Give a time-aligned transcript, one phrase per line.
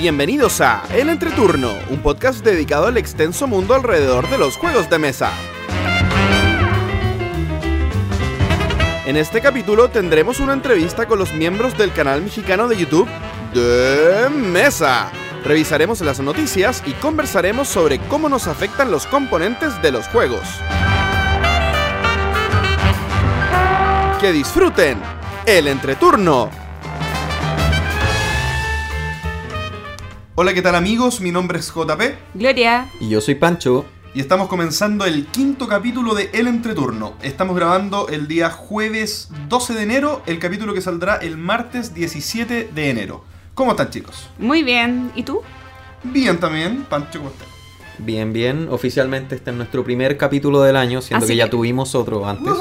[0.00, 4.98] Bienvenidos a El Entreturno, un podcast dedicado al extenso mundo alrededor de los juegos de
[4.98, 5.30] mesa.
[9.04, 13.10] En este capítulo tendremos una entrevista con los miembros del canal mexicano de YouTube
[13.52, 15.12] de Mesa.
[15.44, 20.48] Revisaremos las noticias y conversaremos sobre cómo nos afectan los componentes de los juegos.
[24.18, 24.98] Que disfruten
[25.44, 26.69] el entreturno.
[30.34, 31.20] Hola, ¿qué tal amigos?
[31.20, 32.00] Mi nombre es JP
[32.34, 32.88] Gloria.
[33.00, 33.84] Y yo soy Pancho.
[34.14, 37.14] y estamos comenzando el quinto capítulo de El Entreturno.
[37.22, 42.70] Estamos grabando el día jueves 12 de enero, el capítulo que saldrá el martes 17
[42.74, 43.24] de enero.
[43.54, 44.28] ¿Cómo están chicos?
[44.38, 45.10] Muy bien.
[45.14, 45.42] ¿Y tú?
[46.02, 47.46] Bien también, Pancho, ¿cómo estás?
[47.98, 48.68] Bien, bien.
[48.70, 52.26] Oficialmente este es nuestro primer capítulo del año, siendo Así que ya que- tuvimos otro
[52.26, 52.54] antes.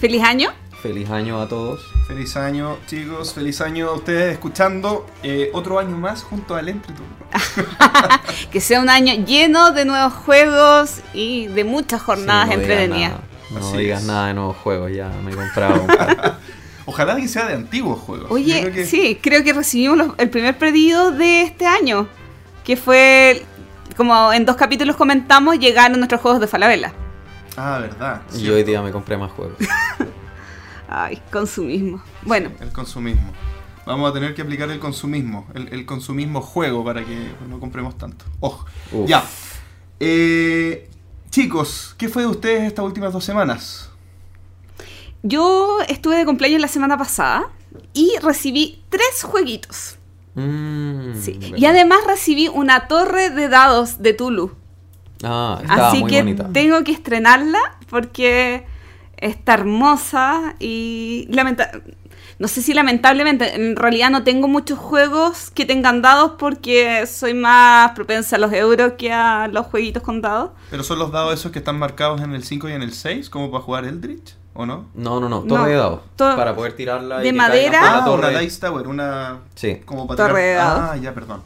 [0.00, 0.50] ¿Feliz año?
[0.82, 1.80] Feliz año a todos.
[2.06, 3.34] Feliz año, chicos.
[3.34, 7.08] Feliz año a ustedes escuchando eh, otro año más junto al Entreturno.
[8.52, 12.70] Que sea un año lleno de nuevos juegos y de muchas jornadas Sí, no digas
[12.80, 13.12] entretenidas.
[13.50, 14.06] No Así digas es.
[14.06, 15.84] nada de nuevos juegos, ya me he comprado.
[16.86, 18.30] Ojalá que sea de antiguos juegos.
[18.30, 22.06] Oye, creo que- sí, creo que recibimos los- el primer pedido de este año,
[22.64, 23.44] que fue,
[23.96, 26.92] como en dos capítulos comentamos, llegaron nuestros juegos de Falabella.
[27.56, 28.22] Ah, verdad.
[28.32, 28.54] y cierto.
[28.56, 29.56] hoy día me compré más juegos.
[30.88, 32.02] Ay, consumismo.
[32.22, 33.32] Bueno, El consumismo.
[33.86, 35.46] Vamos a tener que aplicar el consumismo.
[35.54, 38.24] El, el consumismo juego para que no compremos tanto.
[38.40, 38.66] Ojo.
[38.92, 39.08] Uf.
[39.08, 39.24] Ya.
[40.00, 40.88] Eh,
[41.30, 43.90] chicos, ¿qué fue de ustedes estas últimas dos semanas?
[45.24, 47.48] yo estuve de cumpleaños la semana pasada
[47.92, 49.98] y recibí tres jueguitos.
[50.34, 51.38] Mm, Sí.
[51.56, 54.52] Y además recibí una torre de dados de Tulu.
[55.24, 56.48] Ah, estaba Así muy que bonita.
[56.52, 57.58] tengo que estrenarla
[57.90, 58.64] porque
[59.20, 61.70] está hermosa y lamenta
[62.38, 67.34] no sé si lamentablemente, en realidad no tengo muchos juegos que tengan dados porque soy
[67.34, 70.50] más propensa a los euros que a los jueguitos con dados.
[70.70, 73.28] ¿Pero son los dados esos que están marcados en el 5 y en el 6
[73.28, 74.36] como para jugar Eldritch?
[74.54, 74.86] ¿O no?
[74.94, 76.00] No, no, no, No, torre de dados.
[76.14, 77.80] to- Para poder tirarla de madera.
[77.98, 78.28] Ah, torre.
[78.28, 79.38] una Dice Tower, una...
[79.56, 79.80] Sí.
[79.84, 80.90] Como para Torre de dados.
[80.92, 81.42] Ah, ya, perdón.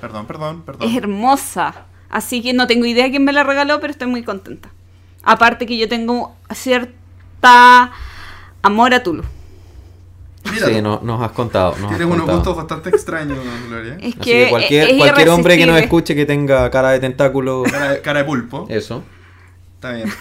[0.00, 0.88] Perdón, perdón, perdón.
[0.90, 1.74] Es hermosa.
[2.10, 4.70] Así que no tengo idea quién me la regaló, pero estoy muy contenta.
[5.22, 6.36] Aparte que yo tengo
[8.62, 9.22] amor a Tulu.
[10.52, 11.70] Mira, Sí, no- nos has contado.
[11.76, 12.38] Nos has tienes unos contado.
[12.38, 13.38] gustos bastante extraños,
[13.68, 13.94] Gloria.
[14.00, 17.00] Es Así que que cualquier, es cualquier hombre que nos escuche que tenga cara de
[17.00, 18.66] tentáculo, Cara de, cara de pulpo.
[18.68, 19.02] eso.
[19.76, 20.12] Está bien.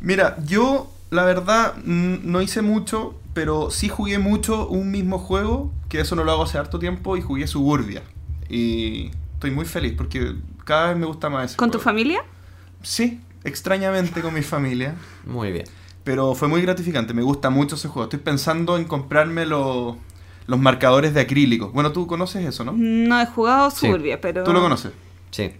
[0.00, 6.00] Mira, yo la verdad no hice mucho, pero sí jugué mucho un mismo juego, que
[6.00, 8.02] eso no lo hago hace harto tiempo, y jugué Suburbia.
[8.48, 10.34] Y estoy muy feliz porque
[10.64, 12.22] cada vez me gusta más ese ¿Con tu familia?
[12.82, 14.94] Sí, extrañamente con mi familia.
[15.26, 15.66] Muy bien.
[16.04, 18.04] Pero fue muy gratificante, me gusta mucho ese juego.
[18.04, 19.96] Estoy pensando en comprarme los,
[20.46, 21.70] los marcadores de acrílico.
[21.70, 22.72] Bueno, tú conoces eso, ¿no?
[22.76, 23.86] No he jugado Sí.
[23.86, 24.44] Suburbia, pero...
[24.44, 24.92] Tú lo conoces.
[25.30, 25.50] Sí.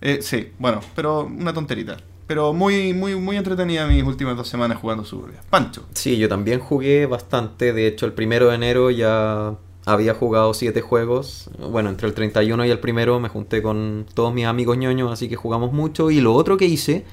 [0.00, 1.96] Eh, sí, bueno, pero una tonterita.
[2.26, 5.40] Pero muy, muy, muy entretenida mis últimas dos semanas jugando Suburbia.
[5.50, 5.84] Pancho.
[5.94, 7.72] Sí, yo también jugué bastante.
[7.72, 11.50] De hecho, el primero de enero ya había jugado siete juegos.
[11.58, 15.28] Bueno, entre el 31 y el primero me junté con todos mis amigos ñoños, así
[15.28, 16.12] que jugamos mucho.
[16.12, 17.04] Y lo otro que hice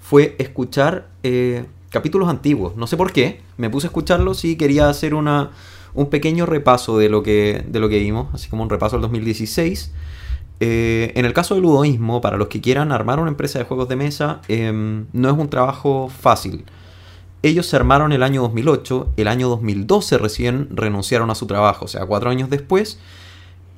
[0.00, 2.76] fue escuchar eh, capítulos antiguos.
[2.76, 3.40] No sé por qué.
[3.56, 5.50] Me puse a escucharlos y quería hacer una,
[5.94, 9.02] un pequeño repaso de lo, que, de lo que vimos, así como un repaso del
[9.02, 9.92] 2016.
[10.60, 13.88] Eh, en el caso del ludoísmo, para los que quieran armar una empresa de juegos
[13.88, 16.64] de mesa, em, no es un trabajo fácil.
[17.42, 21.88] Ellos se armaron el año 2008, el año 2012 recién renunciaron a su trabajo, o
[21.88, 22.98] sea, cuatro años después,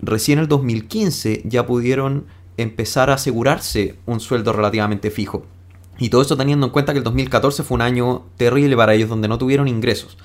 [0.01, 2.25] recién el 2015 ya pudieron
[2.57, 5.45] empezar a asegurarse un sueldo relativamente fijo.
[6.01, 9.09] Y todo eso teniendo en cuenta que el 2014 fue un año terrible para ellos
[9.09, 10.17] donde no tuvieron ingresos.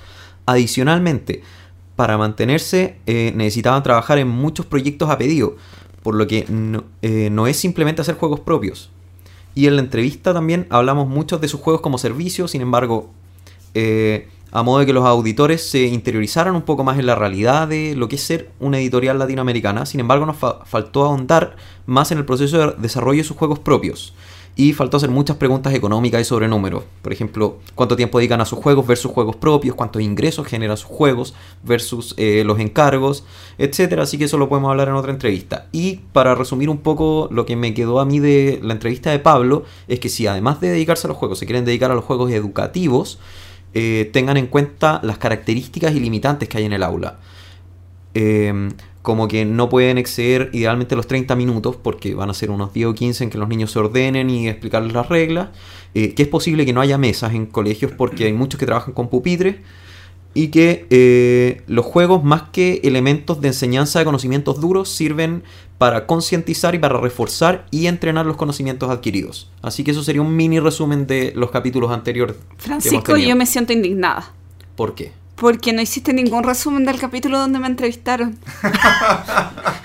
[0.46, 1.42] Adicionalmente,
[1.96, 5.56] para mantenerse eh, necesitaban trabajar en muchos proyectos a pedido,
[6.02, 8.90] por lo que no, eh, no es simplemente hacer juegos propios.
[9.54, 13.10] Y en la entrevista también hablamos mucho de sus juegos como servicio, sin embargo,
[13.74, 17.66] eh, a modo de que los auditores se interiorizaran un poco más en la realidad
[17.68, 19.84] de lo que es ser una editorial latinoamericana.
[19.84, 21.56] Sin embargo, nos fa- faltó ahondar
[21.86, 24.14] más en el proceso de desarrollo de sus juegos propios.
[24.58, 26.84] Y faltó hacer muchas preguntas económicas y sobre números.
[27.02, 30.88] Por ejemplo, cuánto tiempo dedican a sus juegos versus juegos propios, cuántos ingresos generan sus
[30.88, 33.24] juegos versus eh, los encargos,
[33.58, 34.04] etcétera.
[34.04, 35.66] Así que eso lo podemos hablar en otra entrevista.
[35.72, 39.18] Y para resumir un poco lo que me quedó a mí de la entrevista de
[39.18, 42.04] Pablo, es que si además de dedicarse a los juegos, se quieren dedicar a los
[42.04, 43.18] juegos educativos,
[43.74, 47.18] eh, tengan en cuenta las características y limitantes que hay en el aula.
[48.14, 48.70] Eh,
[49.06, 52.88] como que no pueden exceder idealmente los 30 minutos porque van a ser unos 10
[52.88, 55.50] o 15 en que los niños se ordenen y explicarles las reglas.
[55.94, 58.94] Eh, que es posible que no haya mesas en colegios porque hay muchos que trabajan
[58.94, 59.58] con pupitres.
[60.34, 65.44] y que eh, los juegos, más que elementos de enseñanza de conocimientos duros, sirven
[65.78, 69.52] para concientizar y para reforzar y entrenar los conocimientos adquiridos.
[69.62, 72.34] Así que eso sería un mini resumen de los capítulos anteriores.
[72.34, 74.32] que hemos Francisco, yo me siento indignada.
[74.74, 75.12] ¿Por qué?
[75.36, 78.38] Porque no hiciste ningún resumen del capítulo donde me entrevistaron.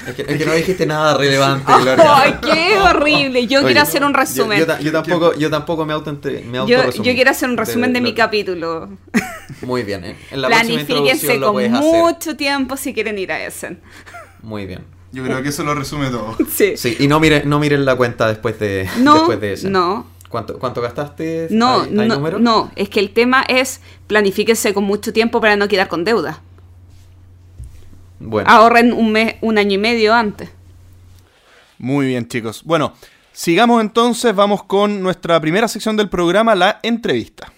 [0.08, 3.46] Es que, es que no dijiste nada relevante, ¡Ay, qué horrible!
[3.46, 4.58] Yo Oye, quiero hacer un resumen.
[4.58, 7.94] Yo, yo ta- yo tampoco, yo tampoco me auto me Yo, quiero hacer un resumen
[7.94, 8.90] de, mi lo- capítulo.
[9.62, 10.16] Muy bien, eh.
[10.32, 11.72] en la próxima Planifíquense lo con hacer.
[11.82, 13.78] mucho tiempo si quieren ir a ese.
[14.42, 14.84] Muy bien.
[15.12, 16.36] Yo creo que eso lo resume todo.
[16.52, 16.74] Sí.
[16.78, 19.70] Sí, y no miren, no miren la cuenta después de, No, después de ese.
[19.70, 20.08] no.
[20.32, 21.48] ¿Cuánto, ¿Cuánto gastaste?
[21.52, 22.40] No, ¿Hay- hay no, número?
[22.40, 26.42] no, es que el tema es planifíquense con mucho tiempo para no quedar con deuda.
[28.20, 30.50] Bueno, Ahorren un mes, un año y medio antes.
[31.78, 32.64] Muy bien, chicos.
[32.64, 32.94] Bueno,
[33.34, 37.52] sigamos entonces, vamos con nuestra primera sección del programa, la entrevista.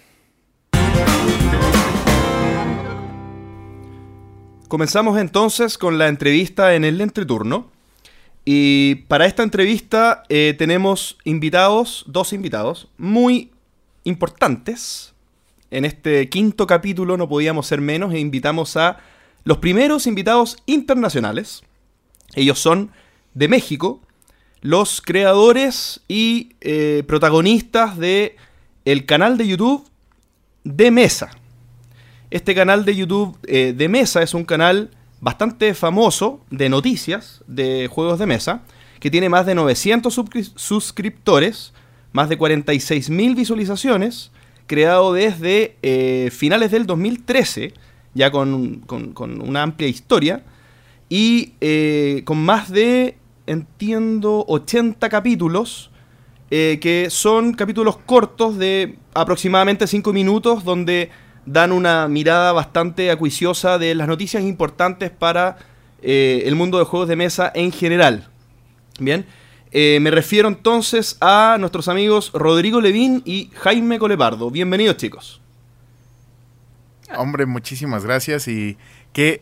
[4.68, 7.70] Comenzamos entonces con la entrevista en el entreturno.
[8.44, 13.50] Y para esta entrevista eh, tenemos invitados, dos invitados, muy
[14.04, 15.14] importantes.
[15.70, 18.98] En este quinto capítulo no podíamos ser menos e invitamos a
[19.44, 21.62] los primeros invitados internacionales.
[22.34, 22.90] Ellos son
[23.32, 24.00] de México,
[24.60, 28.36] los creadores y eh, protagonistas de
[28.84, 29.88] el canal de YouTube
[30.64, 31.30] de Mesa.
[32.30, 34.90] Este canal de YouTube eh, de Mesa es un canal
[35.24, 38.60] bastante famoso de noticias de juegos de mesa,
[39.00, 41.72] que tiene más de 900 subscri- suscriptores,
[42.12, 44.30] más de 46.000 visualizaciones,
[44.66, 47.72] creado desde eh, finales del 2013,
[48.12, 50.44] ya con, con- con una amplia historia,
[51.08, 53.16] y eh, con más de,
[53.46, 55.90] entiendo, 80 capítulos,
[56.50, 61.10] eh, que son capítulos cortos de aproximadamente 5 minutos, donde
[61.46, 65.56] dan una mirada bastante acuiciosa de las noticias importantes para
[66.02, 68.28] eh, el mundo de juegos de mesa en general.
[68.98, 69.26] Bien,
[69.72, 74.50] eh, me refiero entonces a nuestros amigos Rodrigo Levín y Jaime Colepardo.
[74.50, 75.40] Bienvenidos chicos.
[77.16, 78.76] Hombre, muchísimas gracias y
[79.12, 79.40] que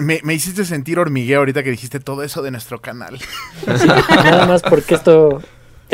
[0.00, 3.18] me, me hiciste sentir hormigueo ahorita que dijiste todo eso de nuestro canal.
[3.66, 5.42] Nada más porque esto,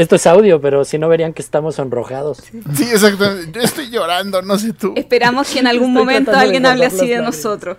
[0.00, 2.42] esto es audio, pero si no verían que estamos sonrojados.
[2.74, 3.50] Sí, exactamente.
[3.52, 4.94] Yo estoy llorando, no sé tú.
[4.96, 7.76] Esperamos que en algún Estoy momento alguien hable así de nosotros.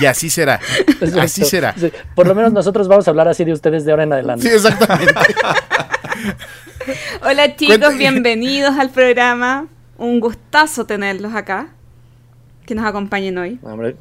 [0.00, 0.60] Y así será.
[0.86, 1.20] Exacto.
[1.20, 1.74] Así será.
[1.76, 4.48] Sí, Por lo menos nosotros vamos a hablar así de ustedes de ahora en adelante.
[4.48, 5.14] Sí, exactamente.
[7.22, 9.66] Hola chicos, bienvenidos al programa.
[9.98, 11.68] Un gustazo tenerlos acá.
[12.64, 13.58] Que nos acompañen hoy.
[13.62, 13.96] Hombre,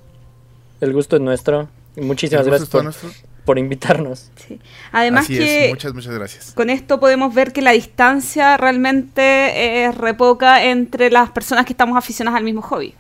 [0.82, 1.70] el gusto es nuestro.
[1.96, 2.94] Muchísimas gracias por.
[3.48, 4.30] Por invitarnos.
[4.36, 4.60] Sí.
[4.92, 5.70] Además Así que es.
[5.72, 6.52] Muchas, muchas gracias.
[6.52, 11.74] con esto podemos ver que la distancia realmente es re poca entre las personas que
[11.74, 12.94] estamos aficionadas al mismo hobby.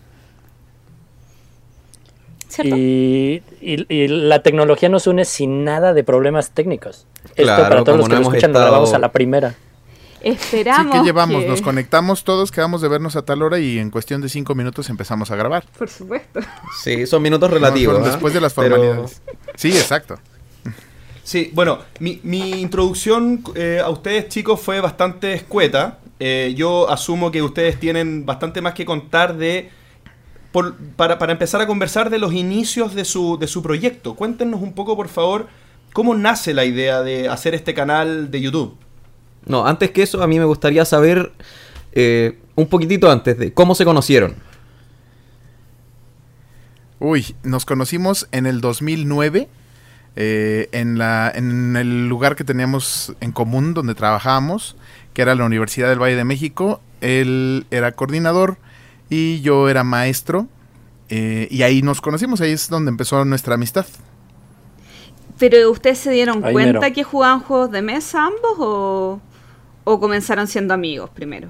[2.47, 2.75] ¿Cierto?
[2.77, 7.05] Y, y- y la tecnología nos une sin nada de problemas técnicos.
[7.25, 9.51] Esto Claro, para todos los que no lo escuchan grabamos a la primera.
[9.51, 10.95] Sí, Esperamos.
[10.95, 11.43] ¿qué llevamos?
[11.43, 14.55] que- Nos conectamos todos, quedamos de vernos a tal hora y en cuestión de cinco
[14.55, 15.65] minutos empezamos a grabar.
[15.77, 16.39] Por supuesto.
[16.83, 17.99] sí, son minutos relativos.
[18.01, 18.05] ¿ah?
[18.09, 19.21] Después de las Pero- formalidades.
[19.55, 20.17] Sí, exacto.
[21.27, 25.99] Sí, bueno, mi, mi introducción eh, a ustedes chicos fue bastante escueta.
[26.21, 29.69] Eh, yo asumo que ustedes tienen bastante más que contar de...
[30.53, 34.15] por- para, para empezar a conversar de los inicios de su, de su proyecto.
[34.15, 35.47] Cuéntenos un poco, por favor,
[35.91, 38.77] cómo nace la idea de hacer este canal de YouTube.
[39.45, 41.33] No, antes que eso, a mí me gustaría saber
[41.91, 44.35] eh, un poquitito antes de cómo se conocieron.
[46.99, 49.49] Uy, nos conocimos en el 2009
[50.17, 54.75] eh, en, la, en el lugar que teníamos en común donde trabajábamos,
[55.13, 56.81] que era la Universidad del Valle de México.
[57.01, 58.57] Él era coordinador
[59.09, 60.47] y yo era maestro.
[61.09, 63.85] eh, y ahí nos conocimos, ahí es donde empezó nuestra amistad.
[65.39, 66.93] Pero ustedes se dieron Ahí cuenta mero.
[66.95, 69.21] que jugaban juegos de mesa ambos o,
[69.83, 71.49] o comenzaron siendo amigos primero.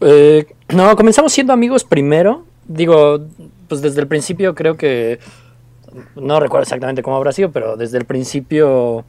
[0.00, 2.44] Eh, no, comenzamos siendo amigos primero.
[2.66, 3.26] Digo,
[3.68, 5.18] pues desde el principio creo que.
[6.16, 9.04] No recuerdo exactamente cómo habrá sido, pero desde el principio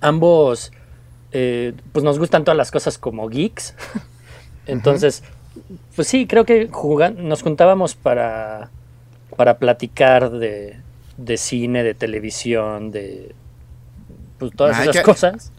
[0.00, 0.72] ambos.
[1.32, 3.74] eh, pues nos gustan todas las cosas como geeks.
[4.66, 5.22] Entonces,
[5.96, 6.68] pues sí, creo que
[7.16, 8.70] nos juntábamos para,
[9.36, 10.78] para platicar de,
[11.16, 13.34] de cine, de televisión, de.
[14.38, 15.52] Pues todas esas que- cosas.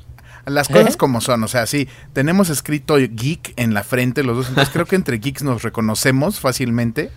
[0.46, 0.98] Las cosas ¿Eh?
[0.98, 4.86] como son, o sea, sí, tenemos escrito geek en la frente los dos, entonces creo
[4.86, 7.10] que entre geeks nos reconocemos fácilmente.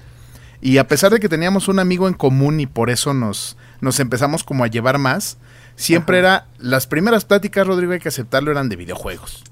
[0.60, 4.00] Y a pesar de que teníamos un amigo en común y por eso nos, nos
[4.00, 5.38] empezamos como a llevar más,
[5.76, 9.44] siempre era, las primeras pláticas, Rodrigo, hay que aceptarlo, eran de videojuegos.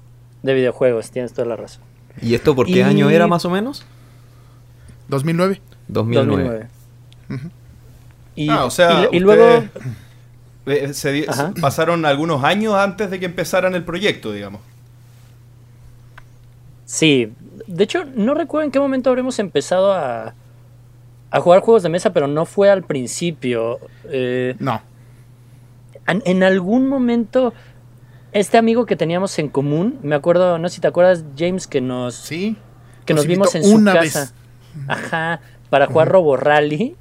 [0.43, 1.81] De videojuegos, tienes toda la razón.
[2.21, 3.85] ¿Y esto por qué Y- año era más o menos?
[5.07, 5.61] 2009.
[5.87, 6.67] 2009.
[7.29, 7.49] 2009.
[8.35, 9.63] Y, Ah, o sea, y- y luego,
[10.65, 11.53] eh, se Ajá.
[11.61, 14.61] pasaron algunos años antes de que empezaran el proyecto, digamos.
[16.85, 17.33] sí,
[17.67, 20.33] de hecho, no recuerdo en qué momento habremos empezado a,
[21.31, 23.79] a jugar juegos de mesa, pero no fue al principio.
[24.05, 24.81] Eh, No.
[26.07, 27.53] en, en algún momento,
[28.31, 31.81] este amigo que teníamos en común, me acuerdo, no sé si te acuerdas, James, que
[31.81, 32.55] nos, Sí.
[33.05, 33.99] que nos Nos vimos en su casa.
[33.99, 34.33] vez.
[34.87, 36.95] Ajá, para jugar Robo Rally.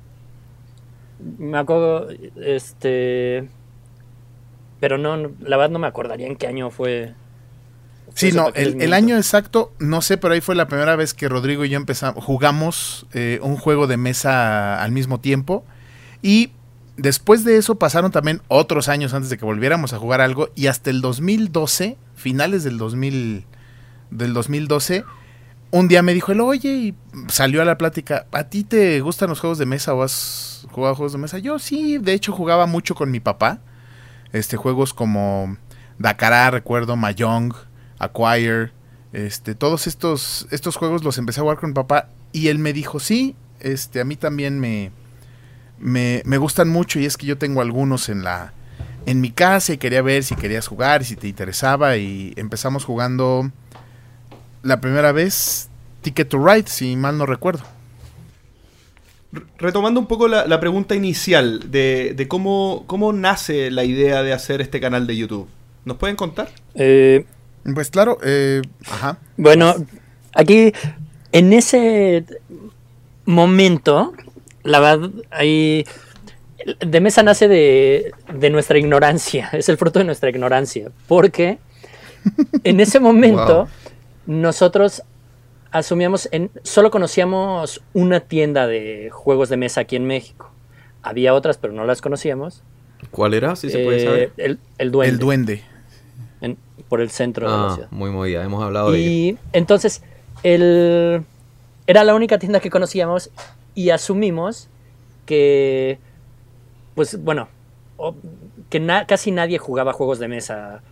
[1.38, 2.08] Me acuerdo,
[2.42, 3.48] este.
[4.80, 7.14] Pero no, no, la verdad no me acordaría en qué año fue.
[8.16, 11.66] Sí, no, el, año exacto, no sé, pero ahí fue la primera vez que Rodrigo
[11.66, 15.66] y yo empezamos, jugamos eh, un juego de mesa al mismo tiempo.
[16.22, 16.50] Y
[16.96, 20.48] después de eso pasaron también otros años antes de que volviéramos a jugar algo.
[20.54, 23.44] Y hasta el 2012, finales del 2000,
[24.10, 25.04] del 2012,
[25.70, 26.94] un día me dijo él, oye, y
[27.28, 30.94] salió a la plática, ¿a ti te gustan los juegos de mesa o has jugado
[30.94, 31.36] juegos de mesa?
[31.36, 33.58] Yo sí, de hecho jugaba mucho con mi papá.
[34.32, 35.58] Este, juegos como
[35.98, 37.52] Dakar, recuerdo, Mahjong,
[37.98, 38.70] Acquire,
[39.12, 42.72] este, todos estos, estos juegos los empecé a jugar con mi papá y él me
[42.72, 44.90] dijo, sí, este, a mí también me,
[45.78, 48.52] me, me gustan mucho y es que yo tengo algunos en la,
[49.06, 52.84] en mi casa y quería ver si querías jugar y si te interesaba y empezamos
[52.84, 53.50] jugando
[54.62, 55.70] la primera vez
[56.02, 57.64] Ticket to Ride, si mal no recuerdo.
[59.58, 64.32] Retomando un poco la, la pregunta inicial de, de cómo, cómo nace la idea de
[64.32, 65.48] hacer este canal de YouTube.
[65.84, 66.50] ¿Nos pueden contar?
[66.74, 67.26] Eh,
[67.74, 69.18] Pues claro, eh, ajá.
[69.36, 69.74] bueno,
[70.34, 70.72] aquí,
[71.32, 72.24] en ese
[73.24, 74.12] momento,
[74.62, 75.84] la verdad, ahí.
[76.84, 81.58] De mesa nace de, de nuestra ignorancia, es el fruto de nuestra ignorancia, porque
[82.64, 83.68] en ese momento
[84.26, 84.36] Wow.
[84.40, 85.02] nosotros
[85.70, 90.50] asumíamos, en, solo conocíamos una tienda de juegos de mesa aquí en México.
[91.02, 92.64] Había otras, pero no las conocíamos.
[93.12, 93.54] ¿Cuál era?
[93.54, 94.32] Si se puede Eh, saber.
[94.38, 95.62] El, el duende, El duende.
[96.88, 97.88] Por el centro de la Ah, ciudad.
[97.90, 99.08] muy movida, hemos hablado de ella.
[99.10, 100.02] Y entonces,
[100.42, 101.22] el,
[101.86, 103.30] era la única tienda que conocíamos
[103.74, 104.68] y asumimos
[105.26, 105.98] que,
[106.94, 107.48] pues bueno,
[108.70, 110.82] que na- casi nadie jugaba juegos de mesa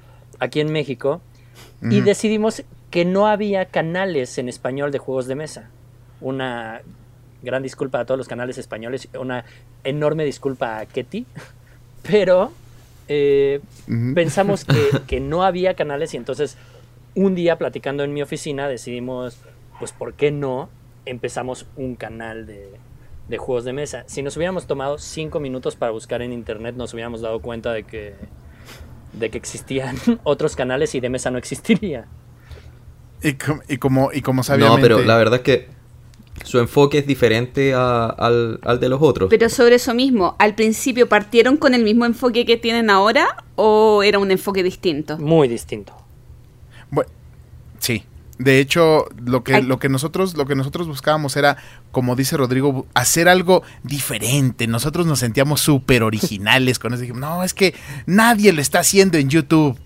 [0.40, 1.20] aquí en México
[1.82, 5.68] y decidimos que no había canales en español de juegos de mesa.
[6.20, 6.80] Una
[7.42, 9.44] gran disculpa a todos los canales españoles, una
[9.84, 11.26] enorme disculpa a Ketty,
[12.02, 12.52] pero
[13.08, 13.60] eh,
[14.14, 16.56] pensamos que, que no había canales y entonces
[17.14, 19.38] un día platicando en mi oficina decidimos,
[19.78, 20.68] pues, ¿por qué no
[21.06, 22.70] empezamos un canal de,
[23.28, 24.04] de juegos de mesa?
[24.06, 27.84] Si nos hubiéramos tomado cinco minutos para buscar en internet, nos hubiéramos dado cuenta de
[27.84, 28.14] que,
[29.12, 32.06] de que existían otros canales y de mesa no existiría.
[33.22, 34.82] Y, com- y como, y como No, sabiamente...
[34.82, 35.68] pero la verdad es que
[36.42, 39.28] su enfoque es diferente a- al, al de los otros.
[39.30, 44.02] Pero sobre eso mismo, ¿al principio partieron con el mismo enfoque que tienen ahora o
[44.02, 45.16] era un enfoque distinto?
[45.18, 45.94] Muy distinto.
[46.90, 47.10] Bueno,
[47.78, 48.04] sí.
[48.36, 49.62] De hecho, lo que, Ay.
[49.62, 51.56] lo que nosotros, lo que nosotros buscábamos era,
[51.92, 54.66] como dice Rodrigo, hacer algo diferente.
[54.66, 57.02] Nosotros nos sentíamos súper originales con eso.
[57.02, 57.74] Dijimos, no, es que
[58.06, 59.78] nadie lo está haciendo en YouTube.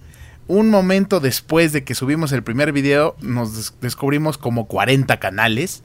[0.46, 5.82] Un momento después de que subimos el primer video, nos des- descubrimos como 40 canales.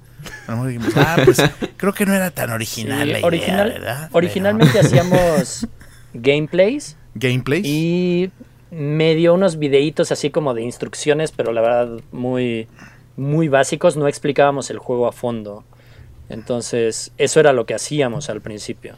[0.47, 1.37] A lo mejor dijimos, ah, pues
[1.77, 4.09] creo que no era tan original Sí, la idea, original- ¿verdad?
[4.13, 5.67] originalmente hacíamos
[6.13, 7.65] gameplays gameplays.
[7.65, 8.31] y
[8.71, 12.67] medio unos videitos así como de instrucciones, pero la verdad muy,
[13.17, 15.63] muy básicos, no explicábamos el juego a fondo.
[16.29, 18.95] Entonces, eso era lo que hacíamos al principio.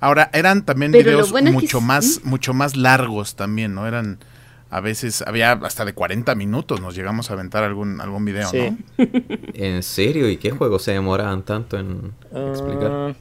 [0.00, 3.86] Ahora, eran también Pero videos bueno es que mucho más, mucho más largos también, ¿no?
[3.86, 4.18] Eran,
[4.76, 8.58] a veces, había hasta de 40 minutos, nos llegamos a aventar algún, algún video, Sí.
[8.98, 9.04] ¿no?
[9.54, 10.28] ¿En serio?
[10.28, 12.90] ¿Y qué juegos se demoraban tanto en explicar?
[12.90, 13.12] Ah,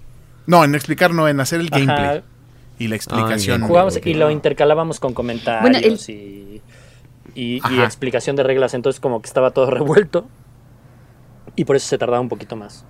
[0.48, 1.79] No, en explicar, no, en hacer el Ajá.
[1.79, 2.24] gameplay
[2.79, 3.55] y la explicación.
[3.57, 3.67] gameplay.
[3.67, 4.05] Jugábamos ok.
[4.07, 6.62] y lo intercalábamos con comentarios Bueno, el- y,
[7.36, 7.83] y- y Ajá.
[7.86, 10.27] explicación de reglas, entonces como que estaba todo revuelto
[11.55, 12.83] y por eso se tardaba un poquito más.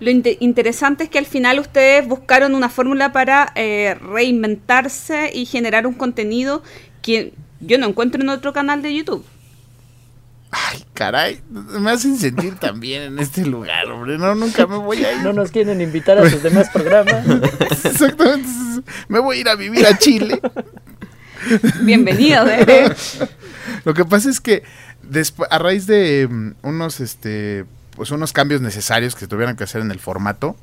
[0.00, 5.44] Lo inte- interesante es que al final ustedes buscaron una fórmula para eh, reinventarse y
[5.44, 6.62] generar un contenido
[7.02, 9.24] que yo no encuentro en otro canal de YouTube.
[10.50, 14.18] Ay, caray, me hacen sentir tan bien en este lugar, hombre.
[14.18, 15.22] No, nunca me voy a ir.
[15.22, 17.24] No nos quieren invitar a sus demás programas.
[17.84, 18.48] Exactamente.
[19.08, 20.38] Me voy a ir a vivir a Chile.
[21.80, 22.94] Bienvenido, ¿eh?
[23.84, 24.62] Lo que pasa es que
[25.02, 27.64] después, a raíz de mm, unos, este,
[27.96, 30.56] pues unos cambios necesarios que se tuvieran que hacer en el formato,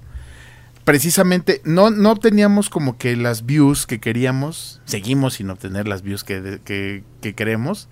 [0.92, 6.24] precisamente no, no obteníamos como que las views que queríamos, seguimos sin obtener las views
[6.24, 7.88] que, que, que queremos,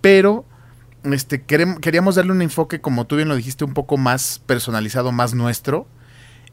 [0.00, 0.44] pero
[1.04, 5.34] este, queríamos darle un enfoque, como tú bien lo dijiste, un poco más personalizado, más
[5.34, 5.86] nuestro.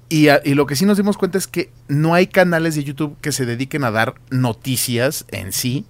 [0.10, 2.84] Y, a- y lo que sí nos dimos cuenta es que no hay canales de
[2.84, 5.86] YouTube que se dediquen a dar noticias en sí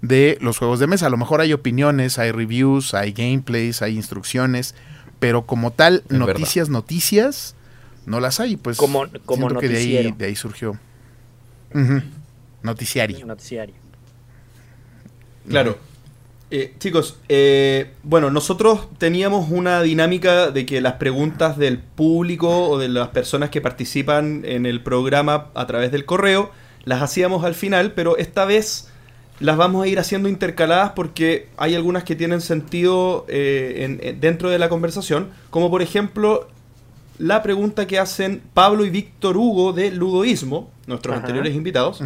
[0.00, 1.06] de los juegos de mesa.
[1.06, 4.74] A lo mejor hay opiniones, hay reviews, hay gameplays, hay instrucciones,
[5.18, 7.56] pero como tal, Es noticias, noticias,
[8.08, 8.56] no las hay.
[8.56, 10.78] Pues Como- como siento que de ahí, de ahí surgió.
[12.62, 13.24] Noticiario.
[13.26, 13.74] Noticiario.
[15.48, 15.78] Claro.
[16.50, 22.78] Eh, chicos, eh, bueno, nosotros teníamos una dinámica de que las preguntas del público o
[22.78, 26.50] de las personas que participan en el programa a través del correo
[26.84, 28.88] las hacíamos al final, pero esta vez
[29.40, 34.20] las vamos a ir haciendo intercaladas porque hay algunas que tienen sentido eh, en- en-
[34.20, 36.48] dentro de la conversación, como por ejemplo
[37.18, 41.22] la pregunta que hacen Pablo y Víctor Hugo de Ludoísmo, nuestros Ajá.
[41.22, 42.02] anteriores invitados,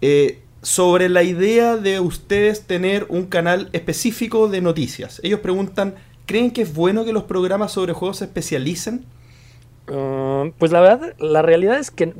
[0.00, 5.20] eh, sobre la idea de ustedes tener un canal específico de noticias.
[5.24, 5.94] Ellos preguntan,
[6.26, 9.04] ¿creen que es bueno que los programas sobre juegos se especialicen?
[9.88, 12.14] Uh, pues la verdad, la realidad es que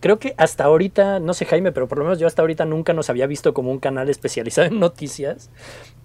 [0.00, 2.92] creo que hasta ahorita, no sé Jaime, pero por lo menos yo hasta ahorita nunca
[2.92, 5.50] nos había visto como un canal especializado en noticias.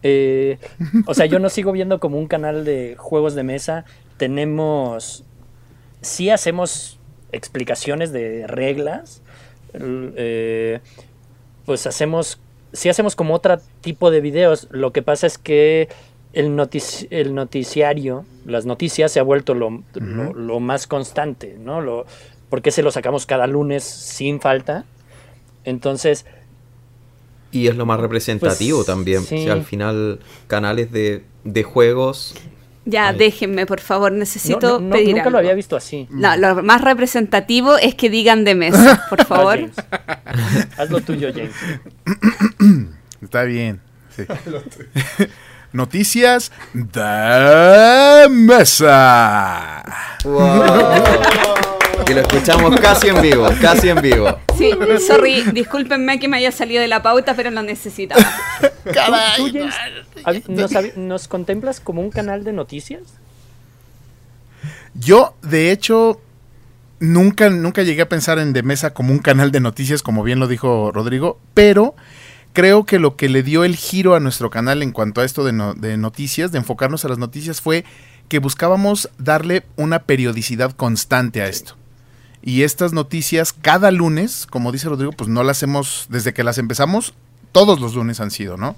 [0.01, 0.57] Eh,
[1.05, 3.85] o sea, yo no sigo viendo como un canal de juegos de mesa.
[4.17, 5.25] Tenemos,
[6.03, 6.99] sí hacemos
[7.31, 9.21] explicaciones de reglas.
[9.73, 10.79] eh,
[11.65, 12.39] pues hacemos,
[12.73, 14.67] sí hacemos como otro tipo de videos.
[14.69, 15.89] Lo que pasa es que
[16.33, 21.81] el, notici- el noticiario, las noticias se ha vuelto lo, lo- lo más constante, ¿no?
[21.81, 22.05] Lo,
[22.49, 24.85] porque se lo sacamos cada lunes sin falta.
[25.63, 26.25] Entonces,
[27.51, 29.21] Y es lo más representativo Pues, también.
[29.23, 29.37] sí.
[29.43, 32.35] Si al final canales de, de juegos
[32.85, 36.07] Ya, déjenme, por favor, necesito no- no- pedir nunca lo había visto así.
[36.09, 39.59] No, lo más representativo es que digan de mesa, por Vas, favor.
[40.77, 41.53] Haz lo tuyo, James.
[43.21, 43.79] Está bien.
[44.15, 44.23] sí.
[45.71, 49.83] Noticias de mesa.
[52.05, 54.37] que lo escuchamos casi en vivo, casi en vivo.
[54.57, 54.71] Sí,
[55.05, 58.21] sorry, discúlpenme que me haya salido de la pauta, pero lo necesitaba.
[59.37, 59.75] ¿Tú, James,
[60.25, 63.01] hab- nos, contemplas como un canal de noticias?
[64.93, 66.21] Yo, de hecho,
[66.99, 70.39] nunca, nunca llegué a pensar en De Mesa como un canal de noticias, como bien
[70.39, 71.95] lo dijo Rodrigo, pero
[72.53, 75.43] creo que lo que le dio el giro a nuestro canal en cuanto a esto
[75.43, 77.85] de, no- de noticias, de enfocarnos a las noticias, fue
[78.29, 81.75] que buscábamos darle una periodicidad constante a esto.
[82.45, 86.57] Y estas noticias, cada lunes, como dice Rodrigo, pues no las hemos, desde que las
[86.57, 87.13] empezamos,
[87.53, 88.75] todos los lunes han sido, ¿no?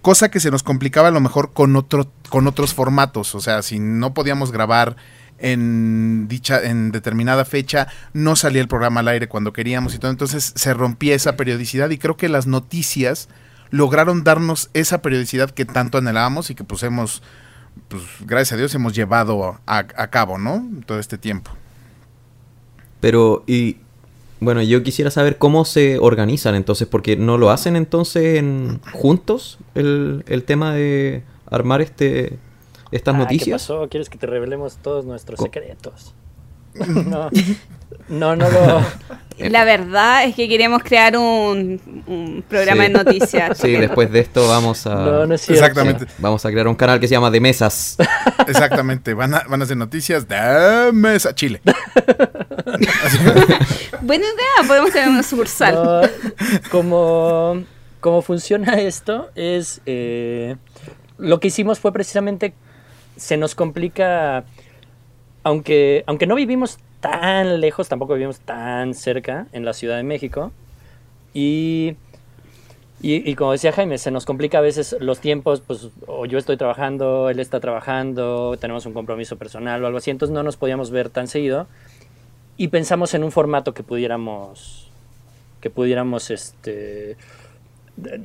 [0.00, 3.34] Cosa que se nos complicaba a lo mejor con, otro, con otros formatos.
[3.34, 4.96] O sea, si no podíamos grabar
[5.38, 10.12] en dicha, en determinada fecha, no salía el programa al aire cuando queríamos y todo.
[10.12, 13.28] Entonces se rompía esa periodicidad y creo que las noticias
[13.70, 17.24] lograron darnos esa periodicidad que tanto anhelábamos y que pues hemos,
[17.88, 20.64] pues gracias a Dios hemos llevado a, a cabo, ¿no?
[20.86, 21.50] Todo este tiempo.
[23.04, 23.76] Pero, y
[24.40, 29.58] bueno, yo quisiera saber cómo se organizan entonces, porque no lo hacen entonces en, juntos
[29.74, 32.38] el, el tema de armar este
[32.92, 33.60] estas Ah, ¿Qué noticias.
[33.60, 33.86] pasó?
[33.90, 36.14] ¿Quieres que te revelemos todos nuestros Co- secretos?
[36.74, 37.28] no,
[38.08, 38.80] no, no lo...
[39.38, 42.92] La verdad es que queremos crear un, un programa Sí.
[42.92, 43.58] de noticias.
[43.60, 45.64] Sí, después de esto vamos a No, no es cierto.
[45.64, 46.06] Exactamente.
[46.18, 47.96] vamos a crear un canal que se llama De Mesas.
[48.46, 49.12] Exactamente.
[49.14, 51.60] Van a, van a hacer noticias de mesa Chile.
[54.02, 55.74] Buena idea, podemos tener una sucursal.
[55.74, 56.00] No,
[56.70, 57.62] como,
[58.00, 59.80] como funciona esto es...
[59.86, 60.56] eh,
[61.18, 62.54] lo que hicimos fue precisamente...
[63.16, 64.44] Se nos complica...
[65.44, 70.52] Aunque, aunque no vivimos tan lejos, tampoco vivimos tan cerca en la Ciudad de México.
[71.34, 71.96] Y,
[73.02, 76.38] y, y como decía Jaime, se nos complica a veces los tiempos, pues o yo
[76.38, 80.56] estoy trabajando, él está trabajando, tenemos un compromiso personal o algo así, entonces no nos
[80.56, 81.66] podíamos ver tan seguido.
[82.56, 84.90] Y pensamos en un formato que pudiéramos
[85.60, 87.18] que pudiéramos este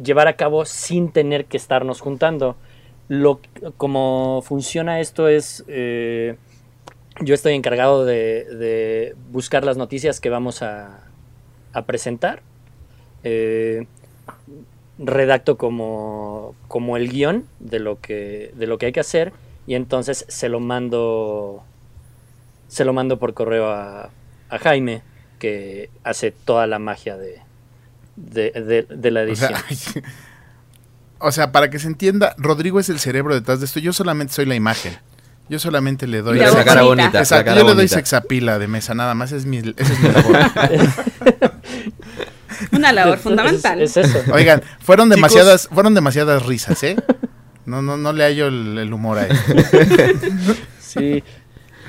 [0.02, 2.56] llevar a cabo sin tener que estarnos juntando.
[3.10, 3.42] Lo,
[3.76, 6.38] como funciona esto es, eh,
[7.22, 11.02] yo estoy encargado de, de buscar las noticias que vamos a,
[11.74, 12.42] a presentar.
[13.24, 13.86] Eh,
[14.98, 19.32] redacto como, como el guion de lo, que, de lo que hay que hacer
[19.66, 21.64] y entonces se lo mando
[22.68, 24.10] se lo mando por correo a,
[24.50, 25.02] a Jaime
[25.40, 27.40] que hace toda la magia de,
[28.18, 29.54] de, de- de la O edición.
[29.70, 30.04] sea,
[31.20, 33.80] o sea, para que se entienda, Rodrigo es el cerebro detrás de esto.
[33.80, 34.98] Yo solamente soy la imagen.
[35.50, 37.04] Yo solamente le doy La la cara bonita.
[37.06, 37.12] bonita.
[37.14, 39.32] la Exacto, cara yo le doy sexapila de mesa, nada más.
[39.32, 40.38] Es mi, esa es mi labor.
[42.72, 43.82] Una labor fundamental.
[43.82, 44.32] Es, es eso.
[44.34, 45.18] Oigan, fueron Chicos.
[45.18, 46.96] demasiadas, fueron demasiadas risas, ¿eh?
[47.66, 49.54] No, no, no le hallo el, el humor a esto.
[50.80, 51.24] Sí.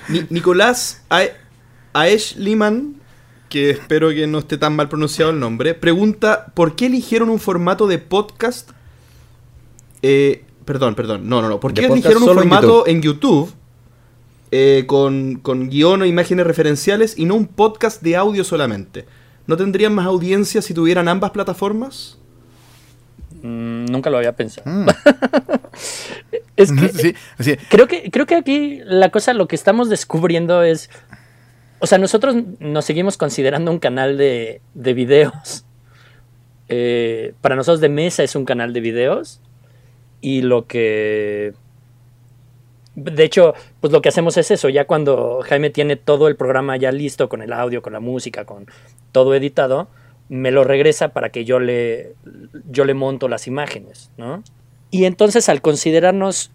[0.09, 1.33] Ni- Nicolás Ae-
[1.94, 2.96] Aesh Liman,
[3.49, 7.40] que espero que no esté tan mal pronunciado el nombre, pregunta ¿por qué eligieron un
[7.40, 8.70] formato de podcast?
[10.03, 11.59] Eh, perdón, perdón, no, no, no.
[11.59, 13.52] ¿Por De qué podcast eligieron un formato en YouTube,
[14.52, 19.04] eh, con, con guion o imágenes referenciales y no un podcast de audio solamente?
[19.48, 22.18] ¿No tendrían más audiencia si tuvieran ambas plataformas?
[23.42, 24.70] Mm, nunca lo había pensado.
[24.70, 24.87] Mm.
[26.56, 30.90] Es que Sí, creo que creo que aquí la cosa lo que estamos descubriendo es
[31.80, 35.64] o sea nosotros nos seguimos considerando un canal de, de videos
[36.72, 39.40] Eh, para nosotros de mesa es un canal de videos
[40.20, 41.54] y lo que
[42.94, 46.76] de hecho pues lo que hacemos es eso ya cuando Jaime tiene todo el programa
[46.76, 48.66] ya listo con el audio con la música con
[49.12, 49.88] todo editado
[50.28, 52.14] me lo regresa para que yo le
[52.70, 54.42] yo le monto las imágenes ¿no?
[54.90, 56.50] y entonces al considerarnos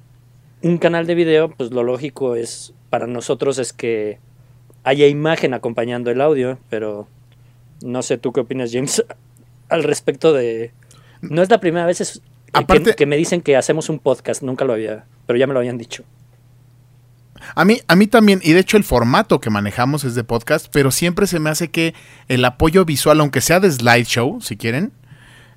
[0.65, 4.17] un canal de video, pues lo lógico es para nosotros es que
[4.83, 7.07] haya imagen acompañando el audio, pero
[7.83, 9.05] no sé tú qué opinas, James,
[9.69, 10.71] al respecto de...
[11.21, 12.21] No es la primera vez
[12.59, 15.53] que- Aparte- que, me dicen que hacemos un podcast, nunca lo había, pero ya me
[15.53, 16.03] lo habían dicho.
[17.53, 20.67] A mí, a mí también, y de hecho el formato que manejamos es de podcast,
[20.71, 21.93] pero siempre se me hace que
[22.27, 24.91] el apoyo visual, aunque sea de slideshow, si quieren,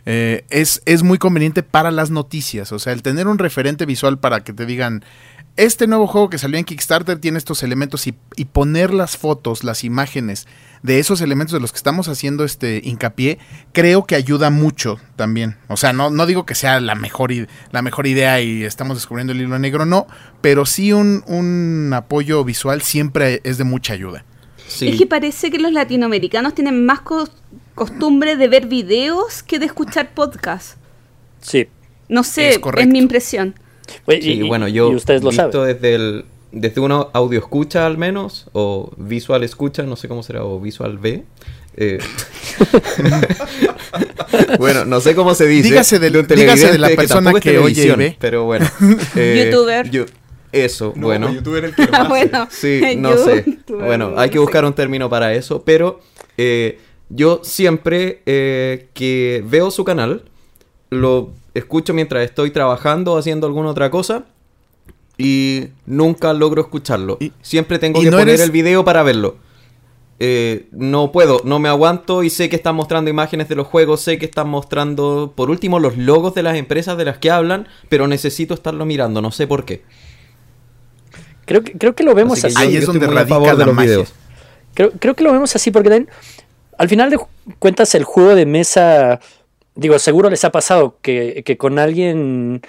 [0.04, 2.72] eh, es, es muy conveniente para las noticias.
[2.72, 5.04] O sea, el tener un referente visual para que te digan,
[5.56, 9.64] este nuevo juego que salió en Kickstarter tiene estos elementos y, y poner las fotos,
[9.64, 10.46] las imágenes
[10.82, 13.38] de esos elementos de los que estamos haciendo este hincapié,
[13.72, 15.56] creo que ayuda mucho también.
[15.68, 18.96] O sea, no, no digo que sea la mejor, i- la mejor idea y estamos
[18.96, 20.06] descubriendo el hilo negro, no,
[20.40, 24.24] pero sí un, un apoyo visual siempre es de mucha ayuda.
[24.66, 24.88] Sí.
[24.88, 27.28] Es que parece que los latinoamericanos tienen más co-
[27.74, 30.76] costumbre de ver videos que de escuchar podcasts.
[31.40, 31.68] Sí.
[32.08, 33.54] No sé, Es mi impresión.
[34.04, 35.74] Pues, Sí, y, y- bueno, yo y ustedes lo visto saben.
[35.74, 40.44] desde el desde una audio escucha al menos o visual escucha, no sé cómo será
[40.44, 41.24] o visual ve.
[41.76, 41.98] eh,
[44.58, 45.68] bueno, no sé cómo se dice.
[45.68, 48.16] Dígase un dígase de la persona que oye y televisión, ve.
[48.18, 48.66] Pero bueno.
[49.16, 49.90] eh, Youtuber.
[49.90, 50.04] yo-
[50.50, 51.30] eso, bueno.
[51.32, 52.08] youtuber el que lo hace.
[52.08, 53.44] bueno, Sí, no sé.
[53.46, 56.00] youtuber, Bueno, no hay que buscar un término para eso, pero
[56.38, 56.78] eh,
[57.11, 60.22] yo siempre eh, que veo su canal,
[60.88, 64.24] lo escucho mientras estoy trabajando o haciendo alguna otra cosa
[65.18, 67.16] y nunca logro escucharlo.
[67.20, 69.37] Y- siempre tengo y que no poner eres- el video para verlo.
[70.20, 74.00] Eh, no puedo, no me aguanto y sé que están mostrando imágenes de los juegos,
[74.00, 77.68] sé que están mostrando, por último, los logos de las empresas de las que hablan,
[77.88, 79.83] pero necesito estarlo mirando, no sé por qué.
[81.44, 82.66] Creo, que- creo que lo vemos Así que así.
[82.68, 83.90] Ahí yo es donde radica favor de la los magia.
[83.90, 84.12] videos.
[84.74, 86.09] Creo, creo que lo vemos así porque den-
[86.76, 87.18] al final de
[87.59, 89.20] cuentas el juego de mesa,
[89.74, 92.61] digo, seguro les ha pasado que, que con alguien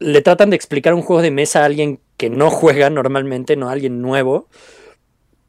[0.00, 3.68] le tratan de explicar un juego de mesa a alguien que no juega normalmente, no
[3.68, 4.48] a alguien nuevo,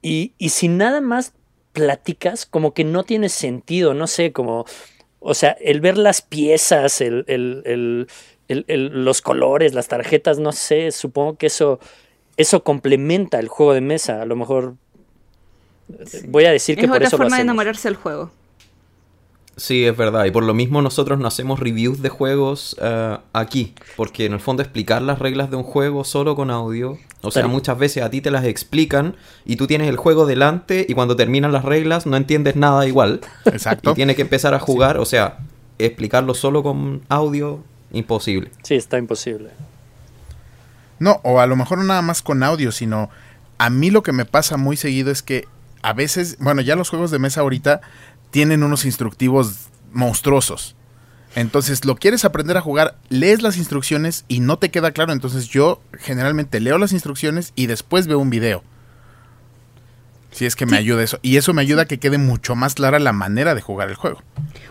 [0.01, 1.33] y, y si nada más
[1.73, 4.65] platicas, como que no tiene sentido, no sé, como,
[5.19, 8.07] o sea, el ver las piezas, el, el-
[8.47, 11.79] el- los colores, las tarjetas, no sé, supongo que eso,
[12.37, 14.73] eso complementa el juego de mesa, a lo mejor
[16.27, 18.31] voy a decir que Es por otra eso lo forma de enamorarse del juego.
[19.59, 20.23] Sí, es verdad.
[20.23, 23.73] Y por lo mismo nosotros no hacemos reviews de juegos eh, aquí.
[23.97, 26.97] Porque en el fondo explicar las reglas de un juego solo con audio.
[27.21, 30.85] O sea, muchas veces a ti te las explican y tú tienes el juego delante
[30.87, 33.19] y cuando terminan las reglas no entiendes nada igual.
[33.45, 33.91] Exacto.
[33.91, 34.97] Y tienes que empezar a jugar.
[34.97, 35.39] O sea,
[35.77, 38.51] explicarlo solo con audio, imposible.
[38.63, 39.49] Sí, está imposible.
[40.99, 43.09] No, o a lo mejor no nada más con audio, sino
[43.57, 45.45] a mí lo que me pasa muy seguido es que
[45.81, 47.81] a veces, bueno, ya los juegos de mesa ahorita
[48.31, 50.75] tienen unos instructivos monstruosos.
[51.35, 55.13] Entonces, lo quieres aprender a jugar, lees las instrucciones y no te queda claro.
[55.13, 58.63] Entonces, yo generalmente leo las instrucciones y después veo un video.
[60.31, 61.19] Si es que me ayuda eso.
[61.21, 63.95] Y eso me ayuda a que quede mucho más clara la manera de jugar el
[63.95, 64.21] juego.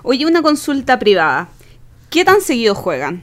[0.02, 1.48] Oye, una consulta privada.
[2.10, 3.22] ¿Qué tan seguido juegan?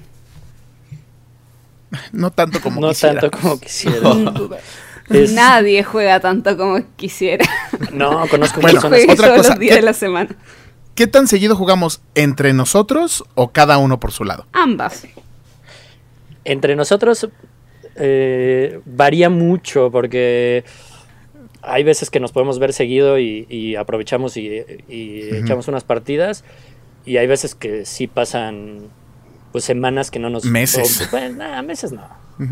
[2.12, 3.21] No tanto como no quisiera.
[3.21, 4.10] tanto como quisiera.
[5.10, 7.46] Es- Nadie juega tanto como quisiera.
[7.91, 9.02] No, conozco Bueno, personas.
[9.10, 10.30] Otra cosa, los días ¿qué- de la semana.
[10.96, 14.48] ¿Qué tan seguido jugamos entre nosotros o cada uno por su lado?
[14.54, 15.06] Ambas.
[16.44, 17.28] Entre nosotros
[17.96, 20.63] eh, varía mucho porque
[21.62, 26.44] hay veces que nos podemos ver seguido y, y aprovechamos y, echamos unas partidas
[27.06, 28.88] y hay veces que sí pasan
[29.52, 30.46] pues semanas que no nos...
[30.46, 31.10] Meses.
[31.12, 32.08] o- nah, meses no,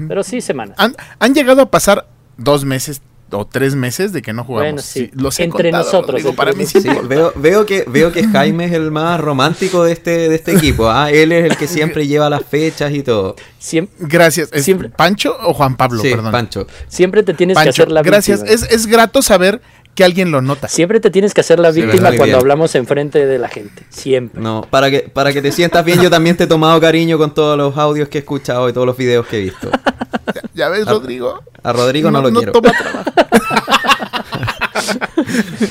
[0.08, 0.76] pero sí semanas.
[0.80, 3.02] ¿Han, han llegado a pasar dos meses
[3.36, 4.74] o tres meses de que no jugamos.
[4.74, 5.10] Bueno, sí.
[5.16, 6.82] los he Entre contado, nosotros, entre para mí sí.
[6.82, 10.54] Sí, veo, veo, que, veo que Jaime es el más romántico de este, de este
[10.56, 10.88] equipo.
[10.90, 11.10] ¿ah?
[11.10, 13.36] Él es el que siempre lleva las fechas y todo.
[13.60, 14.50] Siem- Gracias.
[14.54, 16.00] ¿Es Siempre- ¿Pancho o Juan Pablo?
[16.02, 16.32] sí, Perdón.
[16.32, 16.68] Pancho.
[16.88, 18.44] siempre te tienes que hacer la gracias.
[18.44, 19.62] Es, es grato saber
[19.96, 20.68] que alguien lo nota.
[20.68, 23.84] Siempre te tienes que hacer la víctima cuando hablamos enfrente de la gente.
[23.90, 24.42] Siempre.
[24.42, 27.34] No, para que, para que te sientas bien, yo también te he tomado cariño con
[27.34, 29.70] todos los audios que he escuchado y todos los videos que he visto.
[30.54, 31.42] ¿Ya ves, Rodrigo?
[31.64, 32.52] A Rodrigo no, lo quiero.
[32.52, 33.12] toma trabajo.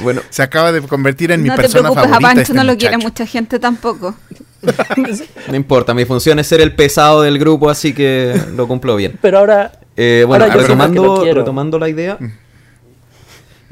[0.02, 2.28] Bueno, Se acaba de convertir en mi no te persona preocupes, a favorita.
[2.28, 4.14] Pancho este no lo quiere mucha gente tampoco.
[5.48, 9.18] no importa, mi función es ser el pesado del grupo, así que lo cumplo bien.
[9.20, 12.18] Pero ahora, Eh, bueno, Ahora retomando, retomando la idea.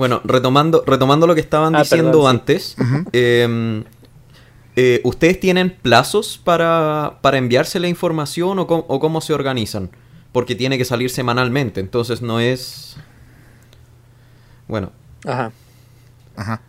[0.01, 2.75] Bueno, retomando, retomando lo que estaban Ah, diciendo perdón, sí.
[2.75, 2.77] antes.
[3.13, 3.85] eh,
[4.75, 9.91] eh, ¿Ustedes tienen plazos para, para enviarse la información o, cómo- o cómo se organizan?
[10.33, 12.97] Porque tiene que salir semanalmente, entonces no es...
[14.69, 14.91] Bueno,
[15.27, 15.53] ajá,
[16.35, 16.63] Ajá.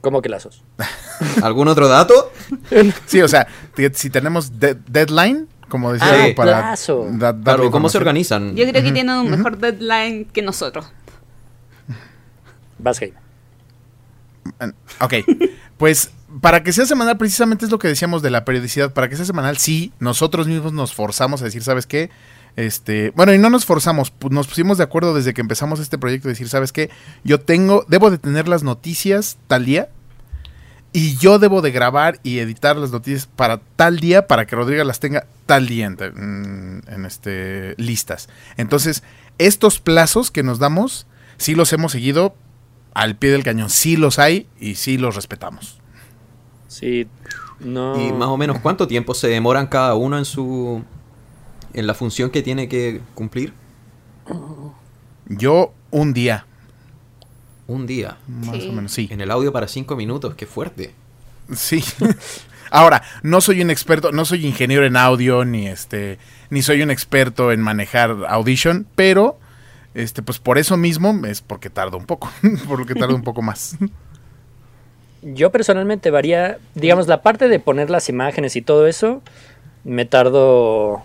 [0.00, 0.62] ¿cómo que lazos?
[1.42, 2.32] ¿algún otro dato?
[3.06, 3.46] Sí, o sea,
[3.92, 7.06] si tenemos de- deadline, como decía, Ah, algo para plazo.
[7.12, 8.56] da- Claro, ¿cómo se organizan?
[8.56, 10.86] Yo creo que tienen un mejor deadline que nosotros.
[12.82, 13.16] Vas, Jaime.
[15.00, 15.14] Ok,
[15.78, 18.92] pues para que sea semanal, precisamente es lo que decíamos de la periodicidad.
[18.92, 22.10] Para que sea semanal, sí, nosotros mismos nos forzamos a decir, ¿sabes qué?
[22.56, 26.28] Este, bueno, y no nos forzamos, nos pusimos de acuerdo desde que empezamos este proyecto,
[26.28, 26.90] decir, ¿sabes qué?
[27.22, 29.88] Yo tengo, debo de tener las noticias tal día
[30.92, 34.82] y yo debo de grabar y editar las noticias para tal día para que Rodrigo
[34.84, 38.28] las tenga tal día en- en, este listas.
[38.56, 39.04] Entonces,
[39.38, 42.34] estos plazos que nos damos, sí los hemos seguido
[42.94, 43.70] al pie del cañón.
[43.70, 45.78] Sí los hay y sí los respetamos.
[46.68, 47.06] Sí,
[47.58, 48.00] no.
[48.00, 50.82] ¿Y más o menos cuánto tiempo se demoran cada uno en su...
[51.72, 53.52] en la función que tiene que cumplir?
[55.26, 56.46] Yo un día,
[57.66, 58.16] Un día.
[58.28, 58.68] más Sí.
[58.68, 59.08] o menos, sí.
[59.10, 60.92] En el audio para cinco minutos, qué fuerte.
[61.54, 61.82] Sí.
[62.70, 66.18] Ahora, no soy un experto, no soy ingeniero en audio, ni este,
[66.50, 69.39] ni soy un experto en manejar Audition, pero
[69.94, 72.30] este, pues por eso mismo es porque tardo un poco,
[72.68, 73.76] por lo que tardo un poco más.
[75.22, 79.22] Yo personalmente varía, digamos, la parte de poner las imágenes y todo eso,
[79.84, 81.02] me tardo,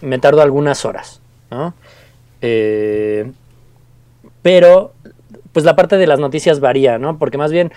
[0.00, 1.20] me tardo algunas horas,
[1.50, 1.74] ¿no?
[2.40, 3.32] Eh,
[4.42, 4.92] pero,
[5.52, 7.18] pues la parte de las noticias varía, ¿no?
[7.18, 7.72] Porque más bien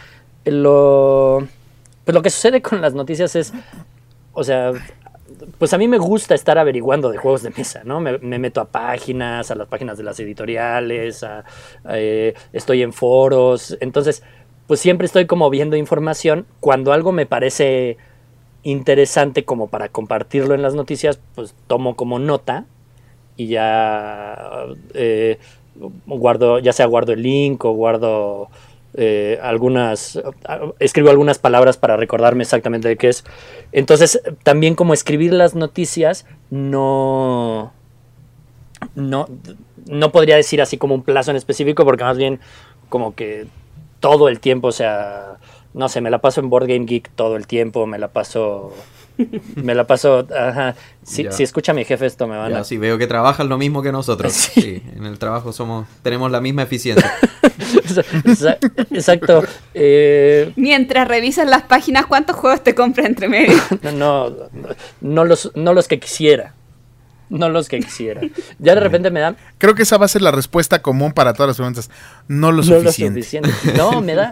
[0.46, 1.48] lo,
[2.04, 3.54] pues lo que sucede con las noticias es,
[4.34, 4.72] o sea,
[5.58, 8.00] pues a mí me gusta estar averiguando de juegos de mesa, ¿no?
[8.00, 11.44] Me, me meto a páginas, a las páginas de las editoriales, a-
[11.92, 14.24] eh, estoy en foros, entonces,
[14.68, 16.46] pues siempre estoy como viendo información.
[16.60, 17.98] Cuando algo me parece
[18.64, 22.66] interesante como para compartirlo en las noticias, pues tomo como nota
[23.38, 25.38] y ya eh,
[26.06, 28.50] guardo, ya sea guardo el link o guardo
[28.98, 30.22] eh, algunas,
[30.80, 33.24] escribo algunas palabras para recordarme exactamente de qué es.
[33.72, 37.74] Entonces, también como escribir las noticias, no,
[38.96, 39.28] no,
[39.86, 42.40] no podría decir así como un plazo en específico, porque más bien
[42.90, 43.48] como que
[44.00, 45.38] todo el tiempo, o sea,
[45.74, 48.74] no sé, me la paso en Board Game Geek todo el tiempo, me la paso,
[49.56, 52.64] me la paso, ajá, si, escucha mi jefe esto me van Ya, a...
[52.64, 54.34] sí, veo que trabajan lo mismo que nosotros.
[54.36, 54.62] Sí.
[54.62, 54.84] Sí.
[54.96, 57.12] en el trabajo somos tenemos la misma eficiencia.
[58.26, 58.58] Exa-
[58.92, 59.44] Exacto.
[59.74, 63.58] Eh, Mientras revisas las páginas, ¿cuántos juegos te compras entre medio?
[63.94, 64.40] no, no,
[65.02, 66.54] no los, no los que quisiera.
[67.28, 68.22] No los que quisiera.
[68.60, 71.34] Ya de repente me da Creo que esa va a ser la respuesta común para
[71.34, 71.90] todas las preguntas.
[72.28, 73.24] No lo no lo suficiente.
[73.24, 73.50] suficiente.
[73.76, 74.32] No, me da.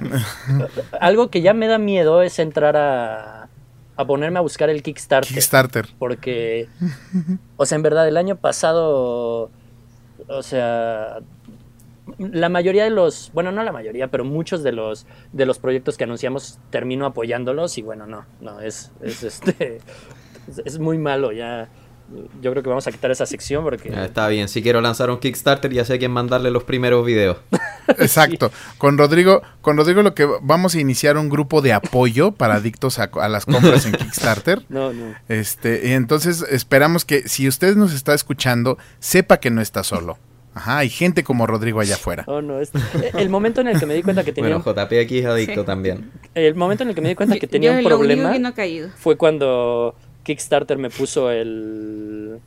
[1.02, 3.43] Algo que ya me da miedo es entrar a,
[3.96, 5.34] a ponerme a buscar el Kickstarter.
[5.34, 5.88] Kickstarter.
[6.00, 6.68] Porque,
[7.58, 9.52] o sea, en verdad, el año pasado,
[10.28, 11.20] o sea,
[12.18, 15.98] la mayoría de los, bueno, no la mayoría, pero muchos de los de los proyectos
[15.98, 19.80] que anunciamos termino apoyándolos y bueno, no, no, es, es este,
[20.48, 21.70] es, es muy malo ya.
[22.42, 23.90] Yo creo que vamos a quitar esa sección porque...
[23.90, 27.06] Ya, está bien, si quiero lanzar un Kickstarter ya sé a quién mandarle los primeros
[27.06, 27.38] videos.
[28.00, 28.52] Exacto.
[28.78, 33.00] Con Rodrigo, con Rodrigo lo que vamos a iniciar un grupo de apoyo para adictos
[33.00, 34.64] a, a las compras en Kickstarter.
[34.70, 35.14] No, no.
[35.28, 40.18] Este, y entonces esperamos que si usted nos está escuchando, sepa que no está solo.
[40.56, 42.26] Ajá, hay gente como Rodrigo allá afuera.
[42.28, 42.72] Oh, no, es-
[43.16, 45.62] el momento en el que me di cuenta que tenía Bueno, JP aquí es adicto
[45.62, 45.66] Sí.
[45.66, 46.12] también.
[46.36, 48.50] el momento en el que me di cuenta que tenía Yo un problema que no
[48.50, 48.90] ha caído.
[48.96, 52.40] fue cuando Kickstarter me puso el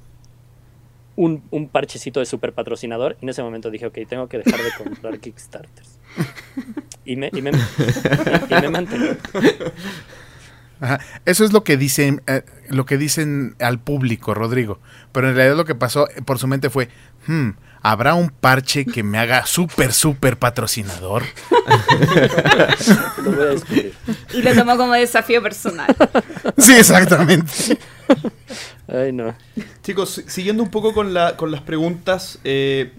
[1.17, 4.71] un, parchecito de super patrocinador y en ese momento dije, ok, tengo que dejar de
[4.77, 5.99] comprar Kickstarters.
[7.05, 9.15] Y me, y me, y me mantengo.
[10.81, 11.01] Ajá.
[11.25, 14.79] Eso es lo que dicen, eh, lo que dicen al público, Rodrigo.
[15.13, 16.89] Pero en realidad lo que pasó eh, por su mente fue,
[17.27, 17.51] "Hmm,
[17.83, 21.23] ¿Habrá un parche que me haga súper, súper patrocinador?
[23.23, 23.95] Lo voy a descubrir.
[24.35, 25.95] Y lo tomó como desafío personal.
[26.59, 27.79] Sí, exactamente.
[28.89, 29.35] Ay, no.
[29.83, 32.93] Chicos, si- siguiendo un poco con, la, con las preguntas, eh.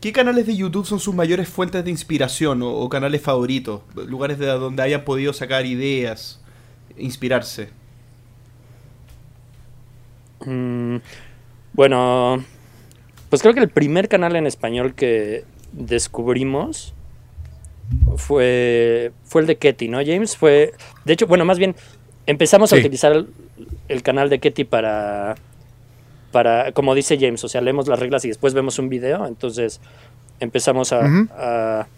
[0.00, 3.82] ¿qué canales de YouTube son sus mayores fuentes de inspiración o, o canales favoritos?
[3.94, 6.40] Lugares de donde hayan podido sacar ideas,
[6.96, 7.70] inspirarse.
[10.44, 10.96] Mm,
[11.72, 12.44] bueno,
[13.34, 15.42] pues creo que el primer canal en español que
[15.72, 16.94] descubrimos
[18.16, 20.36] fue, fue el de Ketty, ¿no, James?
[20.36, 20.72] Fue,
[21.04, 21.74] de hecho, bueno, más bien
[22.26, 23.26] empezamos a utilizar el,
[23.88, 25.34] el canal de Ketty para,
[26.30, 29.80] para, como dice James, o sea, leemos las reglas y después vemos un video, entonces
[30.38, 31.00] empezamos a,
[31.36, 31.88] a,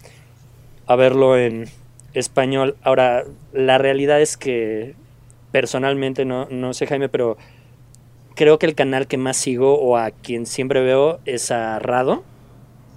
[0.87, 1.68] a verlo en
[2.14, 2.77] español.
[2.83, 4.94] Ahora, la realidad es que
[5.53, 7.37] personalmente, no, no sé Jaime, pero
[8.37, 12.22] creo que el canal que más sigo o a quien siempre veo es a Rado,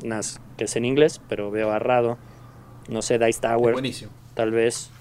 [0.04, 2.18] nas- que es en inglés, pero veo a Rado,
[2.90, 4.12] no sé, Dice Tower, Buenísimo.
[4.36, 4.92] tal vez.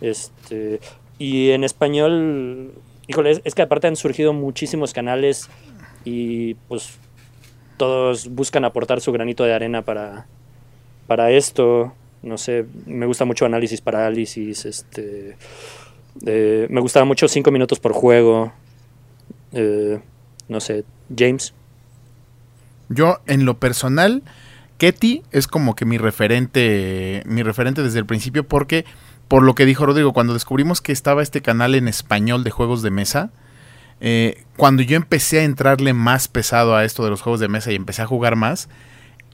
[0.00, 0.80] Este,
[1.18, 2.72] y en español,
[3.08, 5.48] híjole, es, es que aparte han surgido muchísimos canales
[6.04, 6.98] y pues
[7.76, 10.26] todos buscan aportar su granito de arena para,
[11.06, 11.92] para esto.
[12.22, 15.36] No sé, me gusta mucho análisis parálisis, este,
[16.26, 18.52] eh, me gustaba mucho 5 minutos por juego.
[19.52, 20.00] Eh,
[20.48, 20.84] no sé,
[21.16, 21.54] James.
[22.88, 24.22] Yo, en lo personal,
[24.78, 28.84] Ketty es como que mi referente, mi referente desde el principio, porque,
[29.28, 32.82] por lo que dijo Rodrigo, cuando descubrimos que estaba este canal en español de juegos
[32.82, 33.30] de mesa,
[34.00, 37.70] eh, cuando yo empecé a entrarle más pesado a esto de los juegos de mesa
[37.70, 38.68] y empecé a jugar más,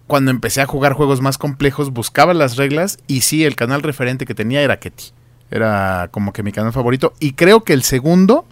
[0.06, 4.24] cuando empecé a jugar juegos más complejos, buscaba las reglas y sí, el canal referente
[4.24, 5.12] que tenía era Ketty.
[5.50, 7.12] Era como que mi canal favorito.
[7.20, 8.46] Y creo que el segundo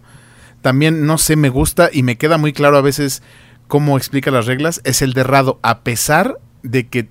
[0.64, 3.22] también, no sé, me gusta y me queda muy claro a veces
[3.68, 4.80] cómo explica las reglas.
[4.84, 7.08] Es el de Rado, a pesar de que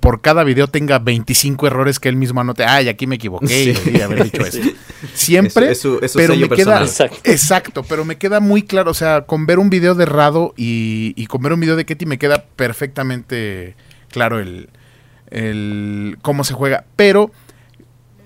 [0.00, 2.64] por cada video tenga 25 errores que él mismo anote.
[2.64, 4.00] Ay, aquí me equivoqué y Sí.
[4.00, 4.66] haber dicho esto.
[5.12, 6.80] Siempre, Es- es su- es su pero me queda.
[6.82, 7.18] Exacto.
[7.24, 11.12] exacto, pero me queda muy claro, o sea, con ver un video de Rado y,
[11.16, 13.76] y con ver un video de Ketty me queda perfectamente
[14.08, 14.70] claro el,
[15.30, 17.30] el cómo se juega, pero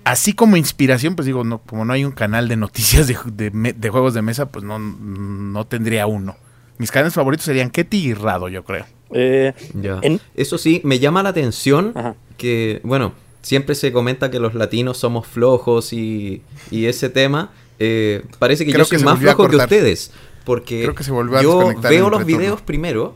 [0.05, 3.89] así como inspiración, pues digo, no, como no hay un canal de noticias de, de
[3.89, 6.37] juegos de mesa, pues no, no tendría uno.
[6.77, 8.85] Mis canales favoritos serían Ketty y Rado, yo creo.
[9.11, 9.99] Eh, Ya.
[10.01, 12.15] En- Eso sí, me llama la atención Ajá.
[12.37, 16.41] que, bueno, siempre se comenta que los latinos somos flojos y,
[16.71, 17.51] y ese tema.
[17.79, 20.11] eh, parece que Creo yo soy más flojo que ustedes.
[20.45, 22.25] Porque Creo que se volvió a yo veo los retorno.
[22.25, 23.15] videos primero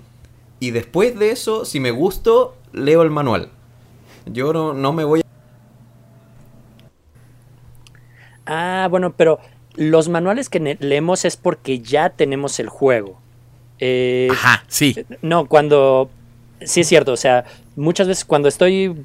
[0.60, 3.50] y después de eso, si me gustó, leo el manual.
[4.26, 5.24] Yo no, no me voy a...
[8.52, 9.40] Ah, bueno, pero
[9.76, 13.20] los manuales que leemos es porque ya tenemos el juego.
[13.78, 14.96] Eh, Ajá, sí.
[15.22, 16.10] No, cuando...
[16.62, 18.96] Sí es cierto, o sea, muchas veces cuando estoy...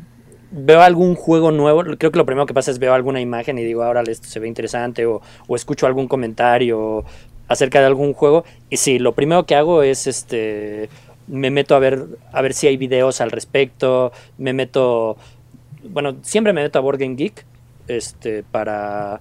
[0.50, 3.64] Veo algún juego nuevo, creo que lo primero que pasa es veo alguna imagen y
[3.64, 7.04] digo, ahora esto se ve interesante, o, o escucho algún comentario
[7.48, 8.44] acerca de algún juego.
[8.70, 10.88] Y sí, lo primero que hago es este
[11.26, 15.16] me meto a ver a ver si hay videos al respecto, me meto
[15.83, 17.44] bueno, siempre me meto a Board Game Geek
[17.88, 19.20] este para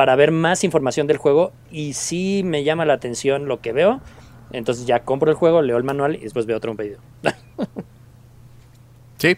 [0.00, 4.00] para ver más información del juego y si me llama la atención lo que veo,
[4.50, 7.00] entonces ya compro el juego, leo el manual y después veo otro pedido.
[9.18, 9.36] Sí,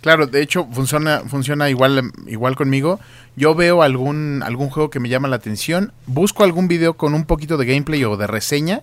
[0.00, 2.98] claro, de hecho funciona, funciona igual, igual conmigo.
[3.36, 7.24] Yo veo algún, algún juego que me llama la atención, busco algún video con un
[7.24, 8.82] poquito de gameplay o de reseña,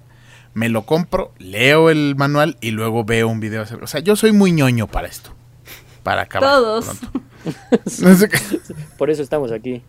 [0.53, 3.65] me lo compro, leo el manual y luego veo un video.
[3.81, 5.31] O sea, yo soy muy ñoño para esto.
[6.01, 6.49] Para acabar.
[6.49, 6.85] Todos.
[6.85, 7.19] pronto.
[8.01, 8.39] No sé qué-
[8.97, 9.81] Por eso estamos aquí.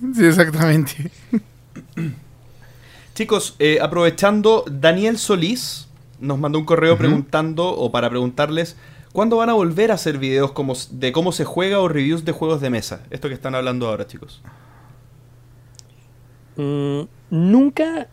[0.14, 1.10] sí, exactamente.
[3.14, 5.88] Chicos, eh, aprovechando, Daniel Solís
[6.20, 8.76] nos mandó un correo preguntando, o para preguntarles,
[9.12, 12.32] ¿cuándo van a volver a hacer videos como, de cómo se juega o reviews de
[12.32, 13.02] juegos de mesa?
[13.10, 14.40] Esto que están hablando ahora, chicos.
[16.56, 18.08] Mm, nunca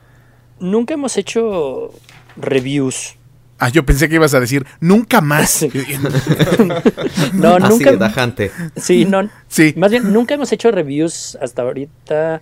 [0.59, 1.91] nunca hemos hecho
[2.35, 3.15] reviews.
[3.57, 5.65] Ah, yo pensé que ibas a decir nunca más.
[7.33, 8.51] No, Así nunca de tajante.
[8.75, 9.29] Sí, no.
[9.47, 9.73] Sí.
[9.77, 12.41] Más bien nunca hemos hecho reviews hasta ahorita.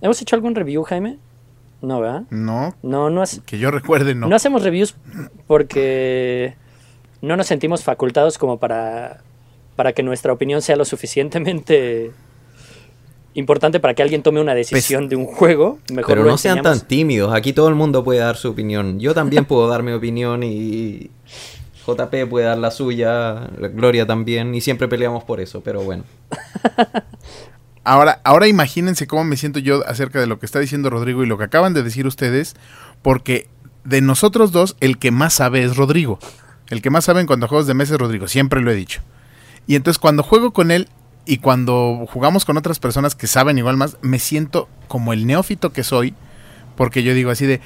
[0.00, 1.18] ¿Hemos hecho algún review, Jaime?
[1.82, 2.22] No, ¿verdad?
[2.30, 4.26] No, No, no, hace- que yo recuerde, no.
[4.28, 4.94] no hacemos reviews
[5.46, 6.54] porque
[7.20, 9.22] no nos sentimos facultados como para,
[9.76, 12.10] para que nuestra opinión sea lo suficientemente
[13.34, 15.78] importante para que alguien tome una decisión de un juego.
[15.90, 17.34] Mejor Pero lo no sean tan tímidos.
[17.34, 18.98] Aquí todo el mundo puede dar su opinión.
[18.98, 21.10] Yo también puedo dar mi opinión y
[21.86, 26.04] JP puede dar la suya, Gloria también, y siempre peleamos por eso, pero bueno.
[27.86, 31.26] Ahora, ahora imagínense cómo me siento yo acerca de lo que está diciendo Rodrigo y
[31.26, 32.56] lo que acaban de decir ustedes,
[33.02, 33.46] porque
[33.84, 36.18] de nosotros dos, el que más sabe es Rodrigo.
[36.70, 38.74] El que más sabe en cuanto a juegos de mesa es Rodrigo, siempre lo he
[38.74, 39.02] dicho.
[39.66, 40.88] Y entonces cuando juego con él
[41.26, 45.72] y cuando jugamos con otras personas que saben igual más, me siento como el neófito
[45.72, 46.14] que soy,
[46.76, 47.60] porque yo digo así de,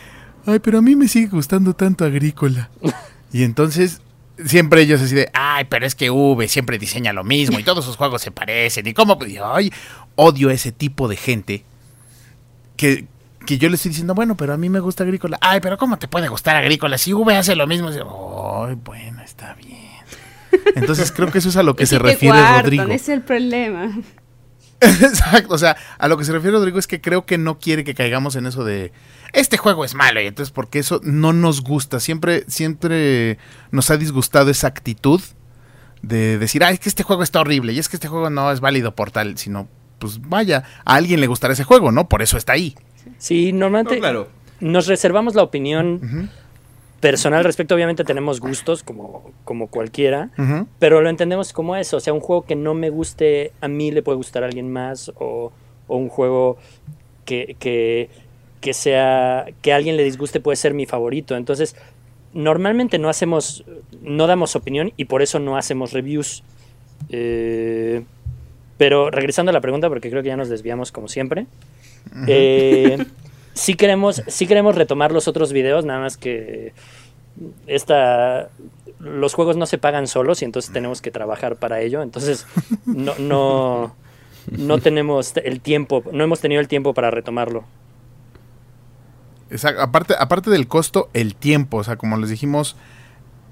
[0.47, 2.71] ay, pero a mí me sigue gustando tanto Agrícola.
[3.33, 4.01] y entonces
[4.45, 7.85] siempre ellos así de, ay, pero es que V siempre diseña lo mismo y todos
[7.85, 8.87] sus juegos se parecen.
[8.87, 9.73] Y cómo, y, ay,
[10.15, 11.65] odio a ese tipo de gente
[12.77, 13.07] que,
[13.45, 15.39] que yo le estoy diciendo, bueno, pero a mí me gusta Agrícola.
[15.41, 16.97] Ay, pero ¿cómo te puede gustar Agrícola?
[16.97, 17.89] Si V hace lo mismo.
[17.89, 19.88] Ay, bueno, está bien.
[20.75, 22.83] Entonces creo que eso es a lo que se que te refiere cuartan, Rodrigo.
[22.85, 23.91] ese es el problema.
[24.81, 27.83] Exacto, o sea, a lo que se refiere Rodrigo es que creo que no quiere
[27.83, 28.93] que caigamos en eso de
[29.33, 33.39] este juego es malo y entonces porque eso no nos gusta, siempre siempre
[33.73, 35.21] nos ha disgustado esa actitud
[36.03, 38.53] de decir, "Ay, es que este juego está horrible y es que este juego no
[38.53, 39.69] es válido por tal", sino
[39.99, 42.09] pues vaya, a alguien le gustará ese juego, ¿no?
[42.09, 42.77] Por eso está ahí.
[43.19, 44.29] Sí, normalmente No, claro.
[44.61, 46.31] nos reservamos la opinión
[47.01, 47.75] personal respecto.
[47.75, 50.31] Obviamente tenemos gustos como, como cualquiera,
[50.79, 51.99] pero lo entendemos como eso.
[51.99, 54.73] O sea, un juego que no me guste a mí le puede gustar a alguien
[54.73, 55.53] más o,
[55.87, 56.59] o un juego
[57.25, 58.11] que, que,
[58.61, 61.37] que sea que a alguien le disguste puede ser mi favorito.
[61.37, 61.77] Entonces,
[62.33, 63.65] normalmente no hacemos,
[64.03, 66.43] no damos opinión y por eso no hacemos reviews.
[67.11, 68.03] Eh,
[68.77, 71.47] pero regresando a la pregunta, porque creo que ya nos desviamos como siempre.
[72.27, 72.99] Eh,
[73.59, 76.73] sí, queremos, sí queremos retomar los otros videos, nada más que
[77.67, 78.49] esta,
[78.99, 82.03] los juegos no se pagan solos y entonces tenemos que trabajar para ello.
[82.03, 82.47] Entonces
[82.87, 83.95] no, no,
[84.51, 87.65] no tenemos el tiempo, no hemos tenido el tiempo para retomarlo.
[89.51, 89.83] Exacto.
[89.83, 91.79] Aparte, aparte del costo, el tiempo.
[91.79, 92.77] O sea, como les dijimos,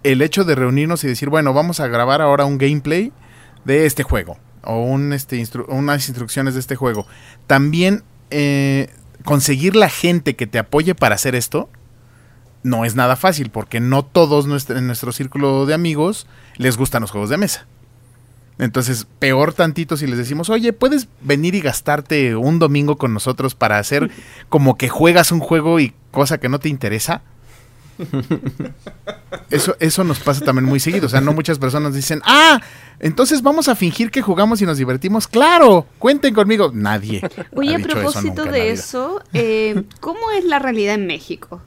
[0.03, 3.13] el hecho de reunirnos y decir, bueno, vamos a grabar ahora un gameplay
[3.65, 4.37] de este juego.
[4.63, 7.07] O un, este, instru- unas instrucciones de este juego.
[7.47, 8.91] También eh,
[9.27, 11.69] conseguir la gente que te apoye para hacer esto
[12.63, 13.51] no es nada fácil.
[13.51, 17.67] Porque no todos nuestro- en nuestro círculo de amigos les gustan los juegos de mesa.
[18.59, 23.55] Entonces, peor tantito si les decimos, oye, ¿puedes venir y gastarte un domingo con nosotros
[23.55, 24.11] para hacer
[24.49, 27.21] como que juegas un juego y cosa que no te interesa?
[29.51, 31.07] Eso, eso nos pasa también muy seguido.
[31.07, 32.61] O sea, no muchas personas dicen, ah,
[32.99, 35.29] entonces vamos a fingir que jugamos y nos divertimos.
[35.29, 36.71] Claro, cuenten conmigo.
[36.73, 37.21] Nadie.
[37.55, 41.61] Oye, ha a eso propósito de eso, eh, ¿cómo es la realidad en México?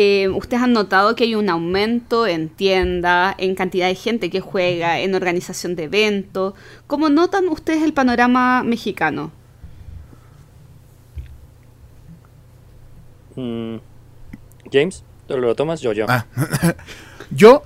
[0.00, 4.40] Eh, ¿Ustedes han notado que hay un aumento en tienda, en cantidad de gente que
[4.40, 6.54] juega, en organización de eventos?
[6.86, 9.32] ¿Cómo notan ustedes el panorama mexicano?
[13.34, 13.76] Mm,
[14.72, 15.80] James, ¿tú lo tomas?
[15.80, 16.06] Yo, yo.
[16.08, 16.26] Ah,
[17.30, 17.62] yo,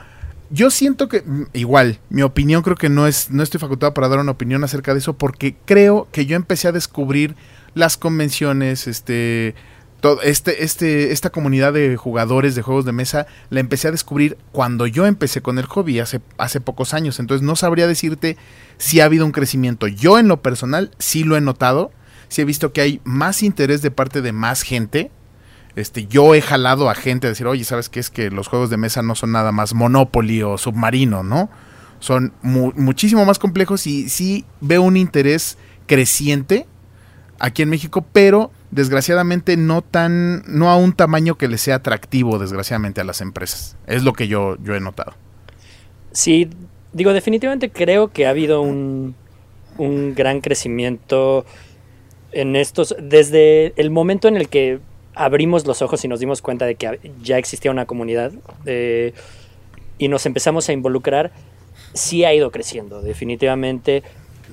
[0.53, 4.09] yo siento que, mm, igual, mi opinión creo que no es, no estoy facultado para
[4.09, 7.35] dar una opinión acerca de eso, porque creo que yo empecé a descubrir
[7.75, 9.55] las convenciones, este,
[10.01, 14.37] todo, este, este, esta comunidad de jugadores de juegos de mesa, la empecé a descubrir
[14.53, 17.19] cuando yo empecé con el hobby hace, hace pocos años.
[17.19, 18.37] Entonces no sabría decirte
[18.77, 19.87] si ha habido un crecimiento.
[19.87, 21.93] Yo en lo personal sí lo he notado.
[22.29, 25.11] Sí he visto que hay más interés de parte de más gente.
[25.75, 28.01] Este, yo he jalado a gente a decir, oye, ¿sabes qué?
[28.01, 31.49] Es que los juegos de mesa no son nada más Monopoly o Submarino, ¿no?
[31.99, 35.57] Son mu- muchísimo más complejos y sí veo un interés
[35.87, 36.67] creciente
[37.39, 42.39] aquí en México, pero desgraciadamente no tan, no a un tamaño que le sea atractivo,
[42.39, 43.77] desgraciadamente, a las empresas.
[43.87, 45.15] Es lo que yo, yo he notado.
[46.13, 46.51] Sí,
[46.93, 49.15] digo, definitivamente creo que ha habido un,
[49.79, 51.45] un gran crecimiento
[52.33, 54.81] en estos, desde el momento en el que
[55.15, 58.33] abrimos los ojos y nos dimos cuenta de que ya existía una comunidad
[58.67, 59.13] eh,
[59.99, 61.33] y nos empezamos a involucrar,
[61.93, 64.03] sí ha ido creciendo, definitivamente.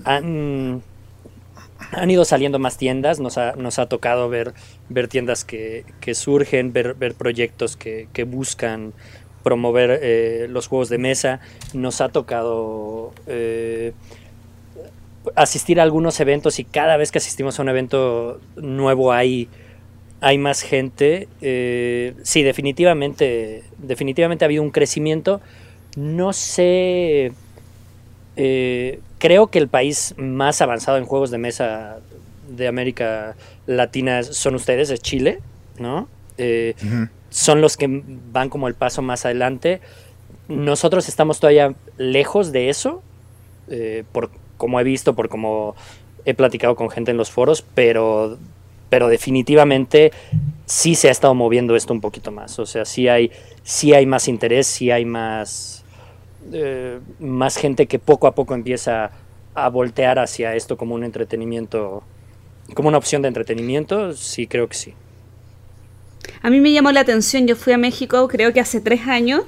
[0.03, 0.83] Han,
[1.91, 4.53] han ido saliendo más tiendas, nos ha, nos ha tocado ver,
[4.89, 8.93] ver tiendas que, que surgen, ver, ver proyectos que, que buscan
[9.43, 11.39] promover eh, los juegos de mesa.
[11.73, 13.93] Nos ha tocado eh,
[15.35, 19.49] asistir a algunos eventos y cada vez que asistimos a un evento nuevo hay,
[20.21, 21.27] hay más gente.
[21.41, 25.41] Eh, sí, definitivamente, definitivamente ha habido un crecimiento.
[25.95, 27.31] No sé.
[28.35, 31.99] eh, creo que el país más avanzado en juegos de mesa
[32.49, 33.35] de América
[33.67, 35.39] Latina son ustedes, es Chile,
[35.77, 36.07] ¿no?
[36.37, 36.73] Eh,
[37.29, 38.01] son los que
[38.31, 39.81] van como el paso más adelante.
[40.47, 43.03] Nosotros estamos todavía lejos de eso,
[44.11, 45.75] por como he visto, por como
[46.25, 48.37] he platicado con gente en los foros, pero,
[48.89, 50.11] pero definitivamente
[50.65, 52.59] sí se ha estado moviendo esto un poquito más.
[52.59, 53.31] O sea, sí hay,
[53.63, 55.83] sí hay más interés, sí hay más,
[56.51, 59.11] eh, más gente que poco a poco empieza
[59.53, 62.03] a voltear hacia esto como un entretenimiento,
[62.73, 64.13] como una opción de entretenimiento.
[64.13, 64.93] Sí, creo que sí.
[66.41, 69.41] A mí me llamó la atención, yo fui a México creo que hace tres años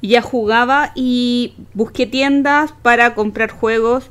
[0.00, 4.10] y ya jugaba y busqué tiendas para comprar juegos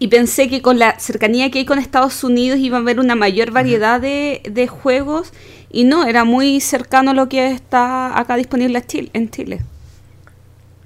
[0.00, 3.14] y pensé que con la cercanía que hay con Estados Unidos iba a haber una
[3.14, 5.30] mayor variedad de, de juegos
[5.70, 9.10] y no, era muy cercano a lo que está acá disponible en Chile.
[9.12, 9.60] En Chile.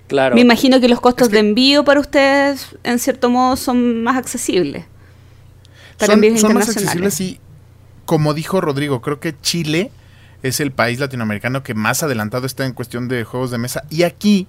[0.09, 0.35] Claro.
[0.35, 4.85] Me imagino que los costos de envío para ustedes, en cierto modo, son más accesibles.
[5.97, 7.39] Para son, envíos son más accesibles y,
[8.05, 9.93] como dijo Rodrigo, creo que Chile
[10.43, 13.85] es el país latinoamericano que más adelantado está en cuestión de juegos de mesa.
[13.91, 14.49] Y aquí,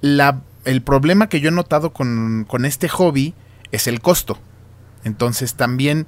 [0.00, 3.34] la, el problema que yo he notado con, con este hobby
[3.72, 4.38] es el costo.
[5.04, 6.06] Entonces también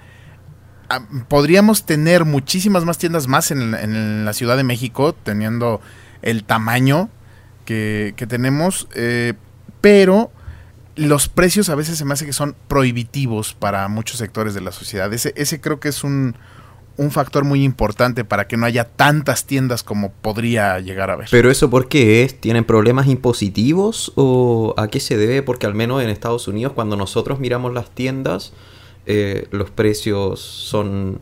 [0.88, 5.80] ah, podríamos tener muchísimas más tiendas más en, la- en la Ciudad de México, teniendo
[6.22, 7.10] el tamaño
[7.64, 9.34] que, que tenemos, eh,
[9.80, 10.32] pero
[10.96, 14.72] los precios a veces se me hace que son prohibitivos para muchos sectores de la
[14.72, 15.12] sociedad.
[15.12, 16.34] Ese, ese creo que es un,
[16.98, 21.28] un factor muy importante para que no haya tantas tiendas como podría llegar a haber.
[21.30, 22.38] Pero eso por qué es?
[22.38, 25.42] ¿Tienen problemas impositivos o a qué se debe?
[25.42, 28.52] Porque al menos en Estados Unidos cuando nosotros miramos las tiendas
[29.10, 31.20] eh, los precios son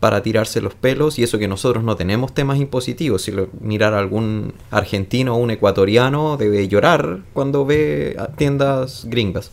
[0.00, 3.22] para tirarse los pelos y eso que nosotros no tenemos temas impositivos.
[3.22, 9.04] Si lo, mirar a algún argentino o un ecuatoriano debe llorar cuando ve a tiendas
[9.08, 9.52] gringas.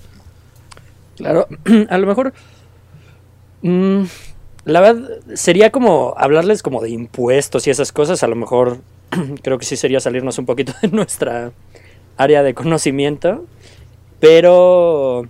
[1.15, 1.47] Claro,
[1.89, 2.34] a lo mejor.
[3.61, 4.03] mm,
[4.66, 8.24] la verdad, sería como hablarles como de impuestos y esas cosas.
[8.24, 8.80] A lo mejor
[9.43, 11.51] creo que sí sería salirnos un poquito de nuestra
[12.18, 13.45] área de conocimiento.
[14.20, 15.28] Pero.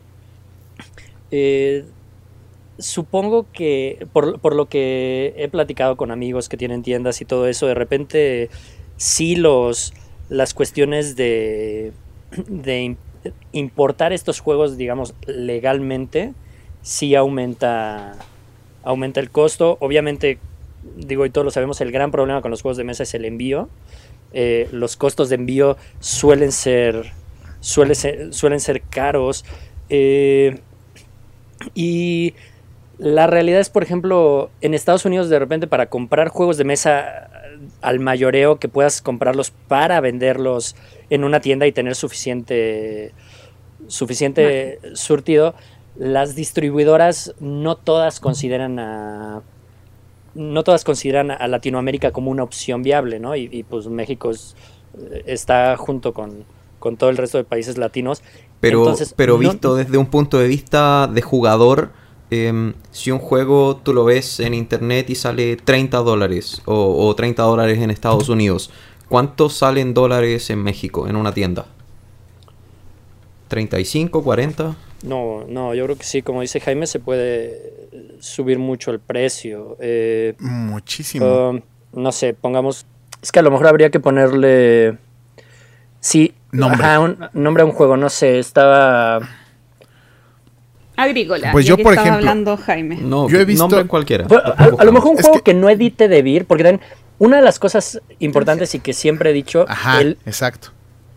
[1.32, 1.86] eh,
[2.78, 7.48] supongo que por, por lo que he platicado con amigos que tienen tiendas y todo
[7.48, 8.50] eso, de repente
[8.98, 9.94] sí los
[10.30, 11.94] las cuestiones de,
[12.48, 12.98] de im-
[13.52, 16.34] importar estos juegos, digamos, legalmente,
[16.82, 18.16] sí aumenta,
[18.86, 19.78] aumenta el costo.
[19.82, 20.38] Obviamente,
[20.96, 23.26] digo, y todos lo sabemos, el gran problema con los juegos de mesa es el
[23.26, 23.68] envío.
[24.32, 27.12] Eh, los costos de envío suelen ser,
[27.60, 29.44] suele ser- suelen ser caros.
[29.90, 30.60] Eh,
[31.74, 32.34] y
[32.98, 37.30] la realidad es, por ejemplo, en Estados Unidos de repente para comprar juegos de mesa
[37.82, 40.76] al mayoreo que puedas comprarlos para venderlos
[41.10, 43.14] en una tienda y tener suficiente
[43.88, 45.54] suficiente surtido,
[45.98, 49.42] las distribuidoras no todas consideran a
[50.34, 53.36] no todas consideran a Latinoamérica como una opción viable, ¿no?
[53.38, 54.56] Y, y, pues México es-
[55.26, 56.44] está junto con,
[56.80, 58.22] con todo el resto de países latinos.
[58.60, 61.92] Pero, Entonces, pero no- visto desde un punto de vista de jugador,
[62.32, 67.16] em, si un juego tú lo ves en internet y sale 30 dólares o, o
[67.16, 68.72] 30 dólares en Estados Unidos,
[69.08, 71.68] ¿cuánto salen dólares en México en una tienda?
[73.50, 74.76] ¿35, 40?
[75.04, 77.74] No, no, yo creo que sí, como dice Jaime, se puede
[78.20, 79.78] subir mucho el precio.
[79.80, 81.50] Eh, Muchísimo.
[81.50, 81.62] um,
[81.94, 82.86] no sé, pongamos.
[83.22, 84.98] Es que a lo mejor habría que ponerle.
[86.00, 86.84] Sí, Nombre.
[86.84, 89.20] ajá, un nombre a un juego, no sé, estaba.
[90.98, 91.52] Agrícola.
[91.52, 92.98] Pues yo, por estaba ejemplo, hablando Jaime.
[93.02, 94.26] No, Yo he visto- nombre cualquiera.
[94.58, 95.54] A, a lo mejor un Es juego que- que...
[95.54, 96.82] no edite de Vir, porque también
[97.20, 100.70] una de las cosas importantes y que siempre he dicho, Ajá, el, exacto.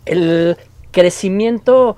[0.05, 0.57] el
[0.91, 1.95] crecimiento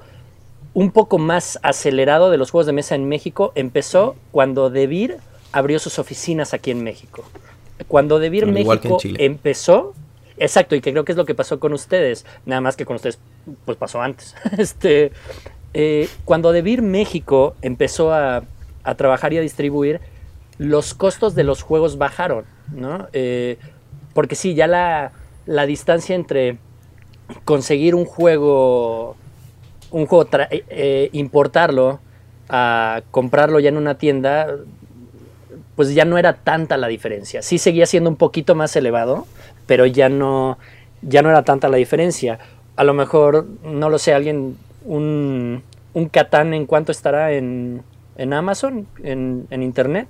[0.74, 5.18] un poco más acelerado de los juegos de mesa en México empezó cuando Devir
[5.52, 7.24] abrió sus oficinas aquí en México.
[7.88, 9.94] Cuando Devir México empezó,
[10.38, 12.96] exacto, y que creo que es lo que pasó con ustedes, nada más que con
[12.96, 13.20] ustedes
[13.66, 14.36] pues pasó antes.
[14.58, 15.12] este,
[15.74, 18.44] eh, cuando Devir México empezó a,
[18.84, 20.00] a trabajar y a distribuir,
[20.58, 23.08] los costos de los juegos bajaron, ¿no?
[23.14, 23.58] Eh,
[24.14, 25.12] porque sí, ya la,
[25.46, 26.58] la distancia entre
[27.46, 29.16] conseguir un juego,
[29.92, 32.00] un juego, tra- eh, eh, importarlo,
[32.50, 34.48] a comprarlo ya en una tienda,
[35.76, 37.42] pues ya no era tanta la diferencia.
[37.42, 39.26] Sí seguía siendo un poquito más elevado,
[39.68, 40.58] pero ya no,
[41.02, 42.40] ya no era tanta la diferencia.
[42.76, 45.64] A lo mejor, no lo sé, alguien, un,
[45.94, 47.84] un Catán en cuánto estará en,
[48.18, 50.08] en Amazon, en, en Internet,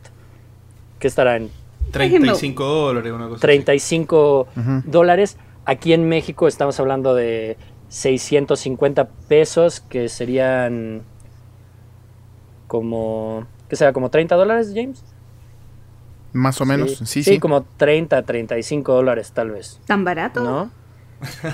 [0.99, 1.49] que estará en
[1.91, 3.41] 35 dólares, una cosa así.
[3.41, 4.81] 35 Ujú.
[4.85, 5.37] dólares.
[5.65, 7.57] Aquí en México estamos hablando de
[7.91, 11.01] 650 pesos, que serían
[12.67, 13.91] como, ¿qué será?
[13.91, 15.03] ¿Como 30 dólares, James?
[16.31, 17.01] Más o menos.
[17.03, 17.37] Sí, sí.
[17.37, 20.41] como 30, 35 dólares tal vez, ¿Tan barato?
[20.41, 20.71] ¿no?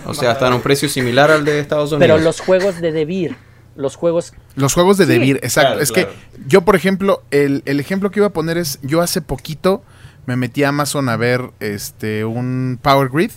[0.06, 2.08] O sea, está en un precio similar al de Estados Unidos.
[2.08, 3.36] Pero los juegos de Devir,
[3.76, 4.34] los juegos...
[4.56, 5.14] Los juegos de Sí.
[5.14, 5.70] Devir, exacto.
[5.72, 6.10] Claro, es claro.
[6.10, 9.82] que yo, por ejemplo, el, el ejemplo que iba a poner es, yo hace poquito
[10.28, 13.32] me metí a Amazon a ver este un Power Grid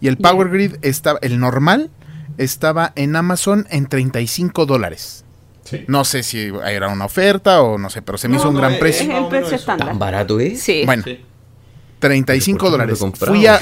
[0.00, 1.90] y el Power Grid estaba, el normal
[2.38, 5.24] estaba en Amazon en 35 dólares.
[5.64, 5.84] Sí.
[5.88, 8.54] No sé si era una oferta o no sé, pero se me No, hizo un
[8.54, 9.14] no, gran es- Es precio.
[9.14, 9.88] o el precio estándar.
[9.88, 10.62] ¿Tan barato es?
[10.62, 10.82] Sí.
[10.84, 11.20] Bueno, Sí.
[12.00, 13.18] 35 ¿Por qué no lo dólares.
[13.18, 13.60] Fui a.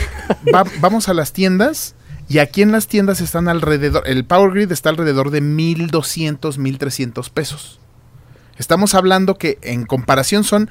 [0.52, 1.94] va- vamos a las tiendas.
[2.28, 4.04] Y aquí en las tiendas están alrededor.
[4.06, 7.78] El Power Grid está alrededor de 1200, 1300 pesos.
[8.58, 10.70] Estamos hablando que en comparación son.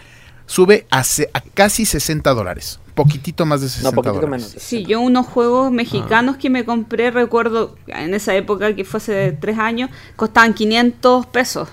[0.51, 2.79] Sube a, se- a casi 60 dólares.
[2.93, 4.47] Poquitito más de 60 No, poquitito dólares.
[4.49, 4.63] menos.
[4.63, 5.71] Sí, yo unos juegos Ah.
[5.71, 11.25] mexicanos que me compré, recuerdo en esa época que fue hace tres años, costaban 500
[11.27, 11.69] pesos.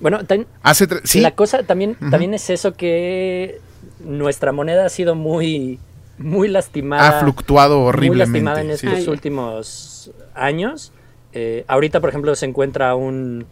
[0.00, 0.18] Bueno,
[0.62, 3.58] Hace sí, la cosa también, también es eso que
[4.04, 5.78] nuestra moneda ha sido muy,
[6.18, 7.08] muy lastimada.
[7.18, 8.76] ha fluctuado muy lastimada en horriblemente.
[8.78, 8.86] sí.
[8.86, 9.10] estos sí.
[9.10, 10.92] últimos años.
[11.32, 13.46] Eh, ahorita, por ejemplo, se encuentra a un,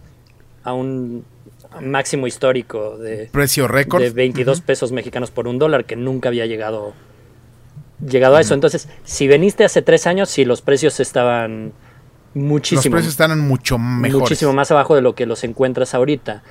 [0.62, 1.24] a un
[1.80, 4.02] máximo histórico de, Precio récord.
[4.02, 6.94] de 22 pesos mexicanos por un dólar, que nunca había llegado,
[8.04, 8.54] llegado a eso.
[8.54, 11.72] Entonces, si veniste hace tres años, sí, los precios estaban
[12.34, 14.20] Los muchísimo, precios están mucho mejores.
[14.22, 16.42] muchísimo más abajo de lo que los encuentras ahorita.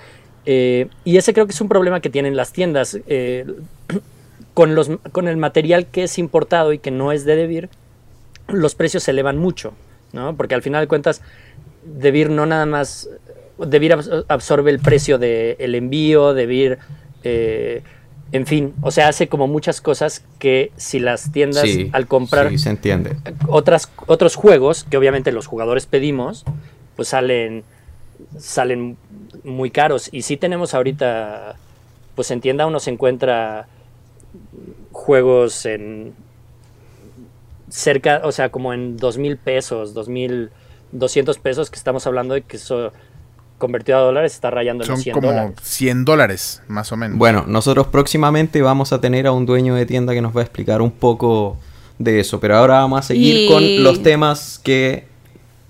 [0.46, 2.98] Eh, y ese creo que es un problema que tienen las tiendas.
[3.08, 3.46] eh,
[4.54, 7.70] con, los, con el material que es importado y que no es de Debir,
[8.48, 9.74] los precios se elevan mucho,
[10.14, 10.36] ¿no?
[10.36, 11.22] Porque al final de cuentas,
[11.84, 13.08] Debir no nada más...
[13.58, 16.78] Debir abs- absorbe el precio del envío, Debir...
[17.24, 17.82] eh,
[18.34, 22.50] en fin, o sea, hace como muchas cosas que si las tiendas Sí, al comprar
[22.50, 23.16] sí, se entiende.
[23.48, 26.44] otras, otros juegos que obviamente los jugadores pedimos,
[26.98, 27.64] pues salen,
[28.38, 28.98] salen
[29.46, 30.10] muy caros.
[30.12, 31.56] Y si tenemos ahorita,
[32.16, 33.68] pues en tienda uno se encuentra
[34.92, 36.14] juegos en
[37.70, 40.50] cerca, o sea, como en dos mil pesos, dos mil
[40.92, 42.92] doscientos pesos, que estamos hablando de que eso
[43.58, 45.56] convertido a dólares está rayando en los Son 100 como dólares.
[45.62, 47.18] 100 dólares, más o menos.
[47.18, 50.44] Bueno, nosotros próximamente vamos a tener a un dueño de tienda que nos va a
[50.44, 51.58] explicar un poco
[52.00, 55.06] de eso, pero ahora vamos a seguir Y- con los temas que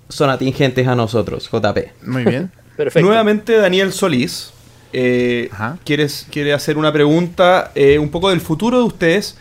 [0.08, 1.78] son atingentes a nosotros, JP.
[2.06, 2.50] Muy bien.
[2.76, 3.06] Perfecto.
[3.06, 4.52] Nuevamente Daniel Solís
[4.92, 5.50] eh,
[5.84, 9.36] quieres- quiere hacer una pregunta eh, un poco del futuro de ustedes.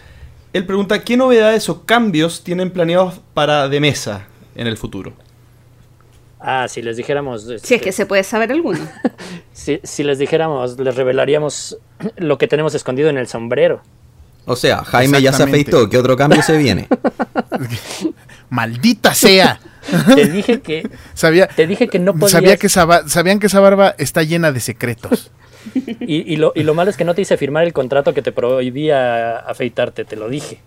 [0.53, 4.25] Él pregunta, ¿qué novedades o cambios tienen planeados para de mesa
[4.55, 5.13] en el futuro?
[6.39, 7.43] Ah, si les dijéramos...
[7.43, 8.79] Si es este, que se puede saber alguno.
[9.53, 11.77] si, si les dijéramos, les revelaríamos
[12.17, 13.81] lo que tenemos escondido en el sombrero.
[14.45, 16.87] O sea, Jaime ya se afeitó, ¿qué otro cambio se viene?
[18.49, 19.59] ¡Maldita sea!
[20.15, 22.31] Te dije que, Sabía, te dije que no podías.
[22.31, 25.31] sabía que esa sabían que esa barba está llena de secretos.
[25.75, 28.21] Y, y lo, y lo malo es que no te hice firmar el contrato que
[28.21, 30.59] te prohibía afeitarte, te lo dije.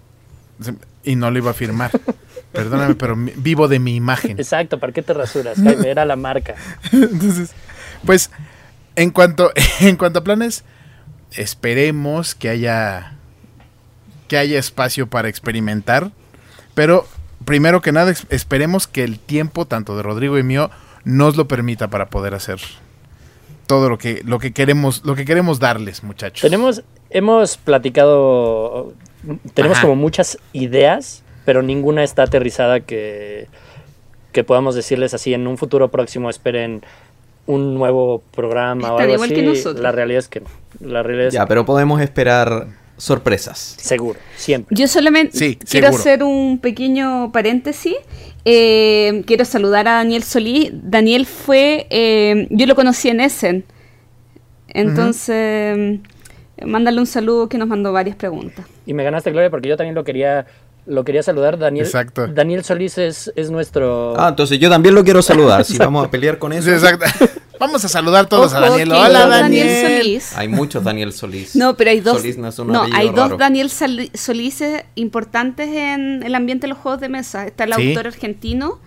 [1.05, 1.91] Y no lo iba a firmar.
[2.53, 4.33] Perdóname, pero vivo de mi imagen.
[4.33, 5.57] Exacto, ¿para qué te rasuras?
[5.63, 6.57] Jaime, era la marca.
[6.93, 7.53] Entonces,
[8.05, 8.31] pues,
[8.97, 10.65] en cuanto, en cuanto a planes,
[11.33, 13.17] esperemos que haya
[14.31, 16.13] que haya espacio para experimentar.
[16.75, 17.05] Pero
[17.45, 20.71] primero que nada, esperemos que el tiempo, tanto de Rodrigo y mío,
[21.03, 22.61] nos lo permita para poder hacer
[23.67, 26.43] todo lo que, lo que queremos, lo que queremos darles, muchachos.
[26.43, 28.95] Tenemos, hemos platicado,
[29.55, 29.87] tenemos Ajá.
[29.89, 33.47] como muchas ideas, pero ninguna está aterrizada que,
[34.33, 36.83] que podamos decirles así en un futuro próximo esperen
[37.47, 39.35] un nuevo programa o Están algo igual así.
[39.41, 39.81] que nosotros.
[39.83, 40.47] La realidad es que no.
[40.81, 42.67] La realidad es ya, pero podemos esperar
[42.97, 43.77] sorpresas.
[43.79, 44.77] seguro, siempre.
[44.77, 46.01] Yo solamente Sí, quiero seguro.
[46.01, 47.97] hacer un pequeño paréntesis.
[48.45, 50.71] Eh, quiero saludar a Daniel Solís.
[50.73, 53.65] Daniel fue, eh, yo lo conocí en Essen.
[54.69, 55.99] Entonces,
[56.65, 58.65] mándale un saludo que nos mandó varias preguntas.
[58.87, 60.47] Y me ganaste, Gloria, porque yo también lo quería,
[60.91, 61.59] lo quería saludar.
[61.59, 62.27] Daniel, Exacto.
[62.27, 64.15] Daniel Solís es, es nuestro...
[64.21, 65.65] Ah, entonces yo también lo quiero saludar.
[65.65, 66.73] Si vamos a pelear con Sí, eso.
[66.73, 67.07] exacto.
[67.61, 68.91] Vamos a saludar todos a Daniel.
[68.91, 69.99] Hola, Daniel.
[69.99, 70.35] Solís.
[70.35, 71.55] Hay muchos Daniel Solís.
[71.55, 73.37] No, pero hay dos, Solís no es un no, hay dos raro.
[73.37, 77.47] Daniel Solíces importantes en el ambiente de los juegos de mesa.
[77.47, 77.89] Está el Sí.
[77.91, 78.81] autor argentino,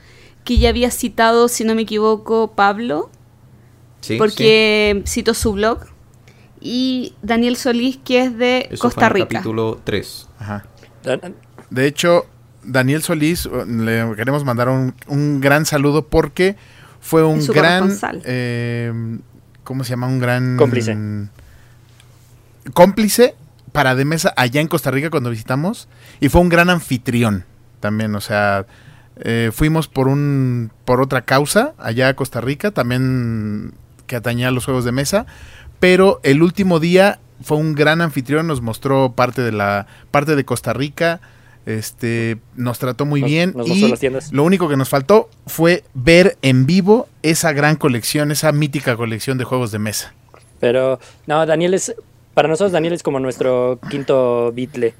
[0.43, 3.12] que ya había citado, si no me equivoco, Pablo,
[4.01, 5.82] Sí, porque citó su blog.
[6.60, 8.74] Y Daniel Solís, que es de sí.
[8.74, 9.38] Eso Costa fue en el Rica.
[9.38, 10.30] capítulo 3.
[10.39, 10.66] Ajá.
[11.70, 12.26] De hecho,
[12.64, 16.55] Daniel Solís, uh, le queremos mandar un, un gran saludo porque
[17.01, 17.91] fue un gran...
[18.26, 19.20] eh,
[19.64, 20.07] ¿Cómo se llama?
[20.07, 20.57] Un gran...
[20.57, 20.97] Cómplice.
[22.74, 23.36] Cómplice
[23.72, 25.88] para de mesa allá en Costa Rica cuando visitamos.
[26.20, 27.45] Y fue un gran anfitrión
[27.80, 28.16] también.
[28.16, 28.66] O sea,
[29.18, 33.74] eh, fuimos por, un, por otra causa allá a Costa Rica, también
[34.07, 35.26] que atañía a los juegos de mesa.
[35.80, 40.45] Pero el último día fue un gran anfitrión, nos mostró parte de la parte de
[40.45, 41.20] Costa Rica,
[41.66, 44.32] este nos trató muy Nos- bien nos y las tiendas.
[44.34, 49.38] lo único que nos faltó fue ver en vivo esa gran colección, esa mítica colección
[49.38, 50.14] de juegos de mesa.
[50.59, 51.93] Pero, no, Daniel es...
[52.34, 54.93] Para nosotros Daniel es como nuestro quinto Beatle.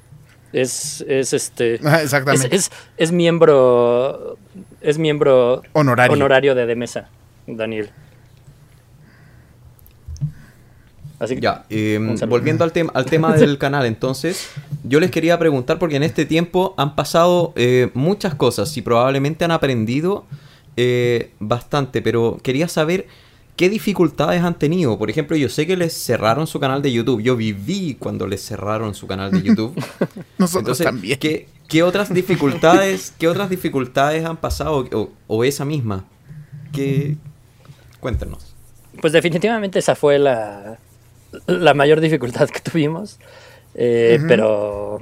[0.52, 1.80] Es, es este...
[1.84, 2.54] Ah, Es, Exactamente.
[2.54, 4.36] es, es miembro...
[4.80, 6.12] Es miembro honorario.
[6.12, 7.08] honorario de, de mesa,
[7.46, 7.90] Daniel.
[11.18, 11.98] Así que, Ya, eh,
[12.28, 14.50] volviendo al, tema al tema del canal, entonces,
[14.82, 19.44] yo les quería preguntar, porque en este tiempo han pasado eh, muchas cosas y probablemente
[19.44, 20.24] han aprendido
[20.76, 23.06] eh, bastante, pero quería saber
[23.56, 24.98] qué dificultades han tenido.
[24.98, 28.44] Por ejemplo, yo sé que les cerraron su canal de YouTube, yo viví cuando les
[28.44, 29.74] cerraron su canal de YouTube.
[30.38, 31.18] Nosotros Entonces, también.
[31.20, 36.04] ¿qué, qué otras dificultades, qué otras dificultades han pasado o, o esa misma?
[36.72, 37.16] Que
[38.00, 38.54] cuéntenos.
[39.00, 40.78] Pues definitivamente esa fue la,
[41.46, 43.18] la mayor dificultad que tuvimos.
[43.74, 44.20] Eh.
[44.26, 45.00] Pero.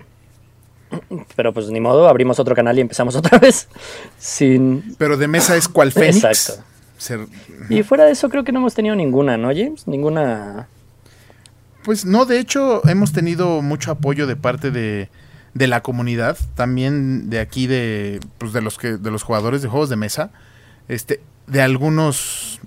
[1.37, 3.69] Pero pues ni modo, abrimos otro canal y empezamos otra vez.
[4.19, 4.95] Sin.
[4.99, 6.25] Pero de mesa es cual Fénix.
[6.25, 6.63] Exacto.
[7.69, 9.87] Y fuera de eso, creo que no hemos tenido ninguna, ¿no, James?
[9.87, 10.69] Ninguna.
[11.85, 15.09] Pues no, de hecho hemos tenido mucho apoyo de parte de,
[15.55, 19.69] de la comunidad, también de aquí de, pues, de los que de los jugadores de
[19.69, 20.31] juegos de mesa,
[20.89, 22.61] este, de algunos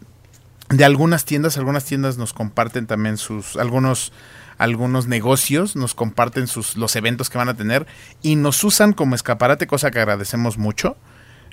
[0.70, 4.12] de algunas tiendas, algunas tiendas nos comparten también sus algunos
[4.58, 7.86] algunos negocios nos comparten sus los eventos que van a tener
[8.22, 10.98] y nos usan como escaparate, cosa que agradecemos mucho,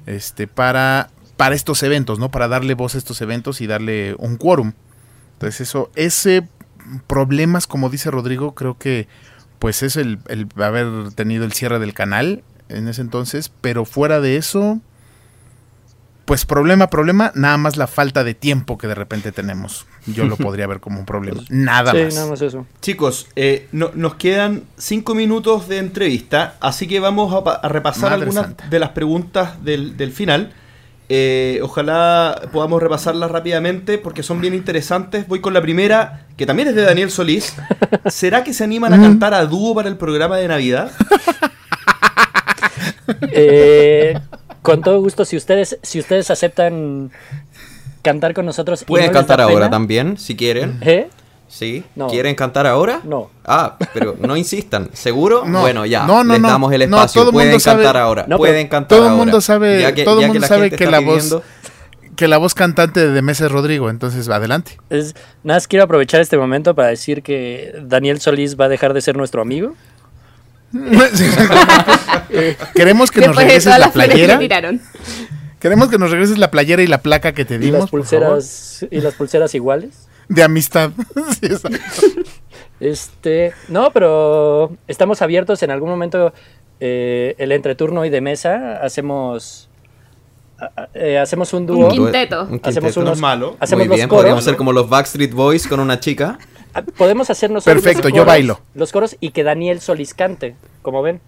[0.07, 2.31] este para para estos eventos, ¿no?
[2.31, 4.73] Para darle voz a estos eventos y darle un quórum.
[5.35, 6.49] Entonces eso ese
[7.07, 9.09] problemas, como dice Rodrigo, creo que
[9.59, 14.21] pues es el, el haber tenido el cierre del canal en ese entonces, pero fuera
[14.21, 14.81] de eso,
[16.25, 19.87] pues problema, problema, nada más la falta de tiempo que de repente tenemos.
[20.07, 21.43] Yo lo podría ver como un problema.
[21.51, 22.15] Nada sí, más.
[22.15, 22.67] nada más eso.
[22.81, 27.69] Chicos, eh, no- nos quedan cinco minutos de entrevista, así que vamos a, pa- a
[27.69, 28.69] repasar Madre algunas santa.
[28.69, 30.53] de las preguntas del, del final.
[31.15, 35.29] Eh, ojalá podamos repasarlas rápidamente porque son bien interesantes.
[35.29, 37.55] Voy con la primera, que también es de Daniel Solís.
[38.07, 40.91] ¿Será que se animan a cantar a dúo para el programa de Navidad?
[43.35, 44.19] Eh,
[44.63, 47.11] con todo gusto, si ustedes, si ustedes aceptan
[48.03, 48.85] cantar con nosotros.
[48.85, 50.79] Pueden no cantar ahora pena, también, si quieren.
[50.83, 51.09] ¿Eh?
[51.49, 51.85] Sí.
[51.95, 52.09] No.
[52.09, 53.01] ¿Quieren cantar ahora?
[53.05, 53.31] No.
[53.45, 54.89] Ah, pero no insistan.
[54.95, 55.45] ¿Seguro?
[55.45, 55.61] No.
[55.61, 56.07] Bueno, ya.
[56.07, 56.49] No, no, les no.
[56.49, 57.21] damos el No, espacio.
[57.23, 58.23] todo mundo Pueden sabe- cantar ahora.
[58.23, 59.17] No, pero Pueden cantar todo el ahora.
[59.25, 61.43] mundo sabe- Ya que- todo el ya mundo la sabe que la voz-
[62.17, 64.79] Que la voz cantante de Mesa es Rodrigo, entonces adelante.
[64.91, 68.93] Es, nada más quiero aprovechar este momento para decir que Daniel Solís va a dejar
[68.95, 69.75] de ser nuestro amigo.
[72.75, 74.41] Queremos que nos Después regreses la las que playera.
[75.61, 77.81] Queremos que nos regreses la playera y la placa que te Y dimos.
[77.83, 78.27] las por favor.
[78.29, 80.09] pulseras y las pulseras iguales.
[80.29, 80.91] De amistad.
[81.41, 81.49] Sí.
[82.81, 86.33] Este, no, pero estamos abiertos en algún momento
[86.81, 89.69] eh, el entreturno y de mesa hacemos
[90.95, 91.87] eh, hacemos un dúo.
[91.87, 92.43] Un quinteto.
[92.51, 93.01] Un Hacemos quinteto.
[93.01, 93.57] No unos es malo.
[93.61, 94.21] hacemos Muy los bien, coros.
[94.23, 96.39] podríamos ser como los Backstreet Boys con una chica.
[96.97, 98.61] Podemos hacer nosotros Perfecto, los yo coros- bailo.
[98.75, 101.21] Los coros y que Daniel Solís cante, como ven.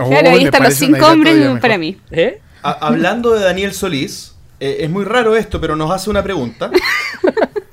[0.00, 1.98] Oh, Claro, ahí parece los cinco hombres para mí.
[2.10, 2.40] ¿Eh?
[2.62, 6.70] A- hablando de Daniel Solís, eh, es muy raro esto, pero nos hace una pregunta.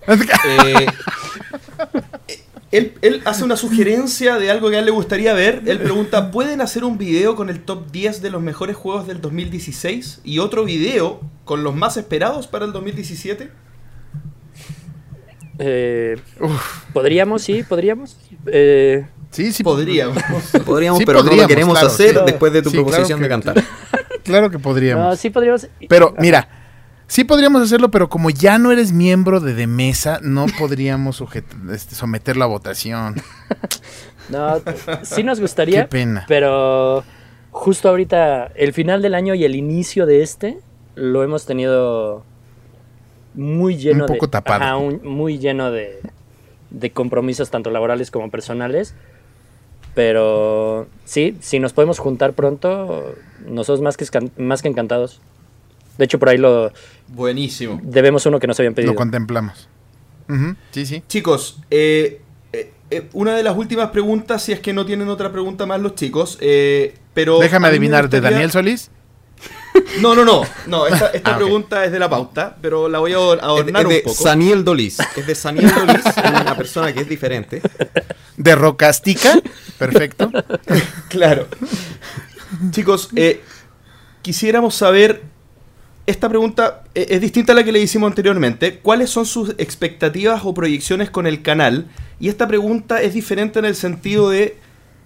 [0.07, 0.85] Eh,
[2.71, 5.61] él, él hace una sugerencia de algo que a él le gustaría ver.
[5.65, 9.21] Él pregunta, ¿pueden hacer un video con el top 10 de los mejores juegos del
[9.21, 10.21] 2016?
[10.23, 13.51] Y otro video con los más esperados para el 2017?
[15.61, 16.17] Eh,
[16.93, 18.17] podríamos, sí, podríamos.
[18.47, 19.63] Eh, Sí, sí.
[19.63, 20.17] Podríamos.
[20.65, 22.21] Podríamos, Sí, pero no podríamos, lo queremos claro, hacer sí.
[22.25, 23.63] después de tu Sí, claro proposición que- de cantar.
[24.23, 25.03] Claro que podríamos.
[25.05, 25.67] no, sí podríamos.
[25.89, 26.47] Pero mira,
[27.07, 31.45] sí podríamos hacerlo, pero como ya no eres miembro de De Mesa, no podríamos sujet-
[31.73, 33.15] este, someterlo a votación.
[34.29, 34.61] No,
[35.03, 35.81] sí nos gustaría.
[35.81, 36.25] Qué pena.
[36.27, 37.03] Pero
[37.49, 40.59] justo ahorita, el final del año y el inicio de este,
[40.95, 42.23] lo hemos tenido
[43.33, 44.31] muy lleno Un poco de.
[44.31, 44.61] tapado.
[44.63, 45.99] ajá, un- muy lleno de,
[46.69, 48.93] de compromisos, tanto laborales como personales.
[49.93, 53.13] Pero sí, si nos podemos juntar pronto,
[53.45, 54.05] nosotros más que,
[54.37, 55.19] más que encantados.
[55.97, 56.71] De hecho, por ahí lo
[57.09, 57.79] Buenísimo.
[57.83, 58.93] debemos uno que nos habían pedido.
[58.93, 59.67] Lo contemplamos.
[60.71, 61.03] Sí, sí.
[61.09, 62.21] Chicos, eh,
[62.53, 65.81] eh, eh, una de las últimas preguntas, si es que no tienen otra pregunta más
[65.81, 67.39] los chicos, eh, pero...
[67.39, 68.91] Déjame adivinar, ¿de Daniel Solís?
[70.01, 73.13] No, no, no, no, esta, esta Ah, pregunta es de la pauta, pero la voy
[73.13, 74.23] a ador- Es adornar es un de poco.
[74.23, 74.97] Saniel Dolis.
[75.15, 77.61] Es de Saniel Dolis, una persona que es diferente.
[78.37, 79.39] ¿De Rocastica?
[79.77, 80.31] Perfecto.
[81.09, 81.47] Claro.
[82.71, 83.41] Chicos, eh,
[84.21, 85.23] quisiéramos saber,
[86.05, 90.41] esta pregunta eh, es distinta a la que le hicimos anteriormente, ¿cuáles son sus expectativas
[90.43, 91.87] o proyecciones con el canal?
[92.19, 94.57] Y esta pregunta es diferente en el sentido de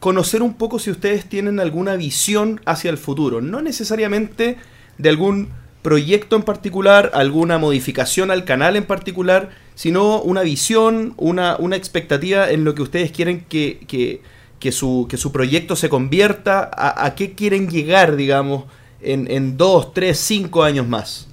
[0.06, 4.58] conocer un poco si ustedes tienen alguna visión hacia el futuro, no necesariamente
[5.00, 5.50] de algún
[5.82, 12.52] proyecto en particular, alguna modificación al canal en particular, sino una visión, una, una expectativa
[12.52, 14.22] en lo que ustedes quieren que, que,
[14.60, 18.66] que su, que su proyecto se convierta, a, a qué quieren llegar, digamos,
[19.02, 21.30] en, en dos, tres, cinco años más.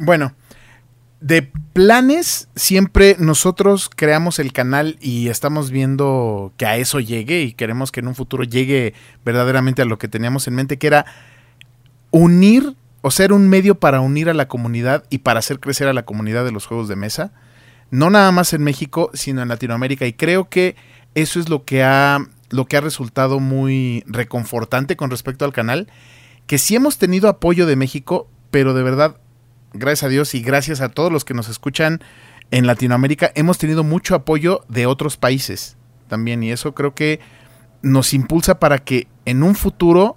[0.00, 0.32] Bueno,
[1.20, 7.52] de planes, siempre nosotros creamos el canal y estamos viendo que a eso llegue y
[7.52, 8.94] queremos que en un futuro llegue
[9.24, 11.06] verdaderamente a lo que teníamos en mente, que era
[12.10, 15.92] unir o ser un medio para unir a la comunidad y para hacer crecer a
[15.92, 17.32] la comunidad de los juegos de mesa.
[17.90, 20.06] No nada más en México, sino en Latinoamérica.
[20.06, 20.76] Y creo que
[21.14, 22.18] eso es lo que ha,
[22.50, 25.88] lo que ha resultado muy reconfortante con respecto al canal.
[26.46, 29.16] Que sí hemos tenido apoyo de México, pero de verdad
[29.72, 32.00] gracias a Dios y gracias a todos los que nos escuchan
[32.50, 35.76] en Latinoamérica, hemos tenido mucho apoyo de otros países
[36.08, 36.42] también.
[36.42, 37.20] Y eso creo que
[37.82, 40.16] nos impulsa para que en un futuro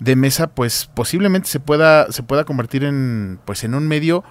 [0.00, 4.24] de mesa, pues posiblemente se pueda, se pueda convertir en, pues, en un medio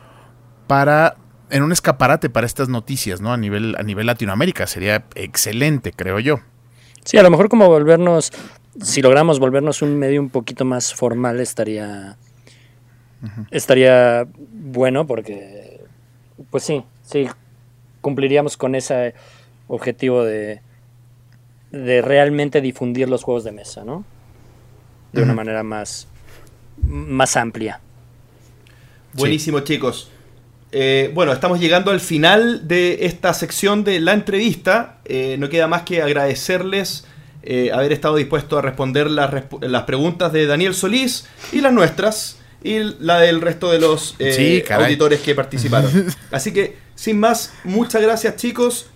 [0.68, 1.16] para,
[1.50, 3.32] en un escaparate para estas noticias, ¿no?
[3.32, 4.68] A nivel, a nivel Latinoamérica.
[4.68, 6.40] Sería excelente, creo yo.
[7.06, 8.32] Sí, a lo mejor como volvernos,
[8.82, 12.18] si logramos volvernos un medio un poquito más formal, estaría,
[13.52, 15.82] estaría bueno porque,
[16.50, 17.28] pues sí, sí,
[18.02, 19.14] cumpliríamos con ese
[19.68, 20.62] objetivo de,
[21.72, 24.04] de realmente difundir los juegos de mesa, ¿no?
[25.12, 26.08] De una manera más,
[26.84, 27.80] más amplia.
[29.14, 30.12] Buenísimo, chicos.
[30.72, 35.00] Eh, bueno, estamos llegando al final de esta sección de la entrevista.
[35.06, 37.08] Eh, no queda más que agradecerles
[37.42, 42.39] eh, haber estado dispuestos a responder las, las preguntas de Daniel Solís y las nuestras
[42.64, 44.34] y la del resto de los eh,
[44.66, 46.08] Sí, auditores que participaron.
[46.32, 48.88] Así que, sin más, muchas gracias, chicos.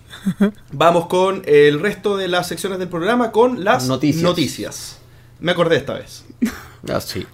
[0.72, 4.22] Vamos con el resto de las secciones del programa con las Noticias.
[4.22, 4.98] noticias.
[5.40, 6.24] Me acordé esta vez.
[6.92, 7.26] Así.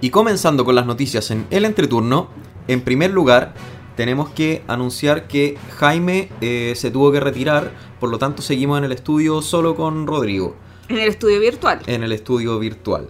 [0.00, 2.28] Y comenzando con las noticias en el entreturno,
[2.68, 3.54] en primer lugar
[3.96, 8.84] tenemos que anunciar que Jaime eh, se tuvo que retirar, por lo tanto seguimos en
[8.84, 10.56] el estudio solo con Rodrigo,
[10.88, 11.80] En el estudio virtual.
[11.86, 13.08] en el estudio virtual.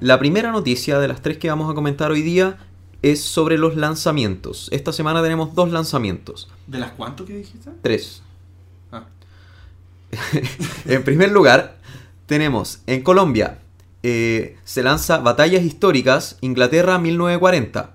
[0.00, 2.58] La primera noticia de las tres que vamos a comentar hoy día
[3.02, 4.68] es sobre los lanzamientos.
[4.72, 6.48] Esta semana tenemos dos lanzamientos.
[6.66, 7.70] ¿De las cuánto que dijiste?
[7.82, 8.22] Tres.
[8.90, 9.04] Ah.
[10.86, 11.76] En primer lugar,
[12.26, 13.58] tenemos en Colombia,
[14.02, 17.93] eh, se lanza Batallas Históricas Inglaterra 1940,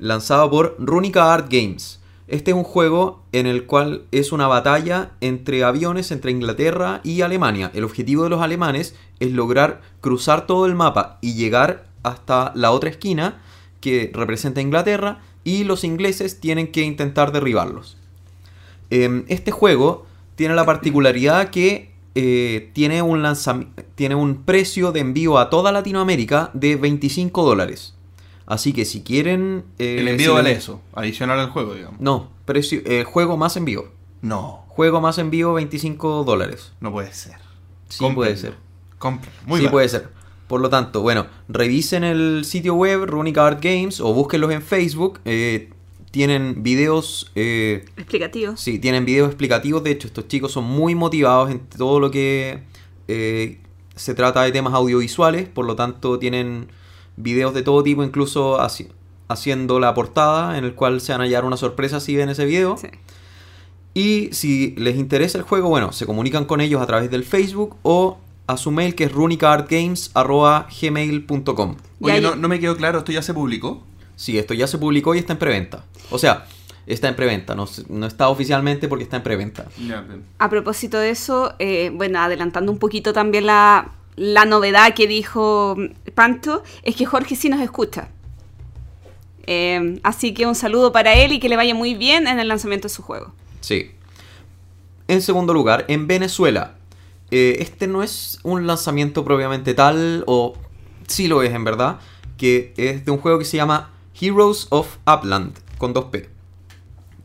[0.00, 2.00] lanzado por Runica Art Games.
[2.26, 7.22] Este es un juego en el cual es una batalla entre aviones entre Inglaterra y
[7.22, 7.70] Alemania.
[7.74, 12.70] El objetivo de los alemanes es lograr cruzar todo el mapa y llegar hasta la
[12.70, 13.42] otra esquina
[13.80, 17.96] que representa Inglaterra y los ingleses tienen que intentar derribarlos.
[18.90, 23.24] Em, este juego tiene la particularidad que eh, tiene, un
[23.94, 27.94] tiene un precio de envío a toda Latinoamérica de 25 dólares.
[28.50, 29.64] Así que si quieren...
[29.78, 32.00] eh, El envío si vale eso, adicional al juego, digamos.
[32.00, 33.84] No, precio, eh, juego más envío.
[34.22, 36.72] No, Juego más envío 25 dólares.
[36.80, 37.36] no puede ser.
[37.88, 38.54] Sí puede ser.
[38.98, 39.40] Cómprenlo.
[39.46, 40.08] Muy sí puede ser.
[40.48, 45.20] Por lo tanto, bueno, revisen el sitio web Runica Art Games o búsquenlos en Facebook.
[45.24, 45.70] eh,
[46.10, 47.30] tienen videos...
[47.36, 48.56] eh, Explicativo.
[48.56, 49.84] Sí, tienen videos explicativos.
[49.84, 52.64] De hecho, estos chicos son muy motivados en todo lo que
[53.06, 53.60] eh,
[53.94, 55.48] se trata de temas audiovisuales.
[55.48, 56.66] Por lo tanto, tienen
[57.22, 58.88] videos de todo tipo, incluso haci-
[59.28, 62.44] haciendo la portada, en el cual se van a hallar una sorpresa si ven ese
[62.44, 62.76] video.
[62.76, 62.88] Sí.
[63.94, 67.76] Y si les interesa el juego, bueno, se comunican con ellos a través del Facebook
[67.82, 71.76] o a su mail que es runicaartgames.gmail.com.
[72.00, 73.82] Y Oye, ahí- no, no me quedó claro, ¿esto ya se publicó?
[74.16, 75.84] Sí, esto ya se publicó y está en preventa.
[76.10, 76.46] O sea,
[76.86, 79.66] está en preventa, no, no está oficialmente porque está en preventa.
[80.38, 85.76] A propósito de eso, eh, bueno, adelantando un poquito también la, la novedad que dijo
[86.14, 88.08] Panto, es que Jorge sí nos escucha.
[89.46, 92.48] Eh, así que un saludo para él y que le vaya muy bien en el
[92.48, 93.32] lanzamiento de su juego.
[93.60, 93.90] Sí.
[95.08, 96.74] En segundo lugar, en Venezuela.
[97.32, 100.54] eh, este no es un lanzamiento propiamente tal, o
[101.06, 101.98] sí lo es en verdad,
[102.36, 103.90] que es de un juego que se llama
[104.20, 106.28] Heroes of Upland, con 2P.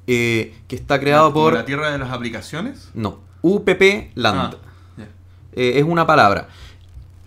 [0.07, 1.53] eh, que está creado ¿Como por...
[1.55, 2.89] la tierra de las aplicaciones?
[2.93, 4.55] No, UPP Land.
[4.55, 5.03] Ah.
[5.57, 6.49] Eh, es una palabra.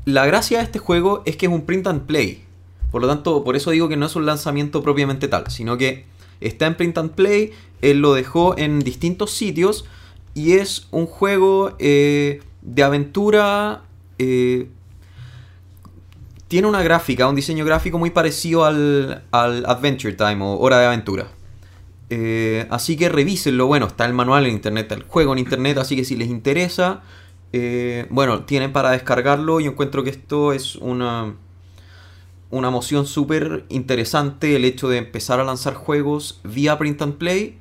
[0.08, 2.42] La gracia de este juego es que es un print and play.
[2.90, 6.06] Por lo tanto, por eso digo que no es un lanzamiento propiamente tal, sino que
[6.40, 7.52] está en print and play,
[7.82, 9.84] él lo dejó en distintos sitios
[10.32, 13.82] y es un juego eh, de aventura...
[14.18, 14.70] eh,
[16.48, 20.86] tiene una gráfica, un diseño gráfico muy parecido al, al Adventure Time o Hora de
[20.86, 21.28] Aventura.
[22.08, 23.66] Eh, así que revísenlo.
[23.66, 27.02] Bueno, está el manual en internet, el juego en internet, así que si les interesa,
[27.52, 29.60] eh, bueno, tienen para descargarlo.
[29.60, 31.34] Yo encuentro que esto es una,
[32.50, 37.58] una moción súper interesante, el hecho de empezar a lanzar juegos vía print and play.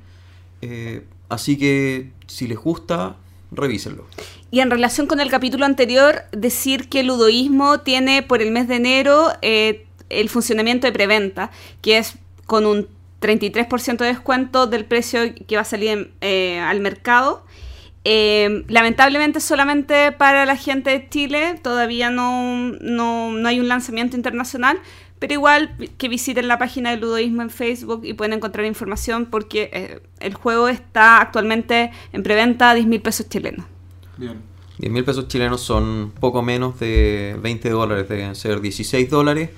[0.62, 3.16] Eh, así que si les gusta,
[3.50, 4.06] revísenlo.
[4.50, 8.68] Y en relación con el capítulo anterior, decir que el ludoísmo tiene por el mes
[8.68, 11.50] de enero eh, el funcionamiento de preventa,
[11.82, 12.14] que es
[12.46, 12.88] con un
[13.20, 17.44] 33% de descuento del precio que va a salir eh, al mercado.
[18.10, 24.16] Eh, lamentablemente solamente para la gente de Chile, todavía no, no, no hay un lanzamiento
[24.16, 24.78] internacional,
[25.18, 29.68] pero igual que visiten la página de Ludoísmo en Facebook y pueden encontrar información porque
[29.74, 33.66] eh, el juego está actualmente en preventa a 10 mil pesos chilenos.
[34.16, 34.40] Bien.
[34.78, 39.50] 10 mil pesos chilenos son poco menos de 20 dólares, deben ser 16 dólares.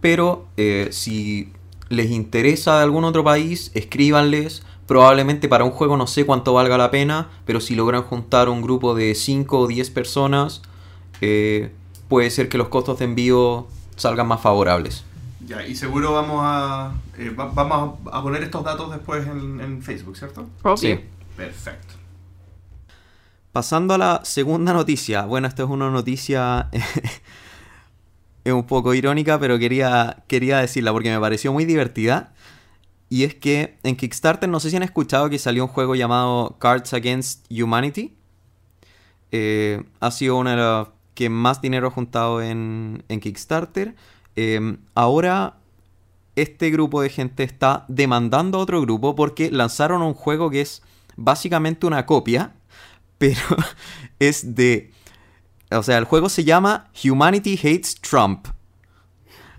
[0.00, 1.52] Pero eh, si
[1.90, 4.62] les interesa de algún otro país, escríbanles.
[4.88, 8.62] Probablemente para un juego no sé cuánto valga la pena, pero si logran juntar un
[8.62, 10.62] grupo de 5 o 10 personas,
[11.20, 11.72] eh,
[12.08, 15.04] puede ser que los costos de envío salgan más favorables.
[15.46, 19.82] Ya, y seguro vamos a, eh, va- vamos a poner estos datos después en, en
[19.82, 20.46] Facebook, ¿cierto?
[20.76, 20.98] Sí.
[21.36, 21.94] Perfecto.
[23.52, 25.26] Pasando a la segunda noticia.
[25.26, 26.68] Bueno, esta es una noticia
[28.44, 32.32] es un poco irónica, pero quería, quería decirla porque me pareció muy divertida.
[33.08, 36.56] Y es que en Kickstarter, no sé si han escuchado que salió un juego llamado
[36.58, 38.16] Cards Against Humanity.
[39.32, 43.96] Eh, ha sido uno de los que más dinero ha juntado en, en Kickstarter.
[44.36, 45.58] Eh, ahora
[46.36, 50.82] este grupo de gente está demandando a otro grupo porque lanzaron un juego que es
[51.16, 52.54] básicamente una copia,
[53.18, 53.40] pero
[54.18, 54.92] es de...
[55.70, 58.46] O sea, el juego se llama Humanity Hates Trump.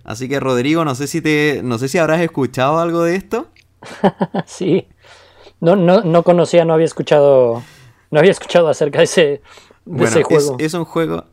[0.10, 3.48] Así que Rodrigo, no sé si te, no sé si habrás escuchado algo de esto.
[4.48, 4.88] Sí.
[5.62, 7.62] No, no, no conocía, no había escuchado.
[8.10, 9.42] No había escuchado acerca de ese, de
[9.86, 10.58] Bueno, ese es, juego.
[10.58, 11.26] es un juego.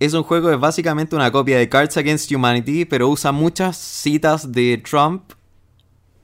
[0.00, 4.50] Es un juego, es básicamente una copia de Cards Against Humanity, pero usa muchas citas
[4.50, 5.30] de Trump.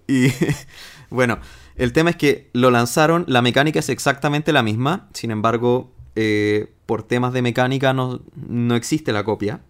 [0.09, 0.33] Y
[1.11, 1.39] bueno,
[1.77, 6.73] el tema es que lo lanzaron, la mecánica es exactamente la misma, sin embargo, eh,
[6.85, 9.61] por temas de mecánica no, no existe la copia.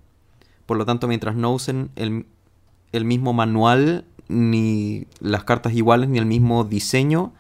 [0.67, 2.27] Por lo tanto, mientras no usen el,
[2.93, 7.33] el mismo manual, ni las cartas iguales, ni el mismo diseño,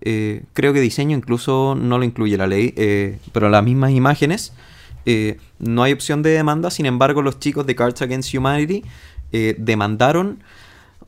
[0.00, 4.52] eh, creo que diseño incluso no lo incluye la ley, eh, pero las mismas imágenes,
[5.06, 6.70] eh, no hay opción de demanda.
[6.70, 8.84] Sin embargo, los chicos de Cards Against Humanity
[9.58, 10.44] demandaron,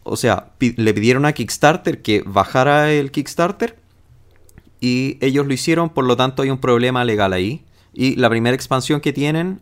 [0.02, 3.78] o sea, le pidieron a Kickstarter que bajara el Kickstarter
[4.80, 7.64] y ellos lo hicieron, por lo tanto hay un problema legal ahí.
[7.94, 9.60] Y la primera expansión que tienen,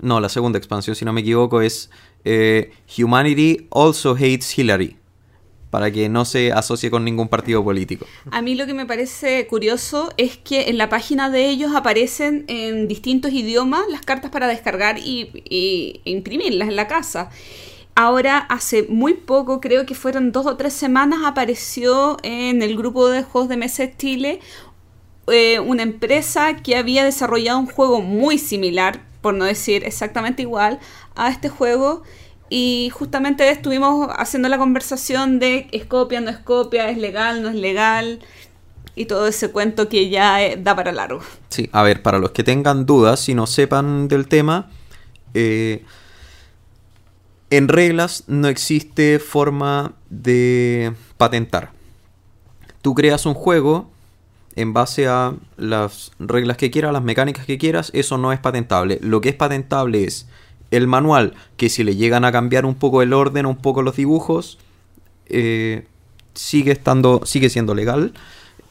[0.00, 1.90] no, la segunda expansión, si no me equivoco, es
[2.24, 4.96] eh, Humanity Also Hates Hillary,
[5.70, 8.06] para que no se asocie con ningún partido político.
[8.30, 12.44] A mí lo que me parece curioso es que en la página de ellos aparecen
[12.48, 17.30] en distintos idiomas las cartas para descargar y, e imprimirlas en la casa.
[17.94, 23.08] Ahora, hace muy poco, creo que fueron dos o tres semanas, apareció en el grupo
[23.08, 24.38] de juegos de mesa Chile
[25.30, 30.78] eh, una empresa que había desarrollado un juego muy similar, por no decir exactamente igual,
[31.14, 32.02] a este juego.
[32.50, 37.50] Y justamente estuvimos haciendo la conversación de es copia, no es copia, es legal, no
[37.50, 38.20] es legal.
[38.94, 41.20] Y todo ese cuento que ya eh, da para largo.
[41.50, 44.70] Sí, a ver, para los que tengan dudas y no sepan del tema,
[45.34, 45.84] eh,
[47.50, 51.70] en reglas no existe forma de patentar.
[52.82, 53.90] Tú creas un juego
[54.58, 58.98] en base a las reglas que quieras, las mecánicas que quieras, eso no es patentable.
[59.02, 60.26] Lo que es patentable es
[60.72, 63.96] el manual, que si le llegan a cambiar un poco el orden, un poco los
[63.96, 64.58] dibujos,
[65.26, 65.86] eh,
[66.34, 68.12] sigue estando, sigue siendo legal.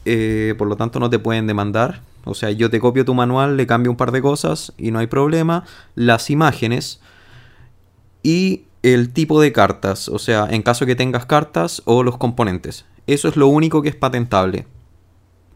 [0.04, 2.02] eh, por lo tanto no te pueden demandar.
[2.24, 4.98] O sea, yo te copio tu manual, le cambio un par de cosas y no
[4.98, 5.64] hay problema.
[5.94, 7.00] Las imágenes
[8.22, 12.84] y el tipo de cartas, o sea, en caso que tengas cartas o los componentes.
[13.06, 14.66] Eso es lo único que es patentable.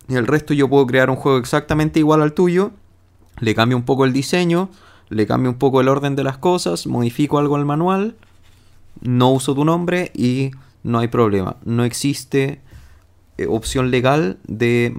[0.09, 2.73] Y el resto yo puedo crear un juego exactamente igual al tuyo,
[3.39, 4.69] le cambio un poco el diseño,
[5.09, 8.17] le cambio un poco el orden de las cosas, modifico algo al manual,
[9.01, 10.51] no uso tu nombre y
[10.83, 11.57] no hay problema.
[11.65, 12.61] No existe
[13.39, 14.95] eh, opción legal de,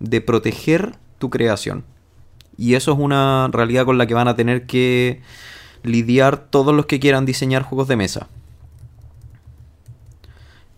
[0.00, 1.84] de proteger tu creación.
[2.56, 5.22] Y eso es una realidad con la que van a tener que
[5.82, 8.28] lidiar todos los que quieran diseñar juegos de mesa.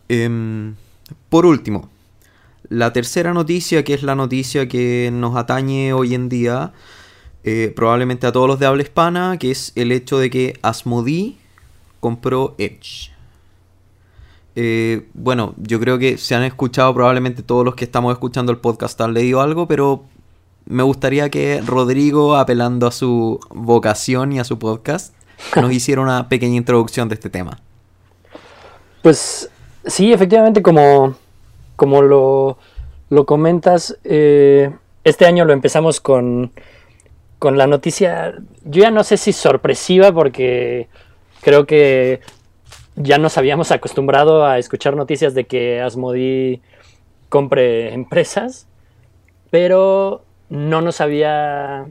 [0.08, 0.74] Em,
[1.28, 1.88] por último,
[2.68, 6.72] la tercera noticia, que es la noticia que nos atañe hoy en día,
[7.44, 11.36] eh, probablemente a todos los de habla hispana, que es el hecho de que Asmodee
[12.00, 13.12] compró Edge.
[14.56, 18.58] Eh, bueno, yo creo que se han escuchado probablemente todos los que estamos escuchando el
[18.58, 20.04] podcast han leído algo, pero
[20.64, 25.14] me gustaría que Rodrigo, apelando a su vocación y a su podcast,
[25.54, 27.60] nos hiciera una pequeña introducción de este tema.
[29.02, 29.50] Pues
[29.84, 31.14] sí, efectivamente, como,
[31.76, 32.58] como lo,
[33.08, 34.70] lo comentas, eh,
[35.04, 36.52] este año lo empezamos con,
[37.38, 40.88] con la noticia, yo ya no sé si sorpresiva porque
[41.42, 42.20] creo que
[42.96, 46.62] ya nos habíamos acostumbrado a escuchar noticias de que Asmodi
[47.28, 48.66] compre empresas,
[49.50, 51.86] pero no nos había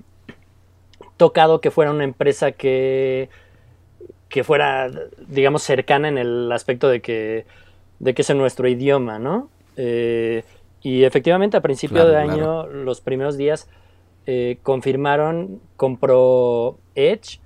[1.17, 3.29] tocado que fuera una empresa que,
[4.29, 4.89] que fuera,
[5.27, 7.45] digamos, cercana en el aspecto de que,
[7.99, 9.49] de que es en nuestro idioma, ¿no?
[9.77, 10.43] Eh,
[10.81, 12.83] y efectivamente a principio Claro, de año, claro.
[12.83, 13.67] los primeros días,
[14.27, 17.39] eh, confirmaron, compró Edge,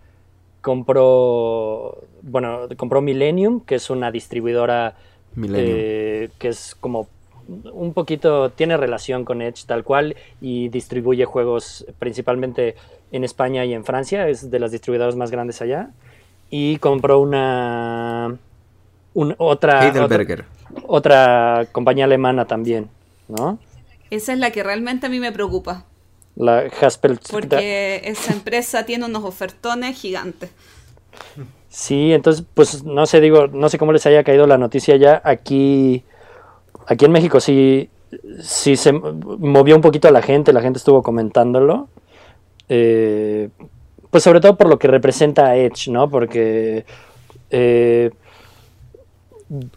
[0.61, 4.95] compró, bueno, compró Millennium, que es una distribuidora
[5.53, 7.07] eh, que es como
[7.71, 12.75] un poquito, tiene relación con Edge tal cual y distribuye juegos principalmente
[13.11, 15.89] en España y en Francia, es de las distribuidoras más grandes allá.
[16.51, 18.35] Y compró una,
[19.13, 20.41] un- otra, Heidelberger.
[20.41, 20.58] otra,
[20.89, 22.89] otra compañía alemana también,
[23.27, 23.59] ¿no?
[24.09, 25.85] Esa es la que realmente a mí me preocupa.
[26.35, 27.19] La Haspel.
[27.29, 30.49] Porque esa empresa tiene unos ofertones gigantes.
[31.67, 35.21] Sí, entonces, pues no sé, digo, no sé cómo les haya caído la noticia ya.
[35.23, 36.03] Aquí,
[36.87, 37.89] aquí en México sí,
[38.41, 41.87] sí se movió un poquito a la gente, la gente estuvo comentándolo.
[42.67, 43.49] Eh,
[44.09, 46.09] pues sobre todo por lo que representa a Edge, ¿no?
[46.09, 46.85] Porque,
[47.51, 48.09] eh,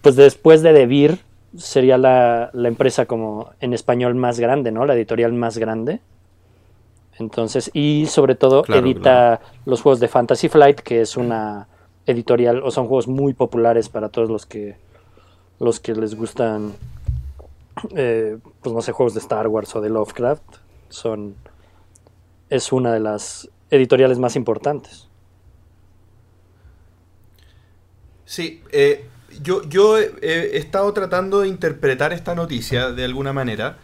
[0.01, 1.19] pues después de Devir,
[1.57, 4.87] sería la, la empresa como en español más grande, ¿no?
[4.87, 6.01] La editorial más grande.
[7.19, 11.69] Entonces, y sobre todo Claro, edita los juegos de Fantasy Flight, que es una
[12.07, 14.77] editorial, o son juegos muy populares para todos los que
[15.61, 16.73] los que les gustan,
[17.95, 20.43] eh, pues no sé, juegos de Star Wars o de Lovecraft.
[20.89, 21.37] Son,
[22.51, 25.09] es una de las editoriales más importantes.
[28.25, 29.07] Sí, eh,
[29.43, 33.79] yo, yo he, estado tratando de interpretar esta noticia de alguna manera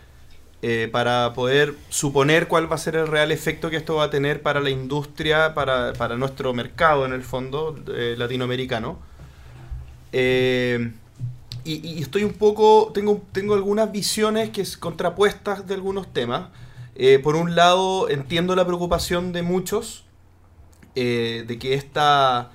[0.60, 4.10] eh, para poder suponer cuál va a ser el real efecto que esto va a
[4.10, 8.98] tener para la industria, para, para nuestro mercado en el fondo eh, latinoamericano.
[10.12, 10.92] Eh,
[11.64, 16.48] y, y estoy un poco, tengo, tengo algunas visiones que es contrapuestas de algunos temas.
[17.22, 20.04] Por un lado, entiendo la preocupación de muchos
[20.96, 22.50] de que esta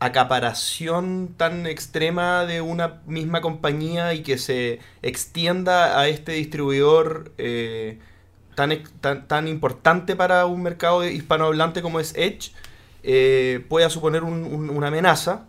[0.00, 7.98] acaparación tan extrema de una misma compañía y que se extienda a este distribuidor eh,
[8.54, 12.52] tan, tan, tan importante para un mercado hispanohablante como es Edge
[13.02, 15.46] eh, pueda suponer un- un- una amenaza.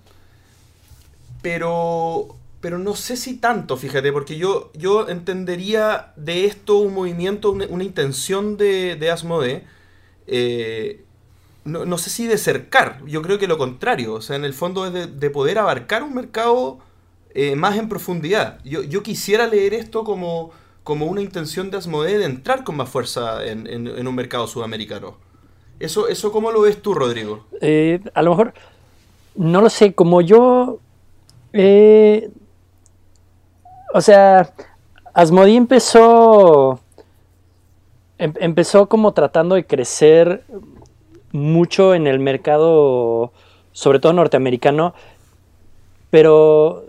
[1.42, 7.52] Pero, pero no sé si tanto, fíjate, porque yo, yo entendería de esto un movimiento,
[7.52, 9.64] una, intención de, de Asmodee,
[10.28, 11.04] eh,
[11.66, 14.54] no, no sé si de cercar, yo creo que lo contrario, o sea, en el
[14.54, 16.80] fondo es de, de poder abarcar un mercado
[17.34, 18.60] eh, más en profundidad.
[18.64, 20.52] Yo, yo quisiera leer esto como,
[20.84, 24.48] como una intención de Asmodee de entrar con más fuerza en, en- en un mercado
[24.48, 25.16] sudamericano.
[25.80, 27.46] Eso, ¿Eso cómo lo ves tú, Rodrigo?
[27.62, 28.54] Eh, a lo mejor,
[29.36, 30.80] no lo sé, como yo...
[31.54, 32.30] eh,
[33.94, 34.54] o sea,
[35.14, 36.80] Asmodee empezó...
[38.18, 40.44] em- empezó como tratando de crecer
[41.32, 43.32] mucho en el mercado,
[43.72, 44.94] sobre todo norteamericano,
[46.10, 46.84] pero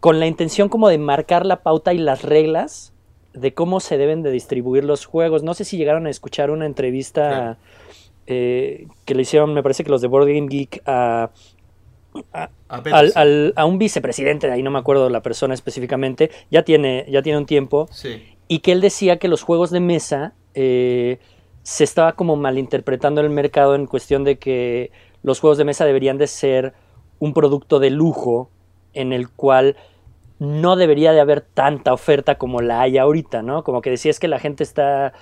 [0.00, 2.92] con la intención como de marcar la pauta y las reglas
[3.34, 5.42] de cómo se deben de distribuir los juegos.
[5.42, 7.56] No sé si llegaron a escuchar una entrevista
[8.26, 11.30] eh, que le hicieron, me parece que los de Board Game Geek a,
[12.32, 13.12] A al- Pepsi.
[13.16, 17.22] al- a un vicepresidente, de ahí no me acuerdo la persona específicamente, ya tiene, ya
[17.22, 18.22] tiene un tiempo, Sí.
[18.48, 21.18] y que él decía que los juegos de mesa eh,
[21.68, 24.90] se estaba como malinterpretando el mercado en cuestión de que
[25.22, 26.72] los juegos de mesa deberían de ser
[27.18, 28.48] un producto de lujo
[28.94, 29.76] en el cual
[30.38, 33.64] no debería de haber tanta oferta como la hay ahorita, ¿no?
[33.64, 35.12] Como que decía es que la gente está...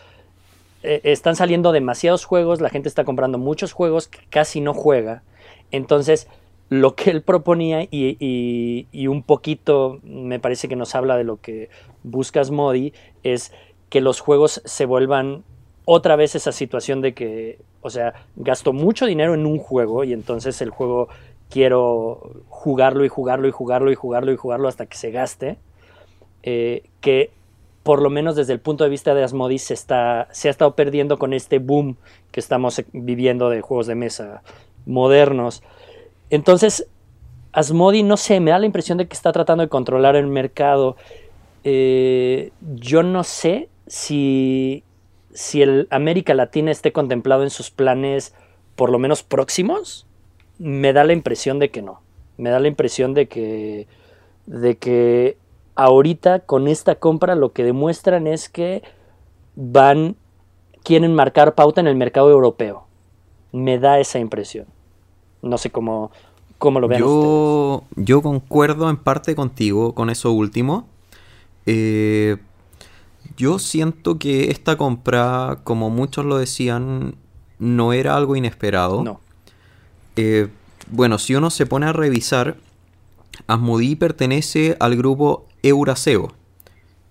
[0.85, 5.25] eh, están saliendo demasiados juegos, la gente está comprando muchos juegos que casi no juega.
[5.73, 6.29] Entonces,
[6.69, 11.41] lo que él proponía y- y un poquito me parece que nos habla de lo
[11.41, 11.71] que
[12.05, 12.93] buscas Modi
[13.25, 13.53] es
[13.89, 15.43] que los juegos se vuelvan
[15.87, 20.13] otra vez esa situación de que, o sea, gasto mucho dinero en un juego y
[20.15, 21.09] entonces el juego
[21.51, 25.59] quiero jugarlo y jugarlo y jugarlo y jugarlo y jugarlo hasta que se gaste.
[26.43, 27.33] eh, que
[27.85, 30.75] por lo menos desde el punto de vista de Asmodee se, está, se ha estado
[30.77, 31.99] perdiendo con este boom
[32.33, 34.43] que estamos viviendo de juegos de mesa
[34.87, 35.63] modernos.
[36.31, 36.89] Entonces,
[37.53, 40.97] Asmodee, no sé, me da la impresión de que está tratando de controlar el mercado.
[41.65, 44.85] Eh, yo no sé si,
[45.37, 48.33] si el América Latina esté contemplado en sus planes
[48.75, 50.07] por lo menos próximos.
[50.59, 52.01] Me da la impresión de que no.
[52.39, 53.87] Me da la impresión de que,
[54.47, 55.37] de que
[55.75, 58.83] ahorita con esta compra lo que demuestran es que
[59.57, 60.17] van
[60.83, 62.87] quieren marcar pauta en el mercado europeo.
[63.53, 64.67] Me da esa impresión.
[65.43, 66.13] No sé cómo,
[66.57, 70.87] cómo lo ven yo, Yo concuerdo en parte contigo con eso último.
[71.67, 72.39] Eh,
[73.37, 77.17] yo siento que esta compra, como muchos lo decían,
[77.59, 79.03] no era algo inesperado.
[79.03, 79.21] No.
[80.17, 80.49] Eh,
[80.91, 82.57] bueno, si uno se pone a revisar,
[83.47, 86.35] Asmodee pertenece al grupo Euraseo,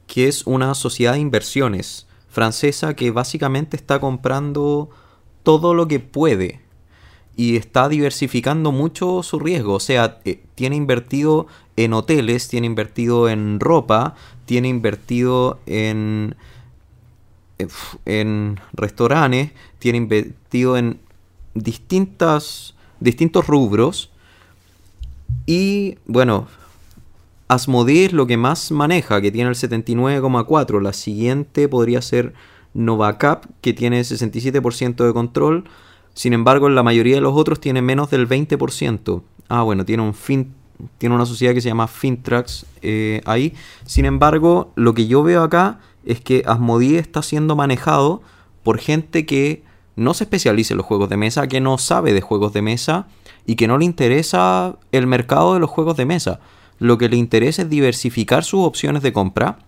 [0.07, 4.89] que es una sociedad de inversiones francesa que básicamente está comprando
[5.43, 6.59] todo lo que puede
[7.37, 9.75] y está diversificando mucho su riesgo.
[9.75, 14.15] O sea, eh, tiene invertido en hoteles, tiene invertido en ropa,
[14.45, 16.35] tiene invertido en,
[17.59, 17.67] eh,
[18.05, 20.99] en restaurantes, tiene invertido en
[21.53, 24.11] distintas, distintos rubros.
[25.45, 26.47] Y bueno,
[27.47, 30.81] Asmodee es lo que más maneja, que tiene el 79,4.
[30.81, 32.33] La siguiente podría ser
[32.73, 35.65] Novacap, que tiene 67% de control.
[36.13, 39.21] Sin embargo, la mayoría de los otros tiene menos del 20%.
[39.47, 40.53] Ah, bueno, tiene un fin,
[40.97, 43.53] tiene una sociedad que se llama Fintrax eh, ahí.
[43.85, 48.21] Sin embargo, lo que yo veo acá es que Asmodee está siendo manejado
[48.63, 49.63] por gente que
[49.95, 53.07] no se especializa en los juegos de mesa, que no sabe de juegos de mesa
[53.45, 56.39] y que no le interesa el mercado de los juegos de mesa.
[56.79, 59.59] Lo que le interesa es diversificar sus opciones de compra.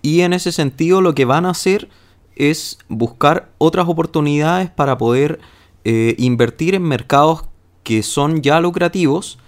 [0.00, 1.88] Y en ese sentido lo que van a hacer
[2.36, 5.40] es buscar otras oportunidades para poder
[5.84, 7.44] eh, invertir en mercados
[7.82, 9.38] que son ya lucrativos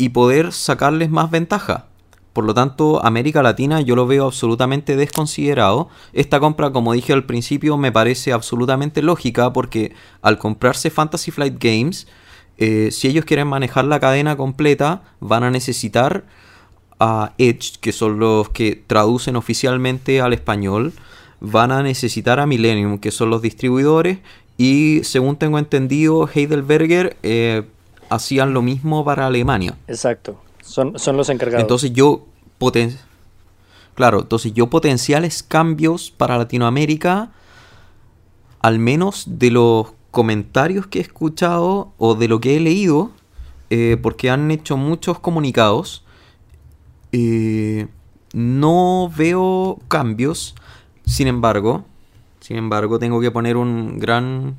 [0.00, 1.84] y poder sacarles más ventaja.
[2.32, 5.90] Por lo tanto, América Latina yo lo veo absolutamente desconsiderado.
[6.14, 11.62] Esta compra, como dije al principio, me parece absolutamente lógica porque al comprarse Fantasy Flight
[11.62, 12.06] Games,
[12.56, 16.24] eh, si ellos quieren manejar la cadena completa, van a necesitar
[16.98, 20.94] a Edge, que son los que traducen oficialmente al español,
[21.40, 24.18] van a necesitar a Millennium, que son los distribuidores,
[24.56, 27.64] y según tengo entendido, Heidelberger eh,
[28.10, 29.76] hacían lo mismo para Alemania.
[29.88, 31.62] Exacto, son, son los encargados.
[31.62, 32.26] Entonces yo,
[32.58, 32.96] poten
[33.94, 37.30] claro, entonces yo potenciales cambios para Latinoamérica,
[38.60, 43.10] al menos de los comentarios que he escuchado o de lo que he leído,
[43.70, 46.04] eh, porque han hecho muchos comunicados,
[47.12, 47.88] eh,
[48.32, 50.54] no veo cambios
[51.10, 51.84] sin embargo,
[52.38, 54.56] sin embargo, tengo que poner un gran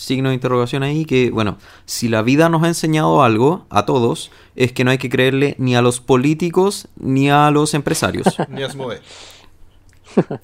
[0.00, 4.30] signo de interrogación ahí que, bueno, si la vida nos ha enseñado algo a todos,
[4.56, 8.26] es que no hay que creerle ni a los políticos ni a los empresarios.
[8.48, 9.00] ni a Asmodee.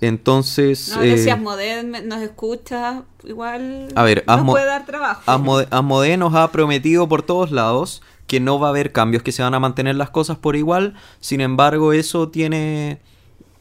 [0.00, 0.92] Entonces...
[0.94, 5.22] No, eh, si Asmodee nos escucha, igual a ver, nos puede dar trabajo.
[5.70, 9.42] Asmodee nos ha prometido por todos lados que no va a haber cambios, que se
[9.42, 10.94] van a mantener las cosas por igual.
[11.20, 13.00] Sin embargo, eso tiene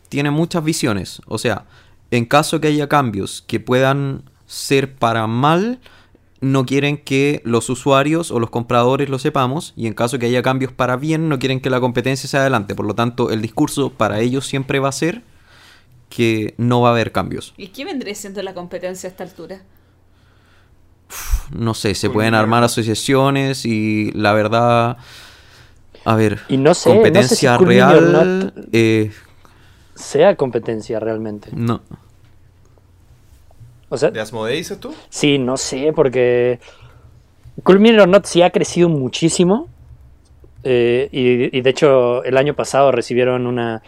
[0.10, 1.24] tiene muchas visiones.
[1.26, 1.66] O sea,
[2.12, 5.80] en caso que haya cambios que puedan ser para mal,
[6.42, 9.74] no quieren que los usuarios o los compradores lo sepamos.
[9.76, 12.76] Y en caso que haya cambios para bien, no quieren que la competencia sea adelante.
[12.76, 15.24] Por lo tanto, el discurso para ellos siempre va a ser
[16.10, 17.54] que no va a haber cambios.
[17.58, 19.64] ¿Y qué vendría siendo la competencia a esta altura?
[21.52, 24.98] no sé, se pueden armar asociaciones y la verdad,
[26.06, 29.12] a ver, y no sé, competencia real, eh,
[29.96, 31.50] sea competencia realmente.
[31.54, 31.82] No.
[33.94, 34.92] O sea, ¿De Asmodee dices tú?
[35.10, 36.60] Sí, no sé, porque
[37.62, 39.68] Cool or Not sí ha crecido muchísimo.
[40.64, 43.84] Eh, y, de hecho, el año pasado recibieron una.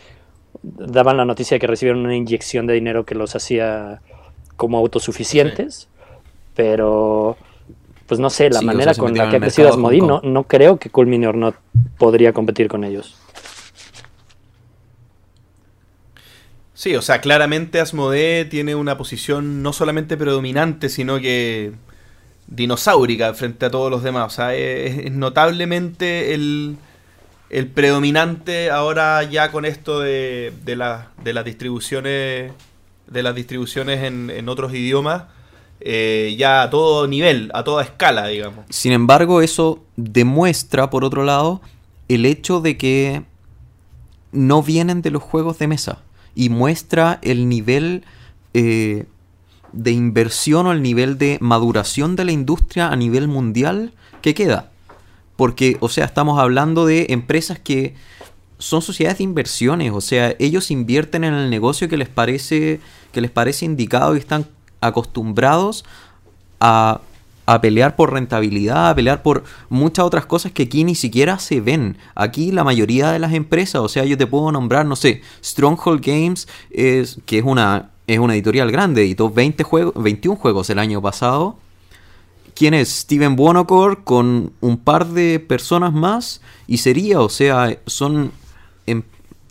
[0.61, 4.01] Daban la noticia de que recibieron una inyección de dinero que los hacía
[4.55, 5.87] como autosuficientes.
[6.55, 7.35] Pero,
[8.05, 10.91] pues no sé, la manera con la que ha crecido Asmodee, no, no creo que
[10.91, 11.55] Cool or Not
[11.97, 13.17] podría competir con ellos.
[16.75, 21.71] Sí, o sea, claramente Asmodee tiene una posición no solamente predominante, sino que
[22.47, 24.33] dinosaurica frente a todos los demás.
[24.33, 26.77] O sea, es, notablemente el,
[27.73, 30.75] predominante ahora ya con esto de, de,
[31.23, 32.51] de las distribuciones
[33.07, 35.23] de las distribuciones en, otros idiomas.
[35.79, 38.65] Eh, ya a todo nivel, a toda escala, digamos.
[38.69, 41.61] Sin embargo, eso demuestra, por otro lado,
[42.07, 43.23] el hecho de que
[44.31, 46.01] no vienen de los juegos de mesa
[46.35, 48.03] y muestra el nivel
[48.53, 49.05] eh,
[49.71, 54.71] de inversión o el nivel de maduración de la industria a nivel mundial que queda.
[55.35, 57.95] Porque, o sea, estamos hablando de empresas que
[58.57, 62.79] son sociedades de inversiones, o sea, ellos invierten en el negocio que les parece,
[63.11, 64.47] que les parece indicado y están
[64.79, 65.83] acostumbrados
[66.61, 67.01] a
[67.45, 71.61] a pelear por rentabilidad, a pelear por muchas otras cosas que aquí ni siquiera se
[71.61, 71.97] ven.
[72.15, 76.05] Aquí la mayoría de las empresas, o sea, yo te puedo nombrar, no sé, Stronghold
[76.05, 80.79] Games, es, que es una es una editorial grande, editó 20 juegos, 21 juegos el
[80.79, 81.57] año pasado.
[82.53, 82.89] ¿Quién es?
[82.89, 88.31] Steven Buonocore con un par de personas más y sería, o sea, son
[88.85, 89.03] em-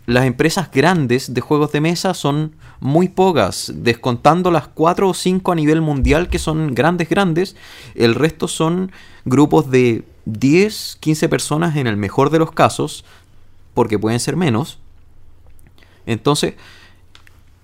[0.05, 5.51] las empresas grandes de juegos de mesa son muy pocas, descontando las 4 o 5
[5.51, 7.55] a nivel mundial que son grandes, grandes,
[7.95, 8.91] el resto son
[9.25, 13.05] grupos de 10, 15 personas en el mejor de los casos,
[13.73, 14.79] porque pueden ser menos.
[16.05, 16.55] Entonces,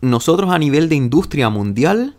[0.01, 2.15] nosotros a nivel de industria mundial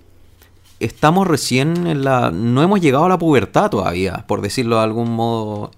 [0.81, 2.31] estamos recién en la...
[2.31, 5.71] no hemos llegado a la pubertad todavía, por decirlo de algún modo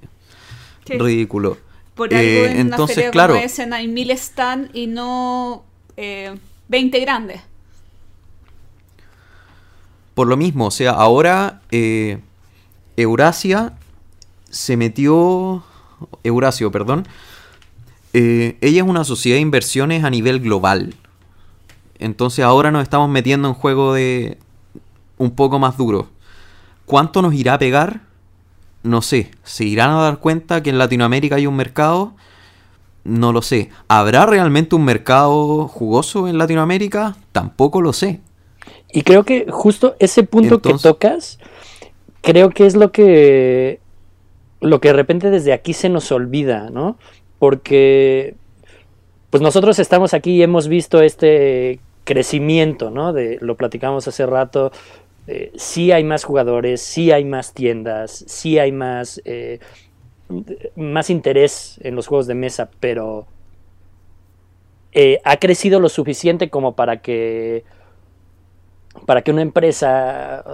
[0.86, 0.98] Sí.
[0.98, 1.56] ridículo.
[1.94, 5.64] Por algo Eh, en entonces, una feria claro, como hay mil stand y no
[5.96, 6.34] eh,
[6.74, 7.40] 20 grandes.
[10.14, 12.18] por lo mismo, o sea, ahora eh,
[12.96, 13.74] Eurasia
[14.50, 15.62] se metió...
[16.24, 17.06] Eurasio, perdón.
[18.12, 20.96] eh, ella es una sociedad de inversiones a nivel global.
[22.00, 24.38] Entonces ahora nos estamos metiendo en juego de
[25.16, 26.08] un poco más duro.
[26.86, 28.00] ¿Cuánto nos irá a pegar?
[28.82, 29.30] No sé.
[29.44, 32.14] ¿Se irán a dar cuenta que en Latinoamérica hay un mercado?
[33.04, 33.68] No lo sé.
[33.88, 37.16] ¿Habrá realmente un mercado jugoso en Latinoamérica?
[37.32, 38.20] Tampoco lo sé.
[38.92, 41.38] Y creo que justo ese punto Entonces- que tocas,
[42.22, 43.80] creo que es lo que
[44.60, 46.96] lo que de repente desde aquí se nos olvida, ¿no?
[47.38, 48.34] Porque
[49.28, 53.12] pues nosotros estamos aquí y hemos visto este crecimiento, ¿no?
[53.12, 54.72] De, lo platicamos hace rato.
[55.26, 59.58] eh, sí hay más jugadores, sí hay más tiendas, sí hay más, eh,
[60.76, 63.26] más interés en los juegos de mesa, pero
[64.92, 67.64] eh, ha crecido lo suficiente como para que
[69.06, 70.44] para que una empresa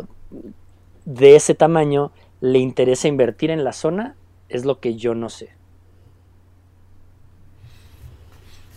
[1.05, 4.17] de ese tamaño le interese invertir en la zona
[4.49, 5.51] es lo que yo no sé.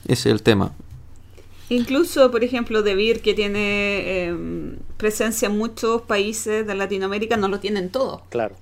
[0.05, 0.73] Ese es el tema.
[1.69, 4.35] Incluso, por ejemplo, DeVir, que tiene eh,
[4.97, 8.23] presencia en muchos países de Latinoamérica, no lo tienen todo.
[8.29, 8.55] Claro.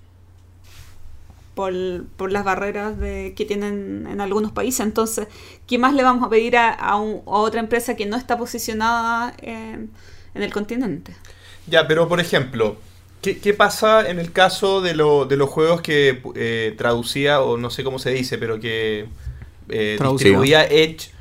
[1.56, 1.74] Por,
[2.18, 4.82] por las barreras de, que tienen en algunos países.
[4.86, 5.28] Entonces,
[5.68, 8.38] ¿qué más le vamos a pedir a, a un- a otra empresa que no está
[8.38, 9.92] posicionada en,
[10.34, 11.16] en el continente?
[11.68, 12.78] Ya, pero por ejemplo,
[13.22, 17.58] ¿qué, qué pasa en el caso de, lo- de los juegos que eh, traducía, o
[17.58, 19.08] no sé cómo se dice, pero que
[19.70, 20.08] eh, Traducía.
[20.10, 21.12] distribuía Edge,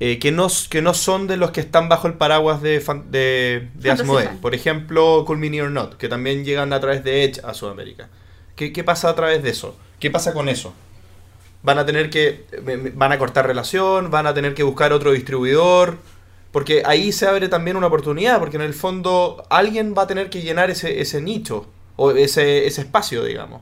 [0.00, 2.80] eh, que, no, s- que no son de los que están bajo el paraguas de,
[2.80, 4.28] fan- de, de Fantasy Asmodee?
[4.40, 8.08] Por ejemplo, Cool Mini or Not, que también llegan a través de Edge a Sudamérica.
[8.56, 9.76] ¿Qué, pasa a través de eso?
[10.00, 10.72] ¿Qué pasa con eso?
[11.62, 12.46] Van a tener que.
[12.94, 15.98] Van a cortar relación, van a tener que buscar otro distribuidor.
[16.52, 20.30] Porque ahí se abre también una oportunidad, porque en el fondo alguien va a tener
[20.30, 21.66] que llenar ese, nicho,
[21.96, 23.60] o ese, ese espacio, digamos.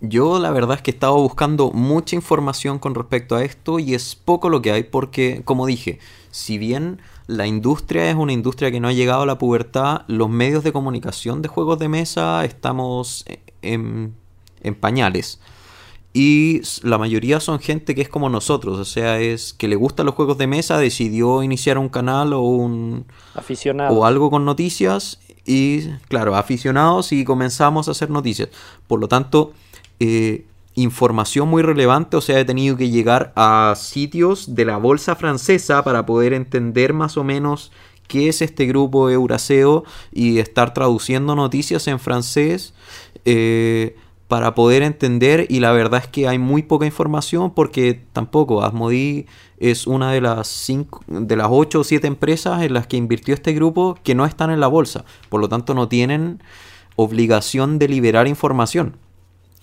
[0.00, 3.94] Yo la verdad es que he estado buscando mucha información con respecto a esto y
[3.94, 5.98] es poco lo que hay porque, como dije,
[6.30, 10.30] si bien la industria es una industria que no ha llegado a la pubertad, los
[10.30, 13.24] medios de comunicación de juegos de mesa estamos
[13.62, 14.14] en,
[14.62, 15.40] en pañales.
[16.12, 20.06] Y la mayoría son gente que es como nosotros, o sea, es que le gustan
[20.06, 23.04] los juegos de mesa, decidió iniciar un canal o un,
[23.34, 23.94] Aficionado.
[23.94, 28.48] o algo con noticias y, claro, aficionados y comenzamos a hacer noticias.
[28.86, 29.52] Por lo tanto,
[30.00, 35.14] eh, información muy relevante, o sea, he tenido que llegar a sitios de la bolsa
[35.14, 37.70] francesa para poder entender más o menos
[38.08, 42.74] qué es este grupo Euraseo y estar traduciendo noticias en francés.
[43.24, 43.96] Eh,
[44.28, 49.26] para poder entender y la verdad es que hay muy poca información porque tampoco Asmodee
[49.58, 53.34] es una de las cinco, de las 8 o 7 empresas en las que invirtió
[53.34, 56.42] este grupo que no están en la bolsa, por lo tanto no tienen
[56.96, 58.96] obligación de liberar información.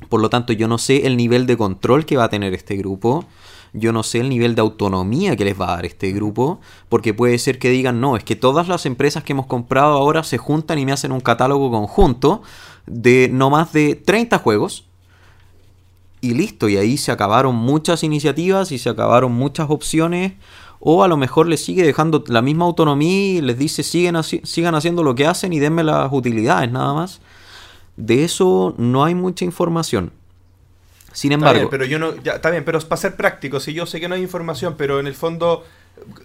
[0.10, 2.76] Por lo tanto, yo no sé el nivel de control que va a tener este
[2.76, 3.26] grupo.
[3.74, 6.60] Yo no sé el nivel de autonomía que les va a dar este grupo.
[6.90, 10.24] Porque puede ser que digan, no, es que todas las empresas que hemos comprado ahora
[10.24, 12.42] se juntan y me hacen un catálogo conjunto
[12.88, 14.86] de no más de 30 juegos.
[16.22, 20.34] Y listo, y ahí se acabaron muchas iniciativas y se acabaron muchas opciones.
[20.80, 24.44] O a lo mejor les sigue dejando la misma autonomía y les dice siguen haci-
[24.44, 27.22] sigan haciendo lo que hacen y denme las utilidades nada más.
[27.98, 30.12] De eso no hay mucha información.
[31.14, 33.74] Sin Está embargo, bien, pero yo no, ya, está bien, pero para ser práctico, si
[33.74, 35.64] yo sé que no hay información, pero en el fondo,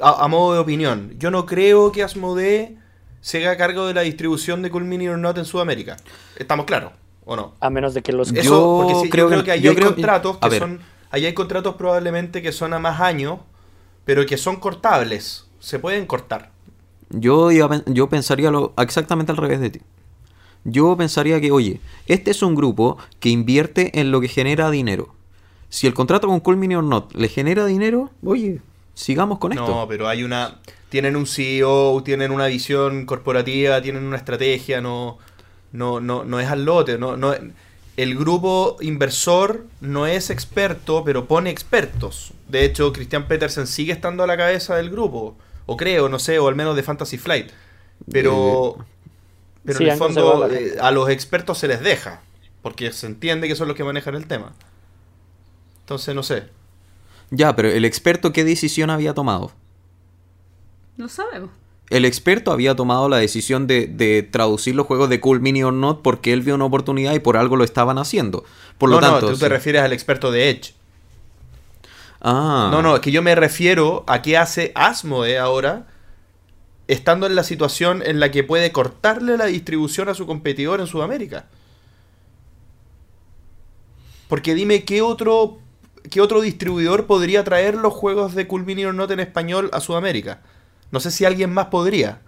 [0.01, 2.77] a, a modo de opinión, yo no creo que Asmodee
[3.21, 5.97] se haga cargo de la distribución de Cool Mini or Not en Sudamérica.
[6.37, 6.93] ¿Estamos claros
[7.25, 7.55] o no?
[7.61, 8.33] A menos de que los...
[8.33, 10.81] Yo Eso, porque sí, yo creo que- que, ahí yo hay creo- contratos que son,
[11.11, 13.41] ahí hay contratos probablemente que son a más años,
[14.05, 16.51] pero que son cortables, se pueden cortar.
[17.11, 19.81] yo, iba yo pensaría lo, exactamente al revés de ti.
[20.65, 25.15] Yo pensaría que, oye, este es un grupo que invierte en lo que genera dinero.
[25.71, 28.61] Si el contrato con Cool Mini or Not le genera dinero, oye,
[28.95, 29.67] Sigamos con esto.
[29.67, 30.61] No, pero hay una.
[30.89, 35.19] Tienen un CEO, tienen una visión corporativa, tienen una estrategia, no.
[35.73, 37.33] No, no, no es al lote, no, no,
[37.97, 42.33] el grupo inversor no es experto, pero pone expertos.
[42.49, 45.37] De hecho, Christian Petersen sigue estando a la cabeza del grupo,
[45.67, 47.51] o creo, no sé, o al menos de Fantasy Flight.
[48.11, 48.85] Pero, Eh,
[49.65, 52.23] pero Sí, en el fondo eh, a los expertos se les deja,
[52.63, 54.55] porque se entiende que son los que manejan el tema.
[55.81, 56.45] Entonces, no sé.
[57.31, 59.53] Ya, pero el experto, ¿qué decisión había tomado?
[60.97, 61.51] No sabemos.
[61.89, 65.73] El experto había tomado la decisión de, de traducir los juegos de Cool Mini or
[65.73, 68.45] Not porque él vio una oportunidad y por algo lo estaban haciendo.
[68.79, 69.27] Por lo no, tanto.
[69.27, 70.75] no, tú te refieres al experto de Edge.
[72.21, 72.69] Ah.
[72.71, 75.87] No, no, es que yo me refiero a qué hace Asmode ahora,
[76.87, 80.87] estando en la situación en la que puede cortarle la distribución a su competidor en
[80.87, 81.47] Sudamérica.
[84.29, 85.59] Porque dime qué otro,
[86.09, 89.81] qué otro distribuidor podría traer los juegos de Cool Mini or Not en español a
[89.81, 90.41] Sudamérica.
[90.91, 92.21] No sé si alguien más podría.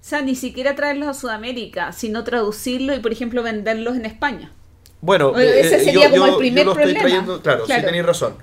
[0.00, 4.50] O sea, ni siquiera traerlos a Sudamérica, sino traducirlo y, por ejemplo, venderlos en España.
[5.00, 7.00] Bueno, ese eh, sería como el primer lo estoy problema.
[7.08, 7.80] trayendo- claro, Claro.
[7.80, 8.34] sí tenéis razón.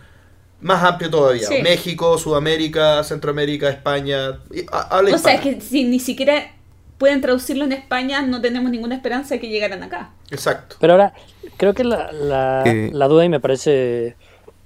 [0.61, 1.47] Más amplio todavía.
[1.47, 1.61] Sí.
[1.61, 4.39] México, Sudamérica, Centroamérica, España.
[4.71, 6.51] habla O sea, es que si ni siquiera
[6.97, 10.11] pueden traducirlo en España, no tenemos ninguna esperanza de que llegaran acá.
[10.31, 10.76] Exacto.
[10.81, 11.13] Pero ahora,
[11.55, 12.89] creo que la, la, Eh.
[12.91, 14.17] la duda y me parece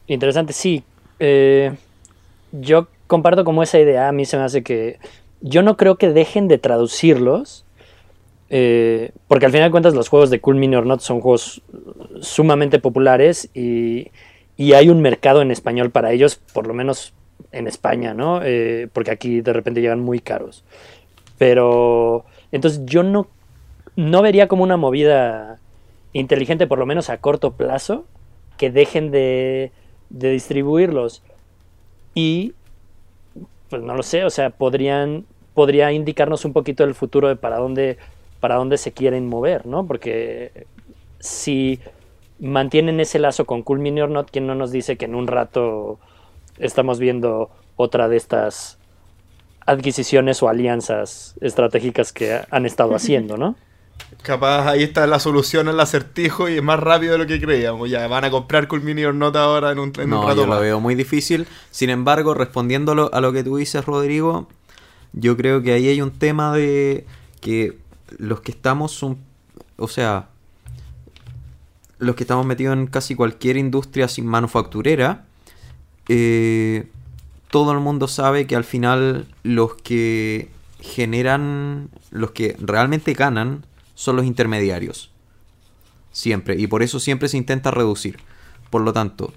[0.08, 0.54] interesante.
[0.54, 0.84] Sí,
[1.20, 1.76] eh,
[2.52, 4.08] yo comparto como esa idea.
[4.10, 5.00] A mí se me hace que
[5.42, 7.66] yo no creo que dejen de traducirlos.
[8.50, 11.64] eh, porque al final de cuentas los juegos de Cool Mini or Not son juegos
[12.22, 14.12] sumamente populares y,
[14.58, 17.14] y hay un mercado en español para ellos, por lo menos
[17.52, 18.42] en España, ¿no?
[18.44, 20.64] Eh, porque aquí de repente llegan muy caros.
[21.38, 23.28] Pero entonces yo no,
[23.96, 25.60] no vería como una movida
[26.14, 28.06] inteligente, por lo menos a corto plazo,
[28.58, 29.72] que dejen de,
[30.14, 31.22] de distribuirlos.
[32.16, 32.54] Y,
[33.70, 37.58] pues no lo sé, o sea, podrían, podría indicarnos un poquito el futuro de para
[37.58, 37.98] dónde,
[38.40, 39.86] para dónde se quieren mover, ¿no?
[39.86, 40.66] Porque
[41.20, 41.80] si
[42.40, 45.28] mantienen ese lazo con Cool Mini or Not, ¿quién no nos dice que en un
[45.28, 46.00] rato
[46.60, 48.78] estamos viendo otra de estas
[49.66, 53.56] adquisiciones o alianzas estratégicas que han estado haciendo, ¿no?
[54.22, 57.90] Capaz ahí está la solución al acertijo y es más rápido de lo que creíamos.
[57.90, 60.36] Ya van a comprar Cool Mini or Not ahora en un, en un No, rato
[60.36, 60.62] yo lo más.
[60.62, 61.46] veo muy difícil.
[61.72, 64.48] Sin embargo, respondiendo a lo, a lo que tú dices, Rodrigo,
[65.12, 67.06] yo creo que ahí hay un tema de
[67.42, 67.78] que
[68.18, 69.18] los que estamos son,
[69.78, 70.30] o sea,
[72.00, 75.26] los que estamos metidos en casi cualquier industria sin manufacturera,
[76.08, 76.88] eh,
[77.50, 80.50] todo el mundo sabe que al final los que
[80.80, 83.66] generan, los que realmente ganan,
[83.96, 85.12] son los intermediarios.
[86.12, 86.60] Siempre.
[86.60, 88.18] Y por eso siempre se intenta reducir.
[88.70, 89.34] Por lo tanto,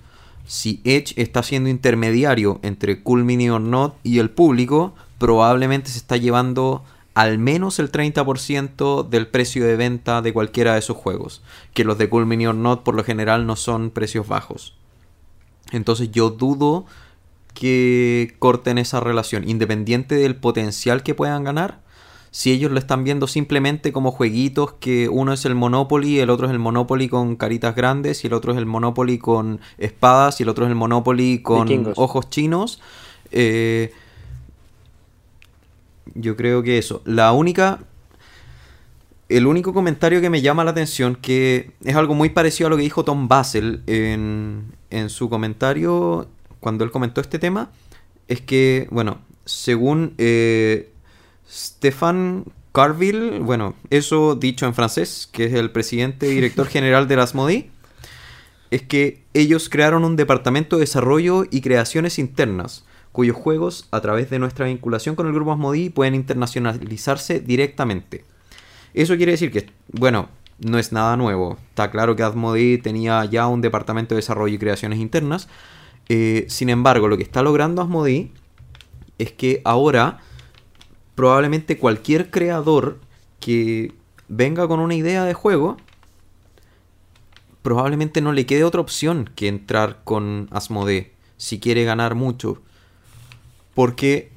[0.47, 5.99] si Edge está siendo intermediario entre Cool Mini or Not y el público, probablemente se
[5.99, 6.85] está llevando
[7.15, 11.43] al menos el 30% del precio de venta de cualquiera de esos juegos.
[11.73, 14.75] Que los de Cool Mini or Not por lo general no son precios bajos.
[15.73, 16.87] Entonces yo dudo
[17.55, 21.81] que corten esa relación, independiente del potencial que puedan ganar.
[22.37, 26.47] Si ellos lo están viendo simplemente como jueguitos que uno es el Monopoly, el otro
[26.47, 30.43] es el Monopoly con caritas grandes y el otro es el Monopoly con espadas y
[30.43, 31.95] el otro es el Monopoly con Vikingos.
[31.97, 32.83] ojos chinos.
[33.31, 33.91] eh,
[36.15, 37.01] yo creo que eso.
[37.07, 37.79] La única
[39.31, 42.77] el único comentario que me llama la atención, que es algo muy parecido a lo
[42.77, 46.29] que dijo Tom Basel en, en su comentario
[46.61, 47.71] cuando él comentó este tema,
[48.29, 50.91] es que, bueno, según eh,
[51.49, 57.15] Stefan Carville, bueno, eso dicho en francés, que es el presidente y director general de
[57.15, 57.71] Asmodee,
[58.71, 64.29] es que ellos crearon un departamento de desarrollo y creaciones internas, cuyos juegos, a través
[64.29, 68.25] de nuestra vinculación con el grupo Asmodee, pueden internacionalizarse directamente.
[68.93, 70.29] Eso quiere decir que, bueno,
[70.59, 71.59] no es nada nuevo.
[71.71, 75.49] Está claro que Asmodee tenía ya un departamento de desarrollo y creaciones internas.
[76.09, 78.33] Eh, sin embargo, lo que está logrando Asmodee
[79.19, 80.21] es que ahora
[81.17, 83.01] probablemente cualquier creador
[83.41, 83.93] que
[84.29, 85.77] venga con una idea de juego
[87.63, 92.59] probablemente no le quede otra opción que entrar con Asmodee si quiere ganar mucho.
[93.75, 94.31] Porque,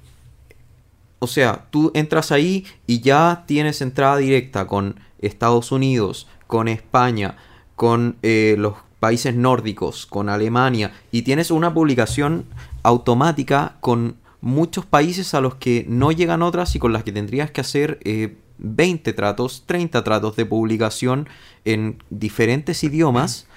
[1.20, 7.38] o sea, tú entras ahí y ya tienes entrada directa con Estados Unidos, con España,
[7.76, 12.46] con eh, los países nórdicos, con Alemania, y tienes una publicación
[12.82, 17.52] automática con muchos países a los que no llegan otras y con las que tendrías
[17.52, 21.28] que hacer eh, 20 tratos, 30 tratos de publicación
[21.66, 23.48] en diferentes idiomas,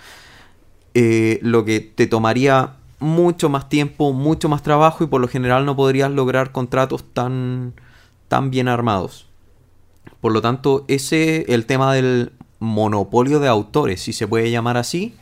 [0.95, 5.67] eh, lo que te tomaría mucho más tiempo, mucho más trabajo y por lo general
[5.67, 7.75] no podrías lograr contratos tan,
[8.29, 9.27] tan bien armados.
[10.21, 15.15] Por lo tanto, ese, el tema del monopolio de autores, si se puede llamar así,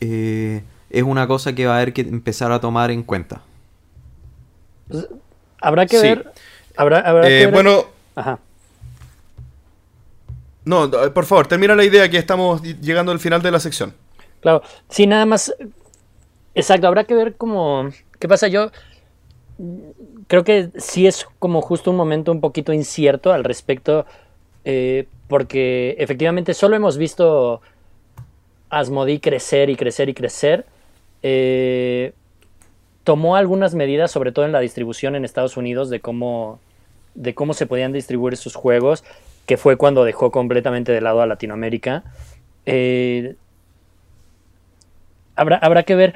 [0.00, 3.42] eh, es una cosa que va a haber que empezar a tomar en cuenta.
[4.92, 5.08] Pues,
[5.60, 6.06] habrá que Sí.
[6.08, 6.32] ver.
[6.76, 8.38] Habrá, habrá Eh, que ver- bueno, Ajá.
[10.64, 13.94] no, eh, por favor, termina la idea que estamos llegando al final de la sección.
[14.40, 15.54] Claro, sí, nada más.
[16.54, 17.88] Exacto, habrá que ver cómo.
[18.18, 18.48] ¿Qué pasa?
[18.48, 18.70] Yo
[20.28, 24.06] creo que sí es como justo un momento un poquito incierto al respecto,
[24.64, 27.60] eh, porque efectivamente solo hemos visto
[28.70, 30.64] Asmodee crecer y crecer y crecer.
[31.22, 32.12] Eh,
[33.04, 36.58] tomó algunas medidas, sobre todo en la distribución en Estados Unidos, de cómo,
[37.14, 39.04] de cómo se podían distribuir sus juegos,
[39.46, 42.04] que fue cuando dejó completamente de lado a Latinoamérica.
[42.66, 43.34] Eh,
[45.36, 46.14] habrá, habrá que ver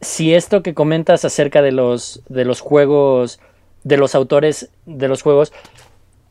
[0.00, 3.40] si esto que comentas acerca de los, de los juegos,
[3.84, 5.52] de los autores de los juegos,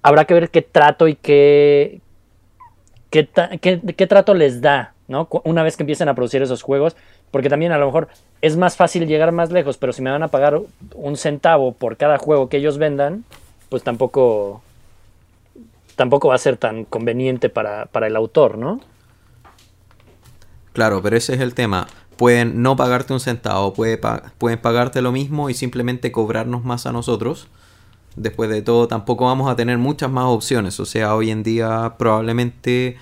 [0.01, 2.01] habrá que ver qué trato y qué,
[3.09, 3.27] qué,
[3.61, 5.27] qué- qué trato les da, ¿no?
[5.43, 6.95] Una vez que empiecen a producir esos juegos,
[7.29, 8.07] porque también a lo mejor
[8.41, 10.59] es más fácil llegar más lejos, pero si me van a pagar
[10.95, 13.23] un centavo por cada juego que ellos vendan,
[13.69, 14.61] pues tampoco
[15.95, 18.81] tampoco va a ser tan conveniente para, para el autor, ¿no?
[20.73, 21.87] Claro, pero ese es el tema.
[22.17, 27.47] Pueden no pagarte un centavo, pueden pagarte lo mismo y simplemente cobrarnos más a nosotros.
[28.15, 30.79] Después de todo, tampoco vamos a tener muchas más opciones.
[30.79, 32.97] O sea, hoy en día probablemente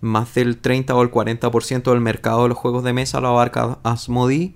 [0.00, 3.78] más del 30 o el 40% del mercado de los juegos de mesa lo abarca
[3.82, 4.54] Asmodee.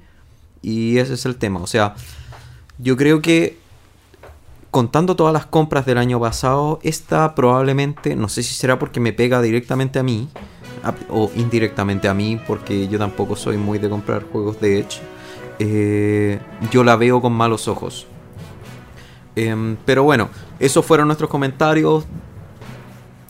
[0.62, 1.60] Y ese es el tema.
[1.60, 1.94] O sea,
[2.78, 3.59] yo creo que
[4.70, 9.12] contando todas las compras del año pasado, esta probablemente, no sé si será porque me
[9.12, 10.28] pega directamente a mí,
[11.09, 15.01] o indirectamente a mí, porque yo tampoco soy muy de comprar juegos de Edge,
[15.59, 16.39] eh,
[16.70, 18.06] yo la veo con malos ojos.
[19.35, 20.28] Em, pero bueno,
[20.59, 22.05] esos fueron nuestros comentarios.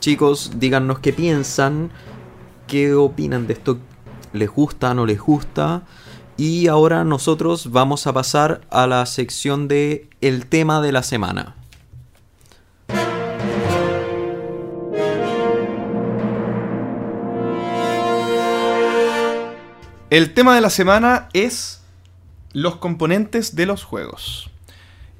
[0.00, 1.90] Chicos, díganos qué piensan,
[2.66, 3.78] qué opinan de esto,
[4.32, 5.82] les gusta, no les gusta.
[6.40, 11.56] Y ahora nosotros vamos a pasar a la sección de el tema de la semana.
[20.10, 21.82] El tema de la semana es
[22.52, 24.48] los componentes de los juegos.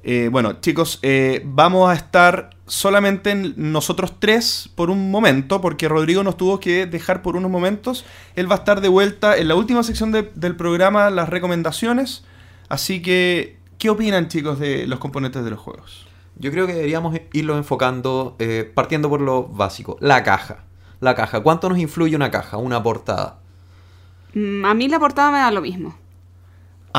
[0.03, 5.89] Eh, bueno, chicos, eh, vamos a estar solamente en nosotros tres por un momento, porque
[5.89, 8.05] Rodrigo nos tuvo que dejar por unos momentos.
[8.35, 12.23] Él va a estar de vuelta en la última sección de- del programa, las recomendaciones.
[12.69, 16.07] Así que, ¿qué opinan, chicos, de los componentes de los juegos?
[16.37, 19.97] Yo creo que deberíamos irlo enfocando eh, partiendo por lo básico.
[19.99, 20.63] La caja.
[21.01, 21.41] La caja.
[21.41, 22.55] ¿Cuánto nos influye una caja?
[22.57, 23.39] Una portada.
[24.33, 25.95] Mm, A mí la portada me da lo mismo.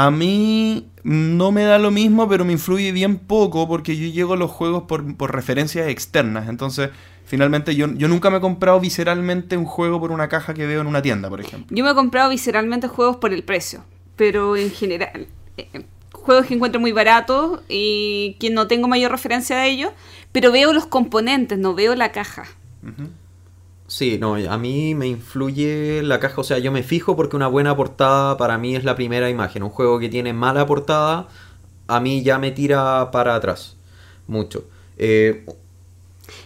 [0.03, 4.33] A mí no me da lo mismo, pero me influye bien poco porque yo llego
[4.33, 6.49] a los juegos por, por referencias externas.
[6.49, 6.89] Entonces,
[7.27, 10.81] finalmente yo, yo nunca me he comprado visceralmente un juego por una caja que veo
[10.81, 11.77] en una tienda, por ejemplo.
[11.77, 13.85] Yo me he comprado visceralmente juegos por el precio,
[14.17, 15.27] pero en general,
[15.59, 19.93] eh, juegos que encuentro muy baratos y que no tengo mayor referencia de ellos,
[20.33, 22.45] pero veo los componentes, no veo la caja.
[23.91, 27.49] Sí, no, a mí me influye la caja, o sea, yo me fijo porque una
[27.49, 29.65] buena portada para mí es la primera imagen.
[29.65, 31.27] Un juego que tiene mala portada,
[31.89, 33.77] a mí ya me tira para atrás.
[34.29, 34.65] Mucho.
[34.97, 35.45] Eh,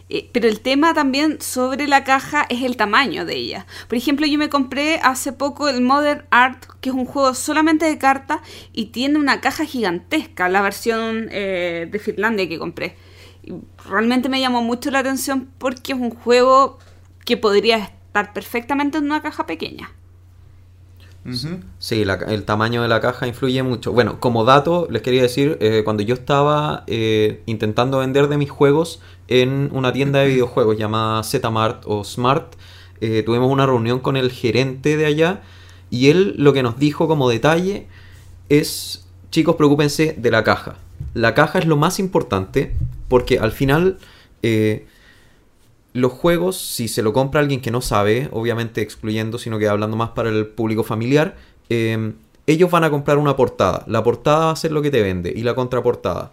[0.08, 3.66] Eh, pero el tema también sobre la caja es el tamaño de ella.
[3.88, 7.86] Por ejemplo, yo me compré hace poco el Modern Art, que es un juego solamente
[7.86, 8.40] de cartas
[8.72, 12.96] y tiene una caja gigantesca, la versión eh, de Finlandia que compré.
[13.88, 16.78] Realmente me llamó mucho la atención porque es un juego
[17.24, 19.90] que podría estar perfectamente en una caja pequeña.
[21.78, 23.92] Sí, la el tamaño de la caja influye mucho.
[23.92, 28.51] Bueno, como dato, les quería decir, eh, cuando yo estaba eh, intentando vender de mis
[28.51, 32.56] juegos en una tienda de videojuegos llamada Zmart o Smart,
[33.01, 35.40] eh, tuvimos una reunión con el gerente de allá
[35.88, 37.86] y él lo que nos dijo como detalle
[38.51, 40.76] es, chicos, preocúpense de la caja.
[41.14, 42.76] La caja es lo más importante
[43.09, 43.96] porque al final...
[44.42, 44.86] eh,
[45.94, 49.96] los juegos, si se lo compra alguien que no sabe, obviamente excluyendo, sino que hablando
[49.96, 51.36] más para el público familiar,
[51.70, 52.12] eh,
[52.46, 53.84] ellos van a comprar una portada.
[53.86, 56.32] La portada va a ser lo que te vende y la contraportada.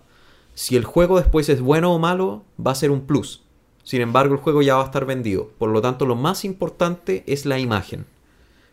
[0.55, 3.43] Si el juego después es bueno o malo, va a ser un plus.
[3.83, 5.51] Sin embargo, el juego ya va a estar vendido.
[5.59, 8.05] Por lo tanto, lo más importante es la imagen.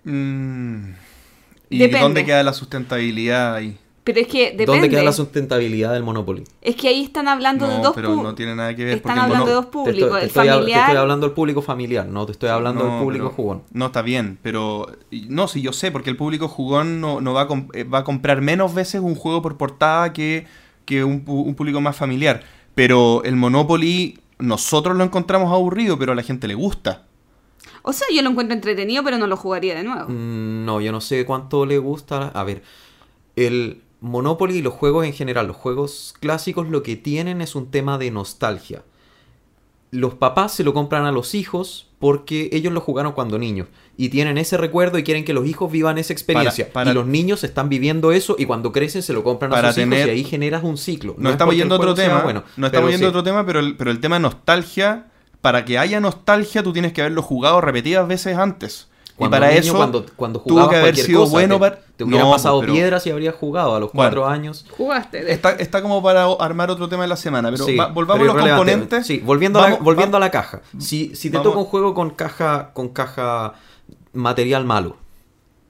[0.05, 0.95] Mm.
[1.69, 2.01] ¿Y Depende.
[2.01, 3.79] dónde queda la sustentabilidad ahí?
[4.15, 4.65] Pero es que depende.
[4.65, 6.43] ¿Dónde queda la sustentabilidad del Monopoly?
[6.63, 8.97] Es que ahí están hablando de No, dos pero no tiene nada que ver.
[8.97, 10.81] Están el hablando de dos Te públicos, estoy, te el estoy hab- te familiar.
[10.81, 13.63] estoy hablando del público familiar, no te estoy hablando del No, público pero- jugón.
[13.73, 14.87] No, está bien, pero...
[15.29, 17.99] No, sí, yo sé, porque el público jugón no, no va, a comp- eh, va
[17.99, 20.47] a comprar menos veces un juego por portada que,
[20.87, 22.43] que un, un público más familiar.
[22.75, 27.05] Pero el Monopoly, nosotros lo encontramos aburrido, pero a la gente le gusta.
[27.83, 30.09] O sea, yo lo encuentro entretenido, pero no lo jugaría de nuevo.
[30.09, 32.29] Mm, No, yo no sé cuánto le gusta.
[32.29, 32.63] A ver,
[33.37, 37.71] el Monopoly y los juegos en general, los juegos clásicos, lo que tienen es un
[37.71, 38.83] tema de nostalgia.
[39.91, 44.11] Los papás se lo compran a los hijos porque ellos lo jugaron cuando niños y
[44.11, 46.67] tienen ese recuerdo y quieren que los hijos vivan esa experiencia.
[46.67, 49.69] Para- para- y los niños están viviendo eso y cuando crecen se lo compran Para
[49.71, 51.15] a sus tener- hijos y ahí generas un ciclo.
[51.19, 52.21] No, es estamos yendo a otro tema.
[52.23, 53.09] bueno, no estamos yendo sí.
[53.09, 55.07] otro tema, pero el, pero el tema de nostalgia,
[55.41, 58.89] para que haya nostalgia, tú tienes que haberlo jugado repetidas veces antes.
[59.19, 61.55] Cuando y para niño, eso cuando, cuando tuvo jugabas que haber cualquier sido cosa, bueno
[61.57, 64.11] te, para- te No, pasado pero- piedras y habrías jugado a los Bueno.
[64.15, 64.65] cuatro años.
[64.71, 65.33] Jugaste.
[65.33, 67.51] está, está como para armar otro tema de la semana.
[67.51, 69.07] Pero Sí, va- volvamos pero a los componentes.
[69.07, 70.63] Sí, volviendo, a, la, volviendo va- a la caja.
[70.79, 73.55] Si, si te vamos- toca un juego con caja, con caja
[74.13, 74.97] material malo,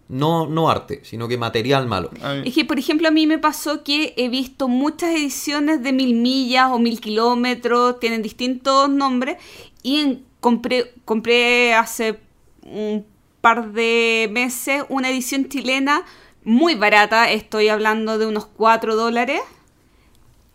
[0.08, 2.10] no, no arte, sino que material malo.
[2.44, 6.14] Es que, por ejemplo, a mí me pasó que he visto muchas ediciones de mil
[6.14, 9.36] millas o mil kilómetros, tienen distintos nombres,
[9.82, 12.20] y en- compré, compré hace
[12.62, 13.04] un
[13.40, 16.04] par de meses una edición chilena
[16.44, 19.40] muy barata, estoy hablando de unos 4 dólares,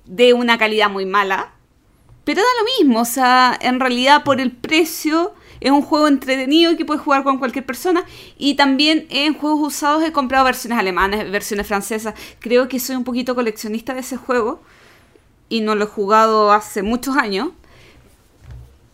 [0.05, 1.53] de una calidad muy mala,
[2.23, 6.76] pero da lo mismo, o sea, en realidad por el precio es un juego entretenido
[6.76, 8.03] que puedes jugar con cualquier persona
[8.38, 12.15] y también en juegos usados he comprado versiones alemanas, versiones francesas.
[12.39, 14.61] Creo que soy un poquito coleccionista de ese juego
[15.47, 17.49] y no lo he jugado hace muchos años.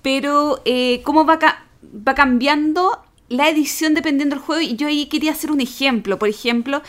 [0.04, 1.40] Pero eh, cómo va,
[2.08, 6.20] va cambiando la edición dependiendo del juego y yo ahí quería hacer un ejemplo.
[6.20, 6.82] Por ejemplo,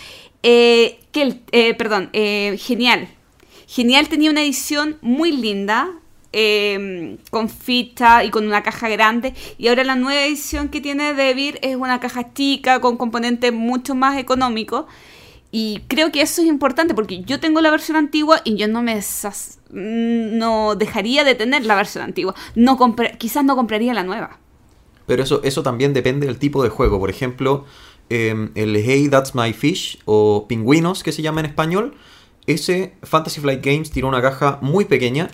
[0.42, 3.08] eh, Kel- eh, perdón, eh, Genial.
[3.66, 5.90] Genial tenía una edición muy linda,
[6.32, 9.34] eh, con ficha y con una caja grande.
[9.58, 13.94] Y ahora la nueva edición que tiene Devir es una caja chica con componentes mucho
[13.94, 14.86] más económicos.
[15.52, 18.82] Y creo que eso es importante porque yo tengo la versión antigua y yo no
[18.82, 22.34] me desas- no dejaría de tener la versión antigua.
[22.54, 22.78] No
[23.18, 24.38] quizás no compraría la nueva.
[25.10, 27.00] Pero eso, eso también depende del tipo de juego.
[27.00, 27.64] Por ejemplo,
[28.10, 31.94] eh, el Hey That's My Fish o Pingüinos, que se llama en español,
[32.46, 35.28] ese Fantasy Flight Games tiró una caja muy pequeña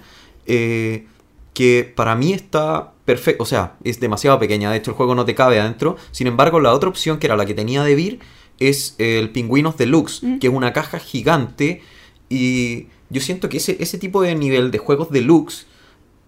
[0.47, 1.05] eh,
[1.53, 3.43] que para mí está perfecto.
[3.43, 4.70] O sea, es demasiado pequeña.
[4.70, 5.98] De hecho, el juego no te cabe adentro.
[6.11, 8.20] Sin embargo, la otra opción, que era la que tenía de Vir,
[8.59, 10.39] es el Pingüinos Deluxe, Mm.
[10.39, 11.82] que es una caja gigante.
[12.31, 15.66] Y yo siento que ese, ese tipo de nivel de juegos deluxe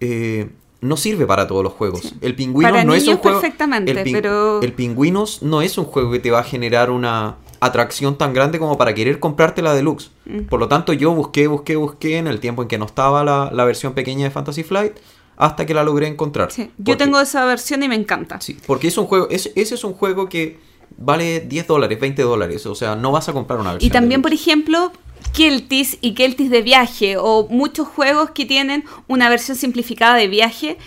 [0.01, 0.49] eh,
[0.81, 2.01] no sirve para todos los juegos.
[2.01, 2.13] Sí.
[2.21, 3.41] El Pingüinos Para no es un juego.
[3.41, 6.89] perfectamente, el, pin- pero- el Pingüinos no es un juego que te va a generar
[6.91, 10.11] una atracción tan grande como para querer comprarte la deluxe.
[10.25, 10.43] Mm.
[10.43, 13.49] Por lo tanto, yo busqué, busqué, busqué en el tiempo en que no estaba la,
[13.53, 14.93] la versión pequeña de Fantasy Flight
[15.35, 16.51] hasta que la logré encontrar.
[16.51, 18.39] Sí, Yo tengo esa versión y me encanta.
[18.39, 20.59] Sí, porque es un juego, es- ese es un juego que
[20.97, 22.65] vale 10 dólares, 20 dólares.
[22.65, 23.87] O sea, no vas a comprar una versión.
[23.87, 24.91] Y también, por ejemplo,
[25.33, 30.77] Keltis y Keltis de viaje o muchos juegos que tienen una versión simplificada de viaje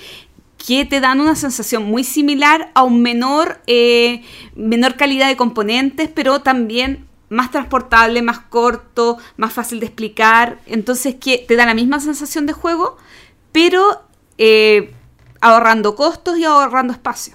[0.65, 4.23] que te dan una sensación muy similar a un menor, eh,
[4.55, 10.61] menor calidad de componentes, pero también más transportable, más corto, más fácil de explicar.
[10.67, 12.97] Entonces, que te da la misma sensación de juego,
[13.51, 14.03] pero
[14.39, 14.95] eh,
[15.41, 17.35] ahorrando costos y ahorrando espacio.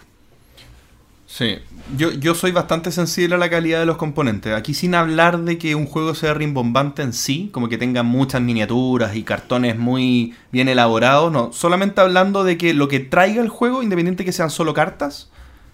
[1.30, 1.58] Sí,
[1.98, 4.56] yo, yo soy bastante sensible a la calidad de los componentes.
[4.56, 8.42] Aquí sin hablar de que un juego sea rimbombante en sí, como que tenga muchas
[8.42, 11.52] miniaturas y cartones muy bien elaborados, no.
[11.52, 15.30] Solamente hablando de que lo que traiga el juego, independiente que sean solo cartas,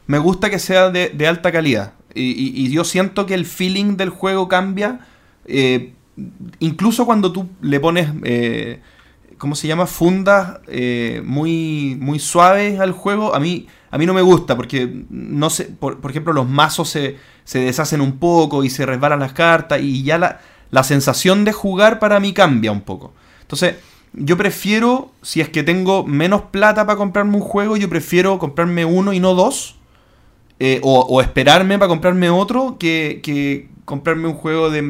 [0.08, 1.94] me gusta que sea de, de alta calidad.
[2.16, 5.02] Y, yo siento que el feeling del juego cambia,
[5.46, 5.94] eh,
[6.60, 8.10] incluso cuando tú le pones...
[8.24, 8.82] eh,
[9.44, 9.88] ¿cómo se llama?
[9.88, 13.36] Fundas eh, muy, muy suaves al juego.
[13.36, 16.90] A mí, a mí no me gusta porque, no sé, por, por ejemplo, los mazos
[16.90, 20.42] se, se deshacen un poco y se resbalan las cartas y ya la,
[20.72, 23.14] la sensación de jugar para mí cambia un poco.
[23.42, 23.76] Entonces,
[24.14, 28.84] yo prefiero, si es que tengo menos plata para comprarme un juego, yo prefiero comprarme
[28.86, 29.76] uno y no dos.
[30.60, 34.82] eh, o, o esperarme para comprarme otro que, que comprarme un juego de,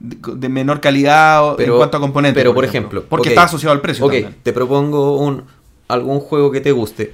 [0.00, 2.40] de- menor calidad en cuanto a componentes.
[2.40, 3.04] Pero, por ejemplo.
[3.08, 4.36] Porque está asociado al precio Ok, también.
[4.42, 5.44] te propongo un,
[5.88, 7.12] algún juego que te guste.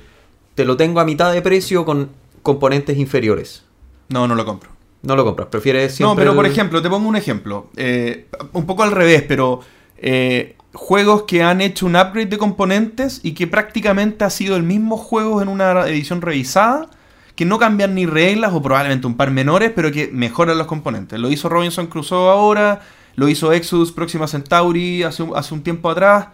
[0.55, 2.11] Te lo tengo a mitad de precio con
[2.43, 3.65] componentes inferiores.
[4.09, 4.71] No, no lo compro.
[5.03, 6.15] No lo compras, prefieres siempre.
[6.15, 7.69] No, pero por ejemplo, te pongo un ejemplo.
[7.77, 9.61] eh, un poco al revés, pero
[9.99, 14.63] eh, juegos que han hecho un upgrade de componentes y que prácticamente ha sido el
[14.63, 16.89] mismo juego en una edición revisada,
[17.37, 21.19] que no cambian ni reglas o probablemente un par menores, pero que mejoran los componentes.
[21.19, 22.81] Lo hizo Robinson Crusoe ahora,
[23.17, 26.29] lo hizo Exodus Próxima Centauri hace, un- hace un tiempo atrás.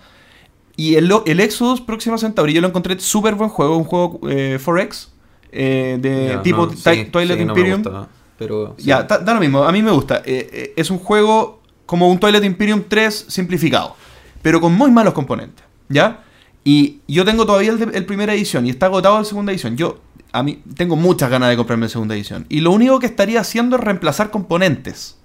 [0.80, 4.58] Y el, el Exodus Próxima Centauri yo lo encontré súper buen juego, un juego eh,
[4.64, 5.08] 4X,
[5.52, 7.82] eh, de tipo no, sí, Twilight sí, no me Imperium.
[7.82, 8.08] gusta,
[8.38, 8.84] pero sí.
[8.86, 10.22] Ya, da, da lo mismo, a mí me gusta.
[10.24, 13.94] Eh, eh, es un juego como un Twilight Imperium 3 simplificado,
[14.42, 16.24] pero con muy malos componentes, ¿ya?
[16.64, 19.76] Y yo tengo todavía el, de- el primera edición y está agotado el segunda edición.
[19.76, 19.98] Yo,
[20.32, 22.46] a mí, tengo muchas ganas de comprarme el segunda edición.
[22.48, 25.16] Y lo único que estaría haciendo es reemplazar componentes.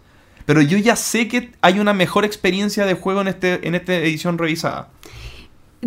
[0.46, 3.94] Pero yo ya sé que hay una mejor experiencia de juego en, este, en esta
[3.96, 4.90] edición revisada.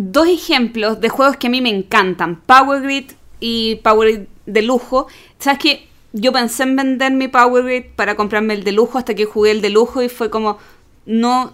[0.01, 2.39] Dos ejemplos de juegos que a mí me encantan.
[2.45, 3.11] Power Grid
[3.41, 5.07] y Power Grid de lujo.
[5.39, 5.89] ¿Sabes qué?
[6.13, 9.51] Yo pensé en vender mi Power Grid para comprarme el de lujo hasta que jugué
[9.51, 10.57] el de lujo y fue como,
[11.05, 11.53] no,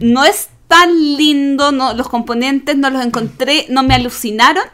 [0.00, 4.64] no es tan lindo, no, los componentes no los encontré, no me alucinaron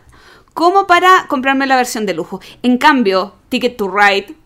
[0.55, 2.41] como para comprarme la versión de lujo.
[2.63, 4.37] En cambio, Ticket to Ride,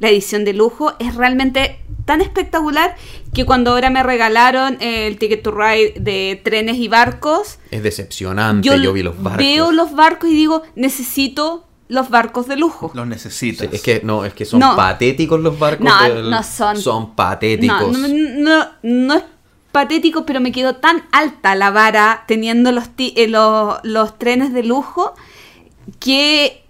[0.00, 1.78] la edición de lujo, es realmente
[2.08, 2.96] tan espectacular
[3.34, 8.66] que cuando ahora me regalaron el Ticket to Ride de trenes y barcos, Es decepcionante,
[8.82, 9.38] yo, vi los barcos.
[9.38, 12.90] veo los barcos y digo, necesito los barcos de lujo.
[12.94, 13.68] Los necesitas.
[13.70, 14.74] Sí, es que no, es que son No.
[14.74, 15.86] patéticos los barcos.
[15.86, 17.96] No, del- no son- Son patéticos.
[17.98, 19.24] No, no, no, no es
[19.70, 24.52] patético, pero me quedó tan alta la vara teniendo los, ti- eh, los, los trenes
[24.54, 25.14] de lujo
[26.00, 26.64] que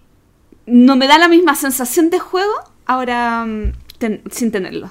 [0.66, 2.52] no me da la misma sensación de juego
[2.86, 4.90] ahora mm, ten- sin tenerlo.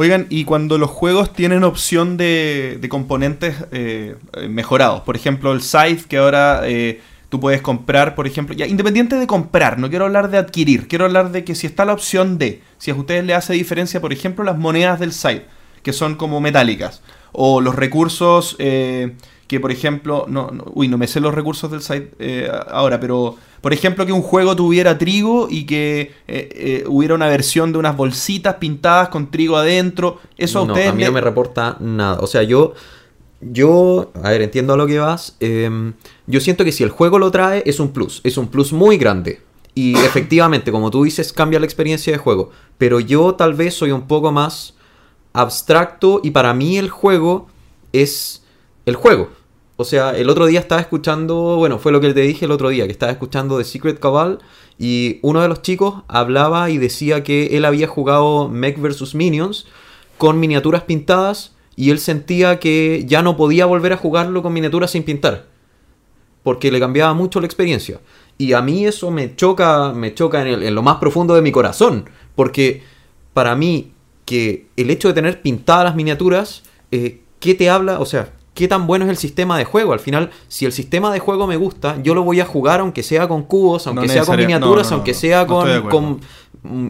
[0.00, 4.16] Oigan, y cuando los juegos tienen opción de, de componentes eh,
[4.48, 9.16] mejorados, por ejemplo el Scythe que ahora eh, tú puedes comprar, por ejemplo, ya independiente
[9.16, 12.38] de comprar, no quiero hablar de adquirir, quiero hablar de que si está la opción
[12.38, 15.44] de, si a ustedes les hace diferencia, por ejemplo, las monedas del Scythe,
[15.82, 17.02] que son como metálicas,
[17.32, 19.16] o los recursos eh,
[19.50, 23.00] que, por ejemplo, no, no- uy, no me sé los recursos del Scythe eh, ahora,
[23.00, 27.72] pero por ejemplo que un juego tuviera trigo y que eh, eh, hubiera una versión
[27.72, 31.12] de unas bolsitas pintadas con trigo adentro, eso a no, ustedes a mí le- no
[31.12, 32.20] me reporta nada.
[32.20, 32.74] O sea, yo,
[33.40, 35.34] yo, a ver, entiendo a lo que vas.
[35.40, 35.94] em,
[36.28, 38.20] yo siento que si el juego lo trae, es un plus.
[38.22, 39.40] Es un plus muy grande.
[39.74, 42.50] Y efectivamente, como tú dices, cambia la experiencia de juego.
[42.78, 44.74] Pero yo tal vez soy un poco más
[45.32, 47.48] abstracto y para mí el juego
[47.92, 48.42] es
[48.86, 49.28] el juego.
[49.80, 52.68] O sea, el otro día estaba escuchando, bueno, fue lo que te dije el otro
[52.68, 54.38] día, que estaba escuchando The Secret Cabal
[54.78, 59.14] y uno de los chicos hablaba y decía que él había jugado Mech vs.
[59.14, 59.66] Minions
[60.18, 64.90] con miniaturas pintadas y él sentía que ya no podía volver a jugarlo con miniaturas
[64.90, 65.46] sin pintar
[66.42, 68.00] porque le cambiaba mucho la experiencia.
[68.36, 72.04] Y a mí eso me choca, me choca en, lo más profundo de mi corazón,
[72.34, 72.82] porque
[73.32, 73.92] para mí
[74.26, 77.98] que el hecho de tener pintadas las miniaturas, eh, ¿qué te habla?
[77.98, 79.92] O sea, ¿qué tan bueno es el sistema de juego?
[79.92, 83.02] Al final, si el sistema de juego me gusta, yo lo voy a jugar aunque
[83.02, 86.20] sea con cubos, aunque sea con miniaturas, no, no, no, aunque no, sea con,
[86.62, 86.88] mm,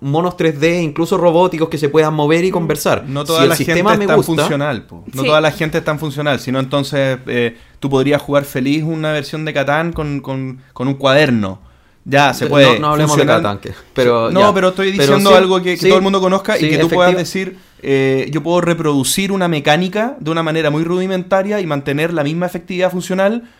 [0.00, 3.04] monos 3D, incluso robóticos que se puedan mover y conversar.
[3.06, 4.82] No Si toda el la gente sistema es tan funcional.
[4.86, 5.04] po.
[5.12, 5.26] No Sí.
[5.28, 6.40] toda la gente es tan funcional.
[6.40, 10.94] Sino entonces eh, tú podrías jugar feliz una versión de Catán con, con- con un
[10.94, 11.60] cuaderno.
[12.06, 12.74] Ya, se puede.
[12.74, 13.24] No, no hablemos de.
[13.24, 14.52] Catán, que- pero no, ya.
[14.54, 16.70] pero estoy Pero diciendo sí, algo que, que sí, todo el mundo conozca sí, y
[16.70, 21.60] que tú puedas decir, eh, yo puedo reproducir una mecánica de una manera muy rudimentaria
[21.60, 23.50] y mantener la misma efectividad funcional.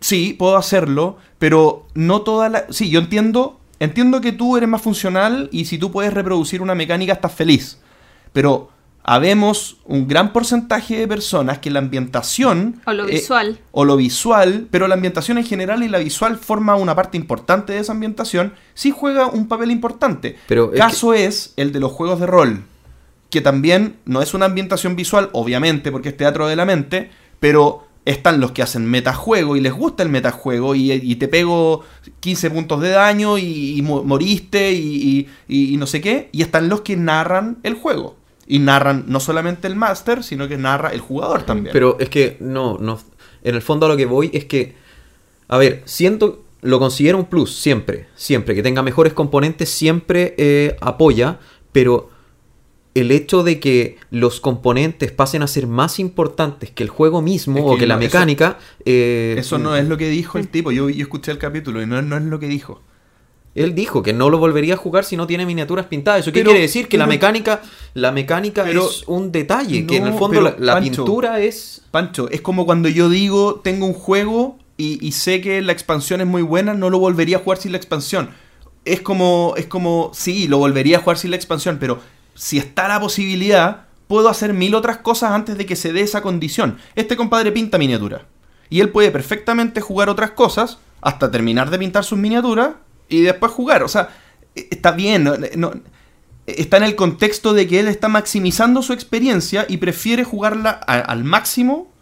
[0.00, 2.66] Sí, puedo hacerlo, pero no toda la...
[2.70, 6.74] Sí, yo entiendo, entiendo que tú eres más funcional y si tú puedes reproducir una
[6.74, 7.78] mecánica estás feliz.
[8.32, 8.70] Pero
[9.02, 12.80] habemos un gran porcentaje de personas que la ambientación...
[12.86, 13.58] O lo eh, visual.
[13.70, 17.74] o lo visual, pero la ambientación en general y la visual forma una parte importante
[17.74, 20.36] de esa ambientación, sí juega un papel importante.
[20.48, 22.64] Pero es Caso es el de los juegos de rol,
[23.34, 27.86] que también no es una ambientación visual, obviamente, porque es teatro de la mente, pero
[28.06, 31.82] están los que hacen metajuego y les gusta el metajuego y, y te pego
[32.20, 35.26] 15 puntos de daño y, y mo- moriste y
[35.78, 38.16] no sé qué, y están los que narran el juego.
[38.46, 41.72] Y narran no solamente el máster, sino que narra el jugador también.
[41.72, 42.98] Pero es que no, no.
[43.42, 44.74] En el fondo a lo que voy es que.
[45.48, 46.42] A ver, siento.
[46.60, 48.06] Lo considero un plus, siempre.
[48.14, 48.54] Siempre.
[48.54, 51.38] Que tenga mejores componentes, siempre eh, apoya.
[51.72, 52.10] Pero
[52.94, 57.58] el hecho de que los componentes pasen a ser más importantes que el juego mismo
[57.58, 58.58] Es o que la eso- mecánica.
[58.84, 60.70] eh, Eso no es lo que dijo el tipo.
[60.70, 62.80] Yo, yo escuché el capítulo y no, no es lo que dijo.
[63.56, 66.20] Él dijo que no lo volvería a jugar si no tiene miniaturas pintadas.
[66.22, 66.88] ¿Eso qué Pero- quiere decir?
[66.88, 67.62] Que la mecánica,
[67.94, 69.86] la mecánica pero- es un detalle.
[69.86, 71.82] que en el fondo la, pero, la Pancho, pintura es.
[71.92, 76.20] Pancho, es como cuando yo digo, tengo un juego y, y sé que la expansión
[76.20, 78.30] es muy buena, no lo volvería a jugar sin la expansión.
[78.84, 82.00] Es como, es como, sí, lo volvería a jugar sin la expansión, pero
[82.34, 86.22] si está la posibilidad, puedo hacer mil otras cosas antes de que se dé esa
[86.22, 86.78] condición.
[86.94, 88.26] Este compadre pinta miniatura.
[88.70, 92.70] Y él puede perfectamente jugar otras cosas hasta terminar de pintar sus miniaturas
[93.08, 93.82] y después jugar.
[93.82, 94.08] O sea,
[94.54, 95.28] e- está bien.
[96.46, 101.24] está en el contexto de que él está maximizando su experiencia y prefiere jugarla al
[101.24, 101.92] máximo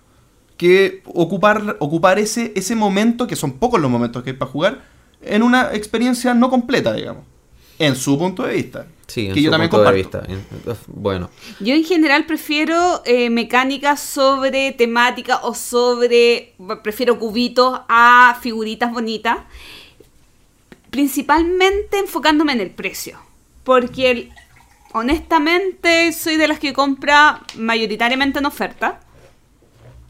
[0.57, 4.83] que ocupar, ocupar ese, ese momento, que son pocos los momentos que hay para jugar,
[5.21, 7.25] en una experiencia no completa, digamos.
[7.87, 8.87] En su punto de vista.
[9.07, 10.23] Sí, en que su yo también punto de vista.
[10.29, 10.43] En-
[10.87, 11.29] Bueno,
[11.61, 19.39] Yo en general prefiero eh, mecánicas sobre temática o sobre, prefiero cubitos a figuritas bonitas,
[20.91, 23.19] principalmente enfocándome en el precio,
[23.65, 24.31] porque el-
[24.93, 29.01] honestamente soy de las que compra mayoritariamente en oferta.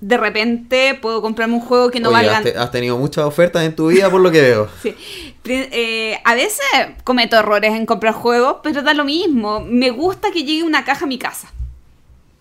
[0.05, 3.25] De repente puedo comprarme un juego que no Oye, valga has, te- has tenido muchas
[3.25, 4.69] ofertas en tu vida por lo que veo.
[4.83, 4.97] Sí.
[5.45, 6.61] Eh, a veces
[7.05, 9.61] cometo errores en comprar juegos, pero da lo mismo.
[9.61, 11.53] Me gusta que llegue una caja a mi casa.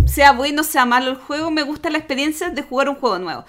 [0.07, 3.45] Sea bueno, sea malo el juego, me gusta la experiencia de jugar un juego nuevo.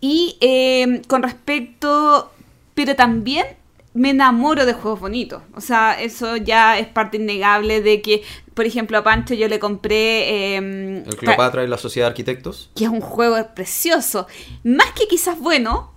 [0.00, 2.30] Y eh, con respecto,
[2.74, 3.46] pero también
[3.94, 5.42] me enamoro de juegos bonitos.
[5.56, 8.22] O sea, eso ya es parte innegable de que,
[8.60, 10.56] por ejemplo, a Pancho yo le compré...
[10.56, 12.68] eh, El Cleopatra y la Sociedad de Arquitectos.
[12.76, 14.26] que es un juego precioso.
[14.64, 15.94] Más que quizás bueno,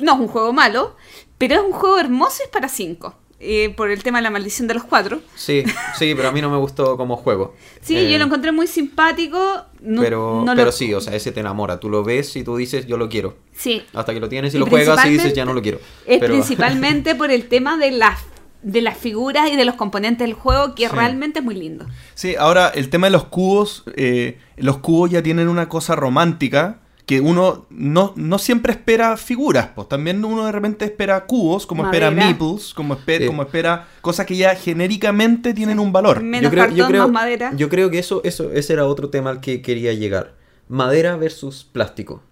[0.00, 0.94] no es un juego malo,
[1.38, 3.16] pero es un juego hermoso y es para cinco.
[3.40, 5.20] eh, por el tema de la maldición de los cuatro.
[5.34, 5.64] Sí,
[5.98, 7.56] sí, pero a mí no me gustó como juego.
[7.82, 9.36] Sí, Eh, yo lo encontré muy simpático.
[9.80, 11.80] No, pero no lo- pero sí, o sea, ese te enamora.
[11.80, 13.36] Tú lo ves y tú dices, yo lo quiero.
[13.52, 15.78] Sí, Hasta que lo tienes y, Y lo juegas y dices, ya no lo quiero.
[16.06, 18.20] es Pero- principalmente por el tema de las
[18.64, 20.94] de las figuras y de los componentes del juego, que Sí.
[20.94, 21.86] realmente es muy lindo.
[22.14, 26.80] Sí, ahora el tema de los cubos, eh, los cubos ya tienen una cosa romántica
[27.06, 31.84] que uno no, no siempre espera figuras, pues también uno de repente espera cubos, como
[31.84, 33.26] espera meeples, como, espe- Sí.
[33.26, 36.22] como espera cosas que ya genéricamente tienen un valor.
[36.22, 37.52] Menos cartón, más madera.
[37.54, 40.32] yo creo que eso, eso, ese era otro tema al que quería llegar.
[40.66, 42.22] Madera versus plástico.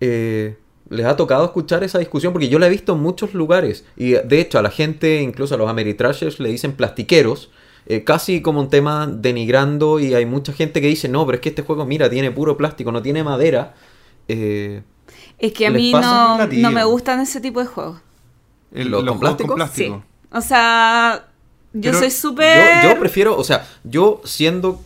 [0.00, 0.56] Eh,
[0.92, 2.32] ¿Les ha tocado escuchar esa discusión?
[2.32, 3.84] Porque yo la he visto en muchos lugares.
[3.96, 7.50] Y de hecho a la gente, incluso a los Ameritrashers, le dicen plastiqueros.
[7.86, 11.42] eh, casi como un tema denigrando y hay mucha gente que dice, no, pero es
[11.42, 13.74] que este juego, mira, tiene puro plástico, no tiene madera.
[14.28, 14.82] Eh,
[15.38, 18.00] Es que a mí no, no me gustan ese tipo de juegos.
[18.72, 19.96] El- ¿Los los con juegos plástico?
[20.04, 20.26] Sí.
[20.30, 21.26] O sea,
[21.72, 22.84] yo Pero soy Yo, súper...
[22.84, 24.80] yo prefiero, o sea, yo siendo,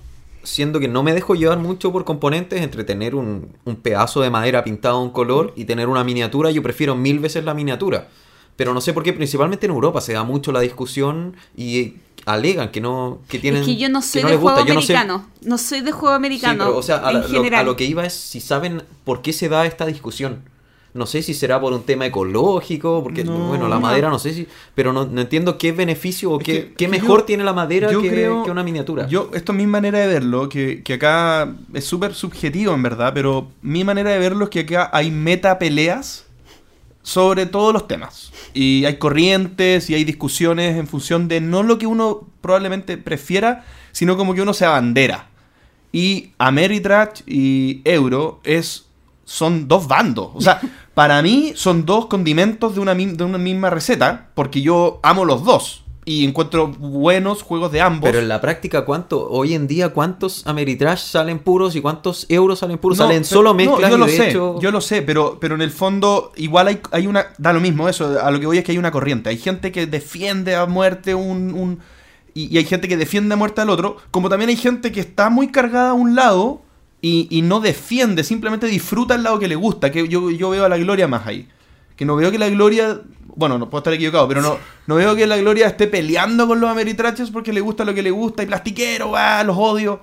[0.46, 4.30] siendo que no me dejo llevar mucho por componentes, entre tener un, un pedazo de
[4.30, 8.08] madera pintado un color y tener una miniatura, yo prefiero mil veces la miniatura.
[8.56, 11.94] Pero no sé por qué, principalmente en Europa se da mucho la discusión y
[12.24, 14.52] alegan que no que tienen es que yo no soy no de gusta.
[14.54, 15.30] juego Yo no sé- americano.
[15.42, 16.64] No, soy de juego Sí, americano.
[16.64, 17.60] pero, o sea, a, en la- lo, general.
[17.60, 20.42] a lo que iba es si saben por qué se da esta discusión.
[20.96, 23.80] No sé si será por un tema ecológico, porque, No, bueno, la no.
[23.82, 24.48] madera no sé si...
[24.74, 27.92] Pero no, no entiendo qué beneficio o qué, que- qué yo- mejor tiene la madera
[27.92, 29.06] yo que, creo- que una miniatura.
[29.06, 33.12] Yo, esto es mi manera de verlo, que, que acá es súper subjetivo en verdad,
[33.14, 36.24] pero mi manera de verlo es que acá hay meta peleas
[37.02, 38.32] sobre todos los temas.
[38.52, 43.64] Y hay corrientes y hay discusiones en función de no lo que uno probablemente prefiera,
[43.92, 45.28] sino como que uno se abandera.
[45.92, 48.85] Y Ameritrash y Euro es,
[49.26, 50.30] son dos bandos.
[50.34, 50.60] O sea,
[50.94, 55.44] para mí son dos condimentos de una, de una misma receta, porque yo amo los
[55.44, 55.82] dos.
[56.08, 58.08] Y encuentro buenos juegos de ambos.
[58.08, 59.28] Pero en la práctica, ¿cuánto?
[59.28, 62.96] Hoy en día, ¿cuántos Ameritrash salen puros y cuántos euros salen puros?
[62.98, 65.38] No, salen pero- solo no, mezclas yo y lo sé, hecho- yo lo sé, pero,
[65.40, 67.26] pero en el fondo igual hay, hay una...
[67.38, 69.30] Da lo mismo eso, a lo que voy es que hay una corriente.
[69.30, 71.52] Hay gente que defiende a muerte un...
[71.52, 71.80] un-
[72.34, 75.00] y, y hay gente que defiende a muerte al otro, como también hay gente que
[75.00, 76.62] está muy cargada a un lado
[77.06, 80.64] y, y no defiende, simplemente disfruta el lado que le gusta, que yo, yo veo
[80.64, 81.48] a la gloria más ahí.
[81.94, 83.00] Que no veo que la gloria...
[83.36, 84.58] Bueno, no puedo estar equivocado, pero no,
[84.88, 88.02] no veo que la gloria esté peleando con los ameritrachos porque le gusta lo que
[88.02, 90.00] le gusta y plastiquero, ah, los odio.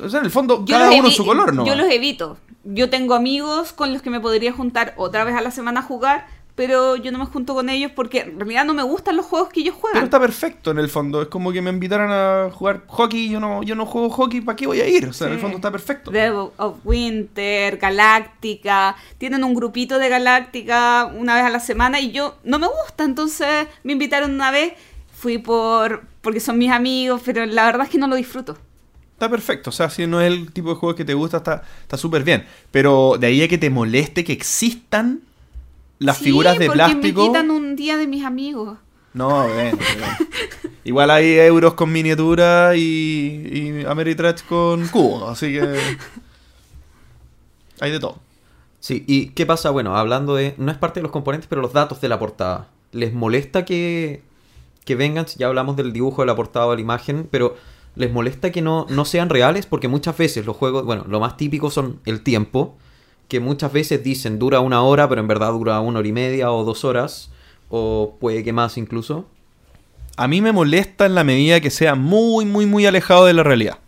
[0.00, 1.66] O sea, en el fondo, Yo cada uno su color, ¿no?
[1.66, 2.36] Yo los evito.
[2.62, 5.82] Yo tengo amigos con los que me podría juntar otra vez a la semana a
[5.82, 9.26] jugar, pero yo no me junto con ellos porque en realidad no me gustan los
[9.26, 10.04] juegos que ellos Pero juegan.
[10.04, 11.22] está perfecto en el fondo.
[11.22, 14.40] Es como que me invitaran a jugar hockey y yo no, yo no juego hockey,
[14.40, 15.08] ¿para qué voy a ir?
[15.08, 16.10] O sea, en el fondo está perfecto.
[16.12, 22.12] Dead of Winter, Galáctica, tienen un grupito de Galáctica una vez a la semana y
[22.12, 24.74] yo no me gusta, entonces me invitaron una vez,
[25.12, 28.56] fui por porque son mis amigos, pero la verdad es que no lo disfruto.
[29.12, 29.70] Está perfecto.
[29.70, 32.24] O sea, si no es el tipo de juego que te gusta, está está súper
[32.24, 32.46] bien.
[32.70, 35.20] Pero de ahí a que te moleste que existan
[35.98, 37.22] las Sí, figuras de porque plástico.
[37.22, 38.78] me quitan un día de mis amigos.
[39.12, 39.78] No, bueno.
[40.84, 42.80] Igual hay euros con miniatura y,
[43.80, 45.28] y Ameritrash con cubo.
[45.28, 45.78] Así que.
[47.80, 48.18] Hay de todo.
[48.80, 49.70] Sí, ¿y qué pasa?
[49.70, 50.54] Bueno, hablando de...
[50.58, 52.68] No es parte de los componentes, pero los datos de la portada.
[52.92, 54.22] ¿Les molesta que,
[54.84, 55.24] que vengan?
[55.38, 57.56] Ya hablamos del dibujo de la portada o de la imagen, pero
[57.96, 59.64] ¿les molesta que no, no sean reales?
[59.66, 60.84] Porque muchas veces los juegos...
[60.84, 62.76] Bueno, lo más típico son el tiempo,
[63.28, 66.52] que muchas veces dicen dura una hora, pero en verdad dura una hora y media
[66.52, 67.30] o dos horas,
[67.68, 69.26] o puede que más incluso.
[70.16, 73.42] a mí me molesta en la medida que sea muy, muy, muy alejado de la
[73.42, 73.78] realidad.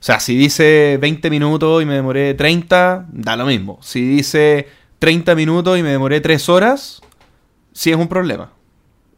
[0.00, 3.78] O sea, si dice 20 minutos y me demoré 30, da lo mismo.
[3.82, 4.68] Si dice
[5.00, 7.00] 30 minutos y me demoré 3 horas,
[7.72, 8.52] sí es un problema.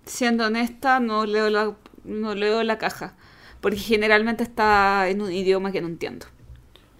[0.06, 3.14] Siendo honesta, no leo la, no leo la caja.
[3.60, 6.26] Porque generalmente está en un idioma que no entiendo.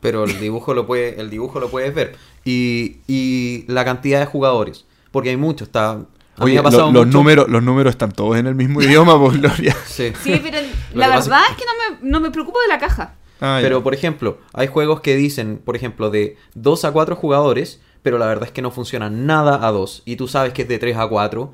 [0.01, 2.17] Pero el dibujo lo puede, el dibujo lo puedes ver.
[2.45, 4.87] Y, y la cantidad de jugadores.
[5.11, 6.01] Porque hay muchos, está.
[6.39, 8.81] Oye, me ha pasado lo- los, mucho- números, los números están todos en el mismo
[8.83, 9.77] idioma, por Gloria.
[9.87, 10.13] Sí.
[10.23, 10.59] Sí, pero
[10.95, 13.15] la verdad es que no me, no me preocupo de la caja.
[13.43, 13.63] Ah, ya.
[13.67, 18.17] Pero, por ejemplo, hay juegos que dicen, por ejemplo, de 2 a 4 jugadores, pero
[18.19, 20.03] la verdad es que no funciona nada a 2.
[20.07, 21.53] Y tú sabes que es de 3 a 4.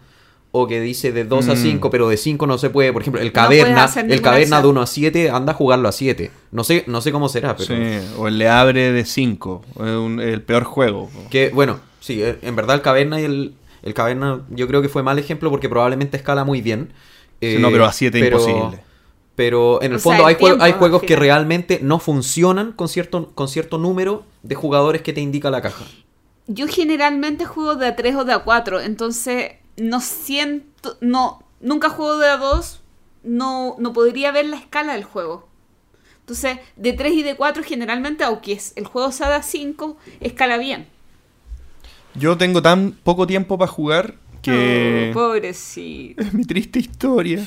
[0.59, 1.57] O que dice de 2 a Mm.
[1.57, 2.93] 5, pero de 5 no se puede.
[2.93, 4.71] Por ejemplo, el caverna, hacer el caverna de acción.
[4.71, 6.31] 1 a 7, anda a jugarlo a 7.
[6.53, 7.75] No sé, no sé cómo será, pero.
[7.77, 9.63] Sí, o el le abre de 5.
[10.21, 11.11] El peor juego.
[11.31, 13.55] Que, bueno, sí, eh, en verdad el caverna y el.
[13.83, 16.89] El caverna, yo creo que fue mal ejemplo porque probablemente escala muy bien.
[17.41, 18.81] Sí, Eh, no, pero a 7 pero- imposible.
[19.37, 21.79] Pero en el O sea, fondo el hay, jue- tiempo, hay al juegos que realmente
[21.83, 25.85] no funcionan con cierto, con cierto número de jugadores que te indica la caja.
[26.49, 31.89] Yo generalmente juego de a 3 o de a 4, entonces no siento, no, nunca
[31.91, 32.83] juego de a 2,
[33.25, 35.49] no, no podría ver la escala del juego.
[36.21, 39.97] Entonces, de 3 y de 4 generalmente, aunque es- el juego sea de a 5,
[40.21, 40.87] escala bien.
[42.15, 45.11] Yo tengo tan poco tiempo para jugar que...
[45.11, 46.23] Oh, pobrecito.
[46.23, 47.47] Es mi triste historia.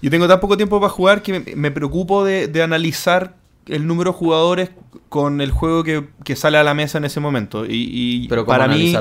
[0.00, 3.36] Yo tengo tan poco tiempo para jugar que me, me preocupo de, de analizar
[3.66, 4.70] el número de jugadores
[5.08, 7.64] con el juego que, que sale a la mesa en ese momento.
[7.66, 7.88] Y,
[8.24, 8.94] y Pero ¿cómo para mí...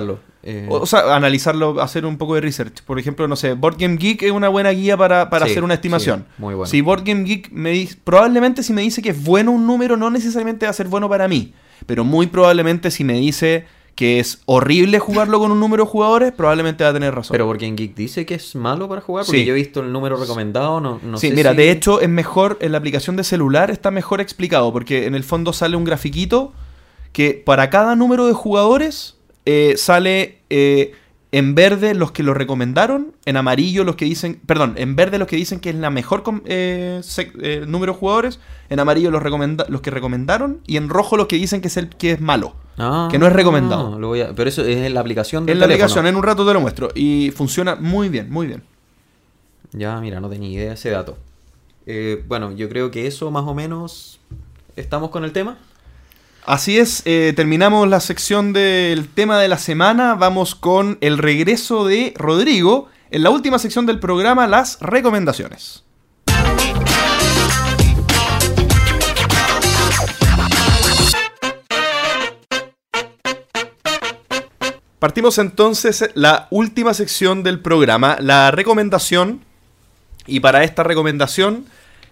[0.44, 2.82] Eh, O, o sea, analizarlo, hacer un poco de research.
[2.84, 5.64] Por ejemplo, no sé, Board Game Geek es una buena guía para, para Sí, hacer
[5.64, 6.26] una estimación.
[6.28, 6.70] sí, muy bueno.
[6.70, 9.96] Si Board Game Geek me dice, probablemente si me dice que es bueno un número,
[9.96, 11.54] no necesariamente va a ser bueno para mí.
[11.86, 13.66] Pero muy probablemente si me dice
[13.96, 17.32] que es horrible jugarlo con un número de jugadores, probablemente va a tener razón.
[17.32, 19.46] pero porque en Geek dice que es malo para jugar, porque Sí.
[19.46, 22.10] yo he visto el número recomendado, no, no sí, sé mira, si- de hecho es
[22.10, 25.84] mejor, en la aplicación de celular está mejor explicado, porque en el fondo sale un
[25.84, 26.54] grafiquito
[27.12, 29.16] que para cada número de jugadores
[29.46, 30.94] eh, sale eh,
[31.32, 35.28] en verde los que lo recomendaron, en amarillo los que dicen, perdón, en verde los
[35.28, 37.02] que dicen que es la mejor eh,
[37.42, 38.40] eh, número de jugadores,
[38.70, 41.78] en amarillo los, recomenda- los que recomendaron y en rojo los que dicen que es
[41.78, 42.56] el que es malo.
[42.78, 44.00] Ah, que no es recomendado.
[44.00, 45.84] lo voy a- Pero eso es en la aplicación del En la teléfono.
[45.86, 48.64] aplicación, en un rato te lo muestro y funciona muy bien, muy bien.
[49.72, 51.18] Ya, mira, no tenía idea de ese dato.
[51.86, 54.20] Eh, bueno, yo creo que eso más o menos...
[54.76, 55.58] ¿Estamos con el tema?
[56.46, 60.16] Así es, eh, terminamos la sección del tema de la semana.
[60.16, 65.86] Vamos con el regreso de Rodrigo en la última sección del programa, las recomendaciones.
[75.00, 79.46] Partimos entonces la última sección del programa, la recomendación.
[80.28, 81.68] Y para esta recomendación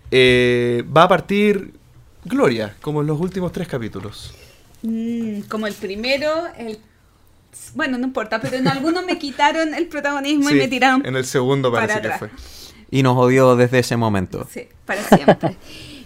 [0.10, 1.81] eh, va a partir
[2.26, 4.34] Gloria, como en los últimos tres capítulos.
[4.84, 6.80] Mm, como el primero, el...
[7.76, 11.26] Bueno, no importa, pero en algunos me quitaron el protagonismo y me tiraron En el
[11.26, 12.30] segundo para parece que fue.
[12.90, 14.48] Y nos odió desde ese momento.
[14.50, 15.58] Sí, para siempre.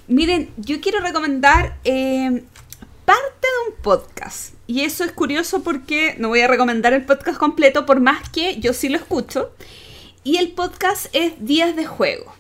[0.08, 2.44] Miren, yo quiero recomendar eh,
[3.06, 4.56] parte de un podcast.
[4.68, 8.60] Y eso es curioso porque no voy a recomendar el podcast completo, por más que
[8.60, 9.52] yo sí lo escucho.
[10.24, 12.34] Y el podcast es Días de Juego.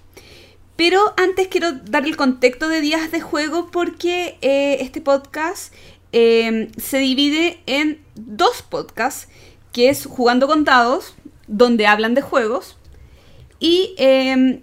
[0.75, 5.73] Pero antes quiero dar el contexto de Días de Juego porque eh, este podcast
[6.17, 9.27] eh, se divide en dos podcasts,
[9.73, 11.13] que es Jugando con Dados,
[11.45, 12.77] donde hablan de juegos,
[13.59, 14.61] y eh,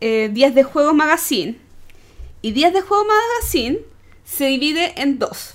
[0.00, 1.56] eh, Días de Juego Magazine.
[2.42, 3.78] Y Días de Juego Magazine
[4.24, 5.54] se divide en dos.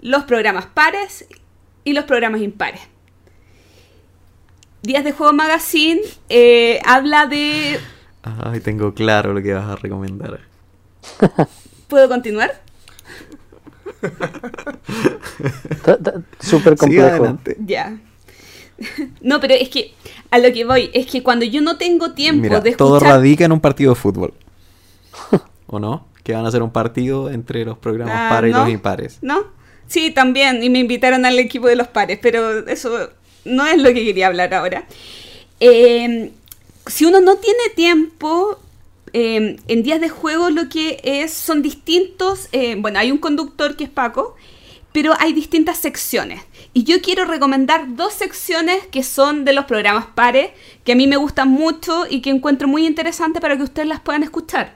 [0.00, 1.26] Los programas pares
[1.84, 2.80] y los programas impares.
[4.80, 6.00] Días de Juego Magazine
[6.82, 7.78] habla de...
[8.42, 10.40] Ay, tengo claro lo que vas a recomendar.
[11.88, 12.60] ¿Puedo continuar?
[16.40, 17.06] Súper complejo.
[17.06, 17.56] adelante.
[17.64, 17.98] Ya.
[19.22, 19.94] No, pero es que
[20.30, 23.16] a lo que voy es que cuando yo no tengo tiempo Mira, de todo escuchar...
[23.16, 24.34] radica en un partido de fútbol.
[25.66, 26.06] ¿O no?
[26.22, 29.18] Que van a hacer un partido entre los programas Ah, pares y los impares.
[29.22, 29.44] ¿No?
[29.86, 30.62] Sí, también.
[30.62, 33.08] Y me invitaron al equipo de los pares, pero eso
[33.46, 34.84] no es lo que quería hablar ahora.
[35.58, 36.32] Eh,
[36.86, 38.58] si uno no tiene tiempo,
[39.12, 42.48] eh, en días de juego lo que es son distintos.
[42.52, 44.36] eh, bueno, hay un conductor que es Paco,
[44.92, 46.42] pero hay distintas secciones.
[46.72, 50.50] Y yo quiero recomendar dos secciones que son de los programas pares,
[50.84, 54.00] que a mí me gustan mucho y que encuentro muy interesante para que ustedes las
[54.00, 54.74] puedan escuchar.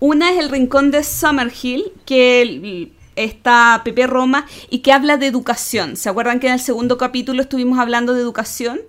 [0.00, 5.96] Una es el rincón de Summerhill, que está Pepe Roma y que habla de educación.
[5.96, 8.80] ¿Se acuerdan que en el segundo capítulo estuvimos hablando de educación?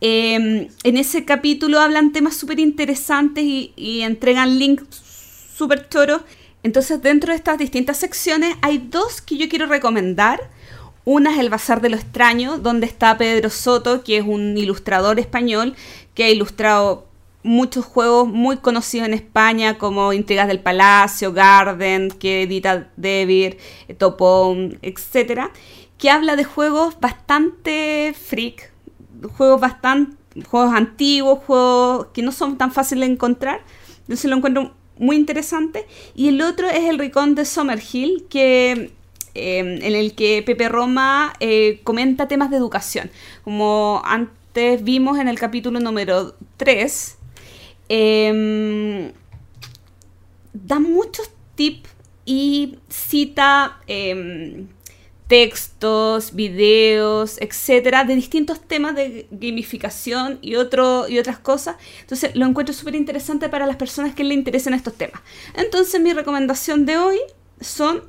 [0.00, 4.84] Eh, en ese capítulo hablan temas súper interesantes y, y entregan links
[5.56, 6.22] súper choros.
[6.62, 10.50] Entonces, dentro de estas distintas secciones, hay dos que yo quiero recomendar.
[11.04, 15.20] Una es El Bazar de lo Extraño, donde está Pedro Soto, que es un ilustrador
[15.20, 15.76] español
[16.14, 17.06] que ha ilustrado
[17.44, 23.58] muchos juegos muy conocidos en España, como Intrigas del Palacio, Garden, que edita Devir,
[23.98, 25.42] Topón, etc.
[25.96, 28.72] Que habla de juegos bastante freak,
[29.36, 33.62] juegos bastante juegos antiguos, juegos que no son tan fáciles de encontrar.
[34.00, 35.86] Entonces lo encuentro muy interesante.
[36.14, 38.92] Y el otro es el Ricón de Summerhill, que
[39.34, 43.10] eh, en el que Pepe Roma eh, comenta temas de educación.
[43.44, 47.18] Como antes vimos en el capítulo número 3,
[47.88, 49.12] eh,
[50.52, 51.90] da muchos tips
[52.24, 54.66] y cita em,
[55.28, 61.76] textos, videos, etcétera, de distintos temas de gamificación y, otro, y otras cosas.
[62.00, 65.20] Entonces lo encuentro súper interesante para las personas que le interesen estos temas.
[65.54, 67.18] Entonces mi recomendación de hoy
[67.60, 68.02] son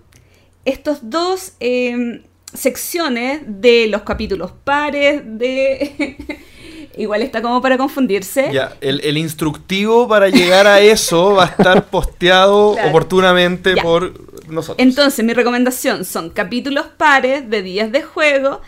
[0.66, 2.22] estos dos eh,
[2.54, 6.18] secciones de los capítulos pares de...
[6.98, 8.50] Igual está como para confundirse.
[8.52, 12.90] Ya, el, el instructivo para llegar a eso va a estar posteado Claro.
[12.90, 13.84] oportunamente Ya.
[13.84, 14.14] por
[14.48, 14.86] nosotros.
[14.86, 18.62] Entonces, mi recomendación son capítulos pares de días de juego.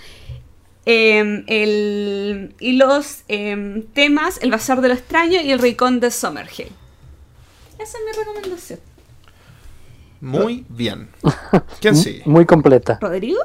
[0.86, 6.10] em, el- y los em, temas, el bazar de lo extraño y el rincón de
[6.10, 6.72] Summerhill.
[7.78, 8.80] Esa es mi recomendación.
[10.22, 11.10] Muy bien.
[11.80, 12.24] ¿Quién sigue?
[12.26, 12.98] Muy completa.
[13.02, 13.40] ¿Rodrigo?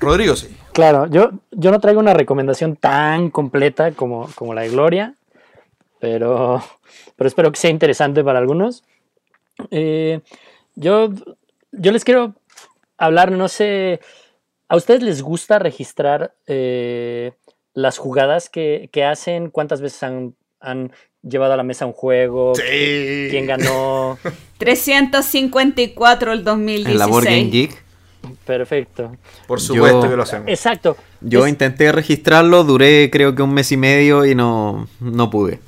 [0.00, 0.48] Rodrigo sí.
[0.72, 5.14] Claro, yo, yo no traigo una recomendación tan completa como, como la de Gloria,
[5.98, 6.62] pero,
[7.16, 8.84] pero espero que sea interesante para algunos.
[9.70, 10.20] Eh,
[10.80, 11.10] yo,
[11.72, 12.34] yo les quiero
[12.98, 14.00] hablar, no sé,
[14.68, 17.32] ¿a ustedes les gusta registrar eh,
[17.74, 19.50] las jugadas que, que hacen?
[19.50, 20.92] ¿Cuántas veces han, han
[21.22, 22.54] llevado a la mesa un juego?
[22.54, 23.28] Sí.
[23.30, 24.18] ¿Quién ganó?
[24.58, 26.92] 354 el 2016.
[26.92, 27.82] En la Board Game Geek.
[28.44, 29.16] Perfecto.
[29.46, 30.48] Por supuesto Yo- que lo hacemos.
[30.48, 30.96] Exacto.
[31.20, 35.60] Yo Es- intenté registrarlo, duré creo que un mes y medio y no, no pude.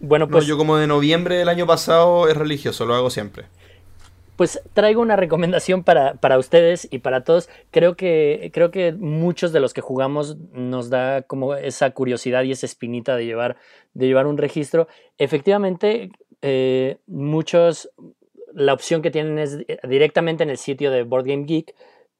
[0.00, 3.46] bueno, No, pues yo como de noviembre del año pasado es religioso, lo hago siempre.
[4.38, 7.50] Pues traigo una recomendación para, para ustedes y para todos.
[7.72, 12.52] Creo que, creo que muchos de los que jugamos nos da como esa curiosidad y
[12.52, 13.56] esa espinita de llevar,
[13.94, 14.86] de llevar un registro.
[15.18, 17.90] Efectivamente, eh, muchos,
[18.54, 21.74] la opción que tienen es directamente en el sitio de Board Game Geek,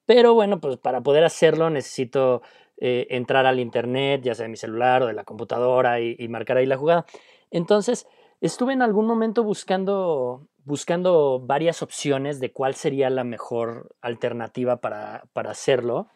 [0.04, 2.42] pero bueno, pues para poder hacerlo necesito
[2.78, 6.26] eh, entrar al internet, ya sea de mi celular o de la computadora y, y
[6.26, 7.06] marcar ahí la jugada.
[7.52, 8.08] Entonces,
[8.40, 15.24] estuve en algún momento buscando, buscando varias opciones de cuál sería la mejor alternativa para,
[15.32, 16.08] para hacerlo.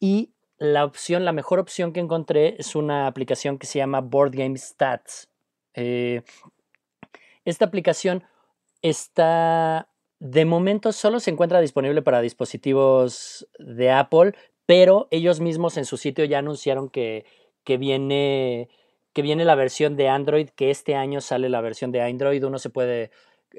[0.00, 4.32] Y la opción, la mejor opción que encontré es una aplicación que se llama Board
[4.34, 5.28] Game Stats.
[5.74, 6.22] Eh,
[7.44, 8.24] esta aplicación
[8.80, 14.32] está, de momento solo se encuentra disponible para dispositivos de Apple,
[14.64, 17.26] pero ellos mismos en su sitio ya anunciaron que,
[17.62, 18.70] que viene
[19.12, 22.60] que viene la versión de Android, que este año sale la versión de Android, uno
[22.60, 23.10] se puede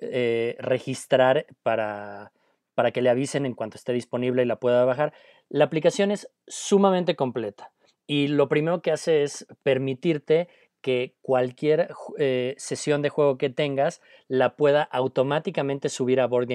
[0.02, 2.32] eh, registrar para,
[2.76, 5.14] para que le avisen en cuanto esté disponible y la pueda bajar.
[5.50, 7.72] La aplicación es sumamente completa
[8.08, 10.48] y lo primero que hace es permitirte
[10.82, 16.48] que cualquier eh, sesión de juego que tengas la pueda automáticamente subir a Board.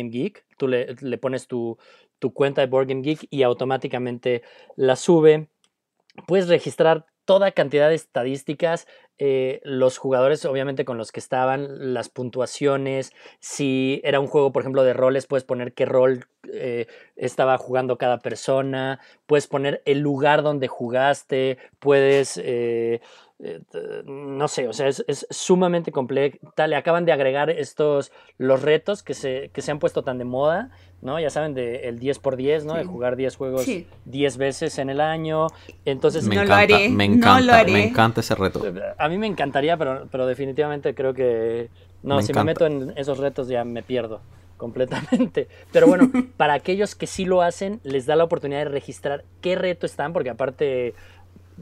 [0.57, 1.79] Tú le, pones tu,
[2.19, 2.89] tu cuenta de Board
[3.31, 4.43] y automáticamente
[4.77, 5.49] la sube.
[6.27, 8.87] Puedes registrar toda cantidad de estadísticas,
[9.19, 14.63] eh, los jugadores obviamente con los que estaban, las puntuaciones, si era un juego por
[14.63, 16.87] ejemplo de roles, puedes poner qué rol eh,
[17.17, 22.37] estaba jugando cada persona, puedes poner el lugar donde jugaste, puedes...
[22.43, 23.01] eh,
[23.41, 23.61] eh,
[24.07, 26.67] no sé, o sea, es, es sumamente completa.
[26.69, 30.25] Le acaban de agregar estos, los retos que se, que se han puesto tan de
[30.25, 30.71] moda,
[31.03, 31.19] ¿no?
[31.19, 32.75] Ya saben, de el 10 por 10, ¿no?
[32.75, 33.89] De jugar 10 juegos Sí.
[34.05, 35.49] 10 veces en el año.
[35.85, 37.73] Entonces, Me No lo encanta, haré, me no encanta, lo haré.
[37.73, 38.63] me encanta ese reto.
[39.05, 41.69] A mí me encantaría, pero, pero definitivamente creo que...
[42.03, 42.45] No, Me si encanta.
[42.45, 44.21] me meto en esos retos ya me pierdo
[44.57, 45.49] completamente.
[45.73, 49.57] Pero bueno, para aquellos que sí lo hacen, les da la oportunidad de registrar qué
[49.57, 50.95] reto están, porque aparte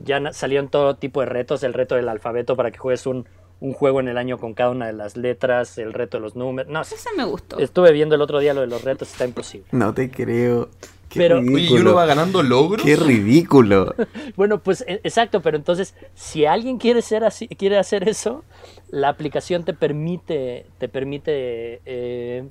[0.05, 3.27] ya salieron todo tipo de retos, el reto del alfabeto para que juegues un,
[3.61, 6.35] un juego en el año con cada una de las letras, el reto de los
[6.37, 6.71] números.
[6.71, 7.59] No, Ese me gustó.
[7.59, 9.67] estuve viendo el otro día lo de los retos, está imposible.
[9.73, 10.69] No te creo.
[11.13, 11.81] Qué Pero- Oye, ¿y ridículo.
[11.83, 12.83] uno va ganando logros?
[12.85, 13.95] Qué ridículo.
[14.37, 18.45] Bueno, pues e- exacto, pero entonces, si alguien quiere ser así, quiere hacer eso,
[18.91, 22.45] la aplicación te permite, te permite eh,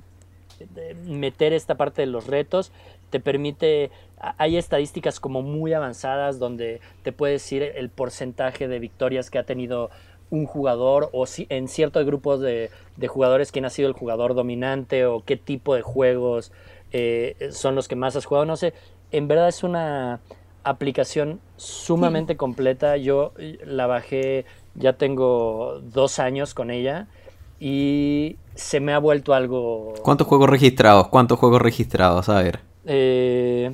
[1.05, 2.71] meter esta parte de los retos,
[3.09, 3.89] te permite
[4.38, 9.43] hay estadísticas como muy avanzadas donde te puede decir el porcentaje de victorias que ha
[9.43, 9.89] tenido
[10.29, 14.35] un jugador o si en ciertos grupos de, de jugadores quién ha sido el jugador
[14.35, 16.51] dominante o qué tipo de juegos
[16.91, 18.45] eh, son los que más has jugado.
[18.45, 18.73] No sé,
[19.11, 20.19] en verdad es una
[20.63, 22.97] aplicación sumamente completa.
[22.97, 24.45] Yo eh, la bajé,
[24.76, 27.07] ya tengo dos años con ella
[27.59, 29.93] y se me ha vuelto algo...
[30.01, 31.07] ¿Cuántos juegos registrados?
[31.09, 32.27] ¿Cuántos juegos registrados?
[32.30, 32.59] A ver.
[32.85, 33.72] Eh,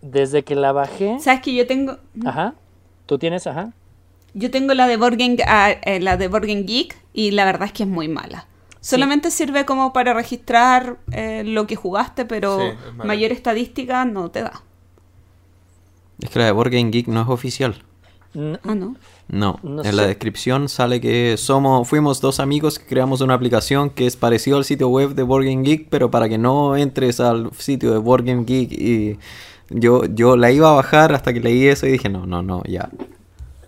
[0.00, 1.18] desde que la bajé...
[1.20, 2.54] ¿Sabes que yo tengo Ajá.
[3.06, 3.46] ¿Tú tienes?
[3.46, 3.72] Ajá.
[4.34, 7.44] yo tengo la de Board Game, ah, eh, la de Board Game Geek y la
[7.44, 8.46] verdad es que es muy mala.
[8.82, 13.04] Solamente sirve como para registrar eh, lo que jugaste, pero Sí, es mala.
[13.08, 14.62] mayor estadística no te da.
[16.20, 17.82] Es que la de Board Game Geek no es oficial.
[18.64, 18.96] Ah, no.
[19.28, 23.88] No, No en la descripción sale que somos, fuimos dos amigos que creamos una aplicación
[23.90, 27.20] que es parecido al sitio web de Board Game Geek, pero para que no entres
[27.20, 29.18] al sitio de Board Game Geek y
[29.70, 32.62] yo, yo la iba a bajar hasta que leí eso y dije, no, no, no,
[32.64, 32.90] ya.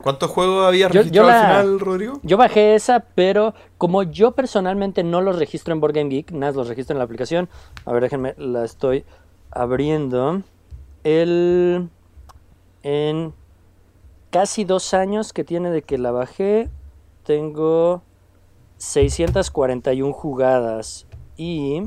[0.05, 2.21] ¿Cuántos juegos habías Yo- yo registrado la- al final, Rodrigo?
[2.23, 6.53] Yo bajé esa, pero como yo personalmente no los registro en Board Game Geek, nada,
[6.53, 7.49] los registro en la aplicación.
[7.87, 9.05] A ver, déjenme, la estoy
[9.51, 10.43] abriendo.
[11.05, 11.89] El...
[12.83, 13.33] En
[14.31, 16.69] casi dos años que tiene de que la bajé,
[17.25, 18.03] tengo
[18.77, 21.07] 641 jugadas.
[21.39, 21.83] Y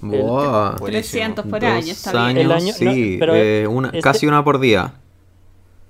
[0.00, 0.86] Buah, Buenísimo.
[0.86, 2.22] 300 por año, está bien.
[2.24, 4.94] años, El año- no, sí, pero eh, una, este- casi una por día.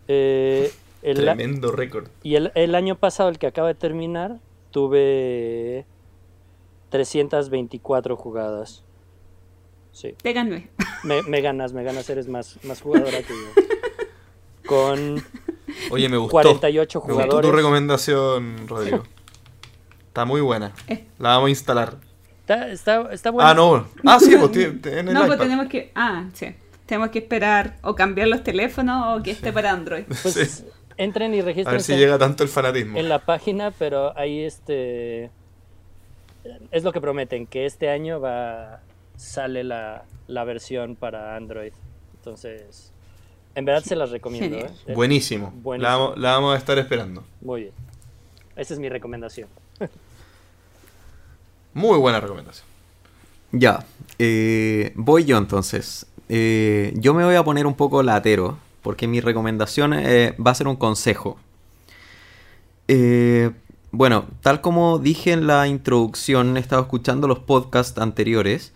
[0.09, 0.73] eh,
[1.05, 2.09] el, Tremendo récord.
[2.23, 4.39] y el, el año pasado, el que acaba de terminar,
[4.71, 5.87] tuve
[6.91, 8.85] 324 jugadas.
[9.93, 10.15] Sí.
[10.23, 10.71] Te gané.
[11.05, 13.63] Me, me ganas, me ganas, eres más, más jugadora que yo.
[14.67, 15.23] Con
[15.91, 16.33] Oye, me gustó.
[16.33, 17.55] 48 Me gustó tu jugadores.
[17.55, 19.03] recomendación, Rodrigo.
[20.09, 20.73] Está muy buena.
[20.89, 21.07] Eh.
[21.19, 21.97] La vamos a instalar.
[22.41, 23.49] Está, está, está bueno.
[23.51, 23.87] Ah, no.
[24.05, 25.93] Ah, sí, pues en el No, pues tenemos que.
[25.95, 26.55] Ah, sí.
[26.87, 30.05] Tenemos que esperar o cambiar los teléfonos o que esté para Android.
[30.07, 30.65] Pues Sí.
[30.97, 32.99] Entren y A ver registren si llega tanto el fanatismo.
[32.99, 35.31] en la página, pero ahí este
[36.71, 38.81] es lo que prometen, que este año va
[39.17, 41.73] sale la, la versión para Android.
[42.17, 42.93] Entonces,
[43.55, 44.57] en verdad se las recomiendo.
[44.59, 44.71] ¿eh?
[44.95, 45.53] Buenísimo.
[45.57, 45.79] Buenísimo.
[45.79, 47.25] La, vamos, la vamos a estar esperando.
[47.41, 47.73] Muy bien.
[48.57, 49.49] Esa es mi recomendación.
[51.75, 52.67] Muy buena recomendación.
[53.53, 53.85] Ya,
[54.19, 56.07] eh, voy yo entonces.
[56.29, 60.55] Eh, yo me voy a poner un poco latero, porque mi recomendación eh, va a
[60.55, 61.39] ser un consejo.
[62.87, 63.51] Eh,
[63.91, 68.75] bueno, tal como dije en la introducción, he estado escuchando los podcasts anteriores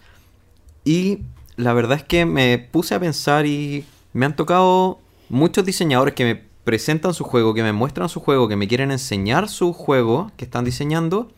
[0.82, 1.18] y
[1.56, 4.98] la verdad es que me puse a pensar y me han tocado
[5.28, 8.90] muchos diseñadores que me presentan su juego, que me muestran su juego, que me quieren
[8.90, 11.30] enseñar su juego que están diseñando.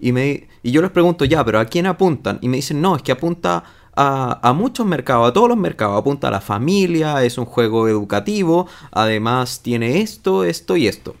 [0.00, 2.38] Y, me, y yo les pregunto, ya, pero ¿a quién apuntan?
[2.40, 3.64] Y me dicen, no, es que apunta
[4.00, 5.98] a, muchos mercados, a todos los mercados.
[5.98, 11.16] Apunta a la familia, es un juego educativo, además tiene esto, esto y esto.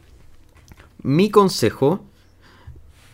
[1.02, 2.00] Mi consejo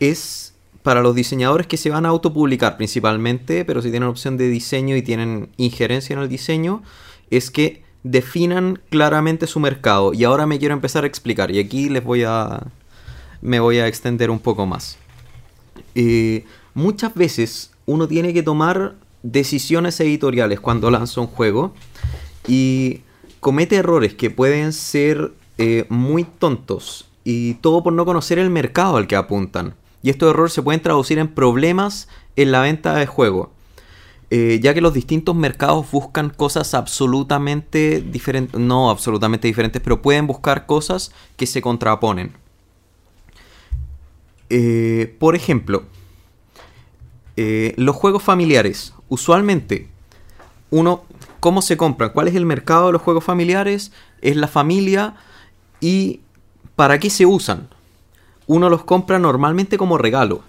[0.00, 4.48] es para los diseñadores que se van a autopublicar principalmente, pero si tienen opción de
[4.48, 6.82] diseño y tienen injerencia en el diseño,
[7.30, 10.12] es que definan claramente su mercado.
[10.12, 12.64] Y ahora me quiero empezar a explicar, y aquí les voy a...
[13.40, 14.98] me voy a extender un poco más.
[15.94, 21.74] Eh, muchas veces uno tiene que tomar decisiones editoriales cuando lanza un juego
[22.46, 23.00] y
[23.40, 28.98] comete errores que pueden ser eh, muy tontos y todo por no conocer el mercado
[28.98, 29.74] al que apuntan.
[30.02, 33.50] Y estos errores se pueden traducir en problemas en la venta de juego.
[34.30, 40.26] Eh, ya que los distintos mercados buscan cosas absolutamente diferentes, no absolutamente diferentes, pero pueden
[40.26, 42.32] buscar cosas que se contraponen.
[44.50, 45.84] Eh, por ejemplo,
[47.36, 48.94] eh, los juegos familiares.
[49.08, 49.88] Usualmente,
[50.70, 51.04] uno,
[51.40, 52.10] ¿cómo se compran?
[52.10, 53.92] ¿Cuál es el mercado de los juegos familiares?
[54.20, 55.14] Es la familia
[55.80, 56.20] y
[56.76, 57.68] ¿para qué se usan?
[58.46, 60.42] Uno los compra normalmente como regalo.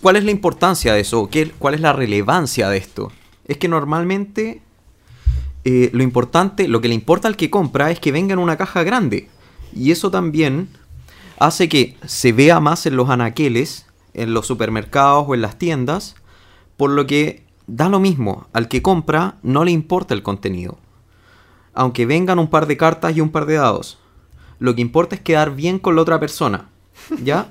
[0.00, 1.28] ¿Cuál es la importancia de eso?
[1.30, 3.10] ¿Qué, ¿Cuál es la relevancia de esto?
[3.46, 4.60] Es que normalmente
[5.64, 8.56] eh, lo importante, lo que le importa al que compra es que venga en una
[8.56, 9.28] caja grande.
[9.74, 10.68] Y eso también
[11.38, 13.83] hace que se vea más en los anaqueles,
[14.14, 16.14] en los supermercados o en las tiendas,
[16.76, 20.78] por lo que da lo mismo, al que compra no le importa el contenido.
[21.72, 23.98] Aunque vengan un par de cartas y un par de dados,
[24.58, 26.68] lo que importa es quedar bien con la otra persona,
[27.22, 27.48] ¿ya?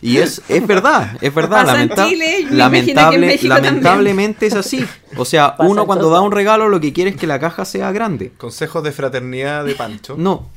[0.00, 1.66] Y es, es verdad, es verdad.
[1.66, 4.84] Lamenta- Chile lamentable, lamentablemente es así.
[5.16, 7.64] O sea, Pasa uno cuando da un regalo lo que quiere es que la caja
[7.64, 8.32] sea grande.
[8.38, 10.14] Consejos de fraternidad de Pancho.
[10.18, 10.48] No.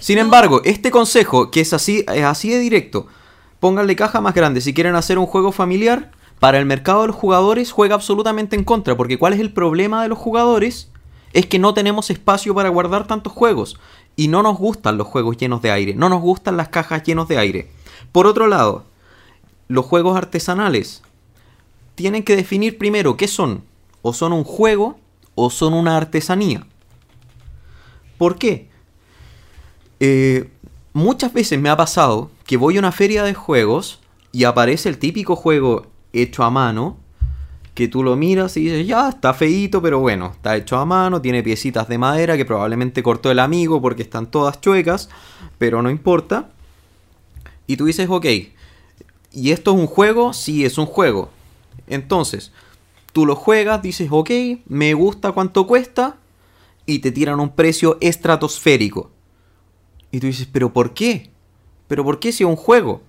[0.00, 3.06] Sin embargo, este consejo, que es así, es así de directo,
[3.60, 4.60] pónganle caja más grande.
[4.60, 6.10] Si quieren hacer un juego familiar,
[6.40, 10.02] para el mercado de los jugadores juega absolutamente en contra, porque ¿cuál es el problema
[10.02, 10.90] de los jugadores?
[11.32, 13.78] Es que no tenemos espacio para guardar tantos juegos
[14.16, 17.28] y no nos gustan los juegos llenos de aire, no nos gustan las cajas llenos
[17.28, 17.70] de aire.
[18.10, 18.84] Por otro lado,
[19.68, 21.02] los juegos artesanales
[21.94, 23.62] tienen que definir primero qué son,
[24.02, 24.98] o son un juego
[25.34, 26.66] o son una artesanía.
[28.16, 28.68] ¿Por qué?
[30.00, 30.50] Eh,
[30.94, 34.00] muchas veces me ha pasado que voy a una feria de juegos
[34.32, 36.96] y aparece el típico juego hecho a mano,
[37.74, 41.22] que tú lo miras y dices, ya, está feíto, pero bueno, está hecho a mano,
[41.22, 45.10] tiene piecitas de madera que probablemente cortó el amigo porque están todas chuecas,
[45.58, 46.50] pero no importa.
[47.68, 48.26] Y tú dices, ok,
[49.30, 50.32] ¿y esto es un juego?
[50.32, 51.30] Sí, es un juego.
[51.86, 52.50] Entonces,
[53.12, 54.28] tú lo juegas, dices, ok,
[54.66, 56.16] me gusta cuánto cuesta,
[56.84, 59.12] y te tiran un precio estratosférico.
[60.10, 61.30] Y tú dices, pero ¿por qué?
[61.90, 63.02] ¿Pero por qué si es un juego?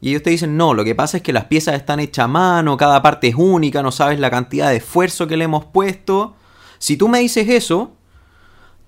[0.00, 2.26] Y ellos te dicen, no, lo que pasa es que las piezas están hechas a
[2.26, 6.34] mano, cada parte es única, no sabes la cantidad de esfuerzo que le hemos puesto.
[6.78, 7.92] Si tú me dices eso,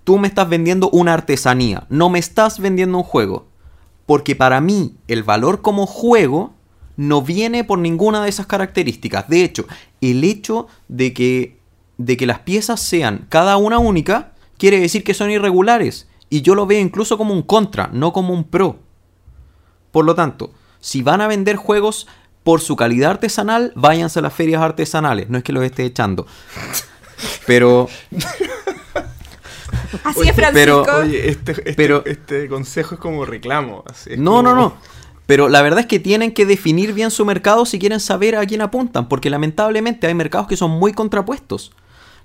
[0.03, 3.47] tú me estás vendiendo una artesanía, no me estás vendiendo un juego.
[4.07, 6.55] Porque para mí el valor como juego
[6.97, 9.29] no viene por ninguna de esas características.
[9.29, 9.67] De hecho,
[10.01, 11.61] el hecho de que,
[11.97, 16.09] de que las piezas sean cada una única quiere decir que son irregulares.
[16.29, 18.81] Y yo lo veo incluso como un contra, no como un pro.
[19.93, 22.09] Por lo tanto, si van a vender juegos
[22.43, 25.31] por su calidad artesanal, váyanse a las ferias artesanales.
[25.31, 26.27] No es que los esté echando.
[27.47, 27.89] Pero.
[30.05, 30.53] Así es, Francisco.
[30.55, 33.85] pero- Oye, este, este- Pero- este consejo es como reclamo.
[33.89, 34.77] así es No, como- no, no.
[35.27, 38.45] Pero la verdad es que tienen que definir bien su mercado si quieren saber a
[38.45, 41.73] quién apuntan, porque lamentablemente hay mercados que son muy contrapuestos.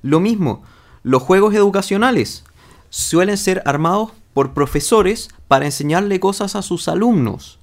[0.02, 0.64] Lo mismo,
[1.04, 2.44] los juegos educacionales
[2.90, 7.57] suelen ser armados por profesores para enseñarle cosas a sus alumnos.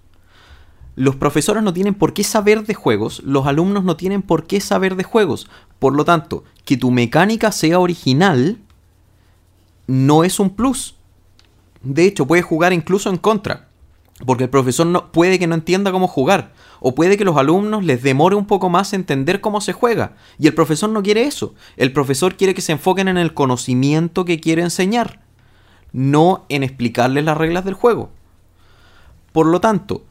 [0.97, 4.61] Los profesores no tienen por qué saber de juegos, los alumnos no tienen por qué
[4.61, 5.49] saber de juegos.
[5.79, 8.59] Por lo tanto, que tu mecánica sea original
[9.87, 10.95] no es un plus.
[11.83, 13.69] De hecho, puedes jugar incluso en contra.
[14.25, 16.53] Porque el profesor no, puede que no entienda cómo jugar.
[16.81, 20.15] O puede que los alumnos les demore un poco más entender cómo se juega.
[20.39, 21.55] Y el profesor no quiere eso.
[21.77, 25.21] El profesor quiere que se enfoquen en el conocimiento que quiere enseñar.
[25.93, 28.11] No en explicarles las reglas del juego.
[29.33, 30.05] Por lo tanto,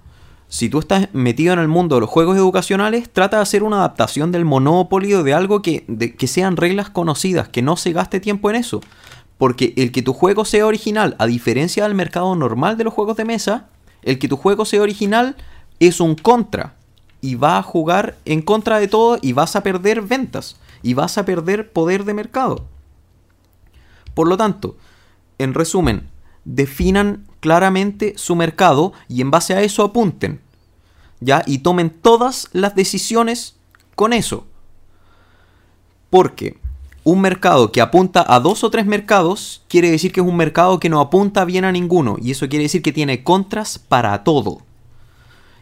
[0.53, 3.77] si tú estás metido en el mundo de los juegos educacionales, trata de hacer una
[3.77, 5.83] adaptación del Monopoly o de algo que,
[6.15, 8.79] que sean reglas conocidas, que no se gaste tiempo en eso.
[9.39, 13.17] Porque el que tu juego sea original, a diferencia del mercado normal de los juegos
[13.17, 13.65] de mesa,
[14.03, 15.37] el que tu juego sea original
[15.79, 16.75] es un contra.
[17.19, 20.57] Y va a jugar en contra de todo y vas a perder ventas.
[20.83, 22.63] Y vas a perder poder de mercado.
[24.13, 24.77] Por lo tanto,
[25.39, 26.11] en resumen,
[26.45, 30.39] definan claramente su mercado y en base a eso apunten.
[31.19, 31.43] ¿Ya?
[31.45, 33.57] Y tomen todas las decisiones
[33.95, 34.47] con eso.
[36.09, 36.57] Porque
[37.03, 40.79] un mercado que apunta a dos o tres mercados quiere decir que es un mercado
[40.79, 42.15] que no apunta bien a ninguno.
[42.21, 44.61] Y eso quiere decir que tiene contras para todo.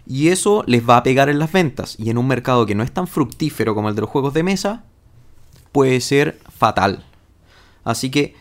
[0.06, 1.95] Y eso les va a pegar en las ventas.
[1.98, 4.44] Y en un mercado que no es tan fructífero como el de los juegos de
[4.44, 4.84] mesa,
[5.72, 7.03] puede ser fatal.
[7.84, 8.36] Así que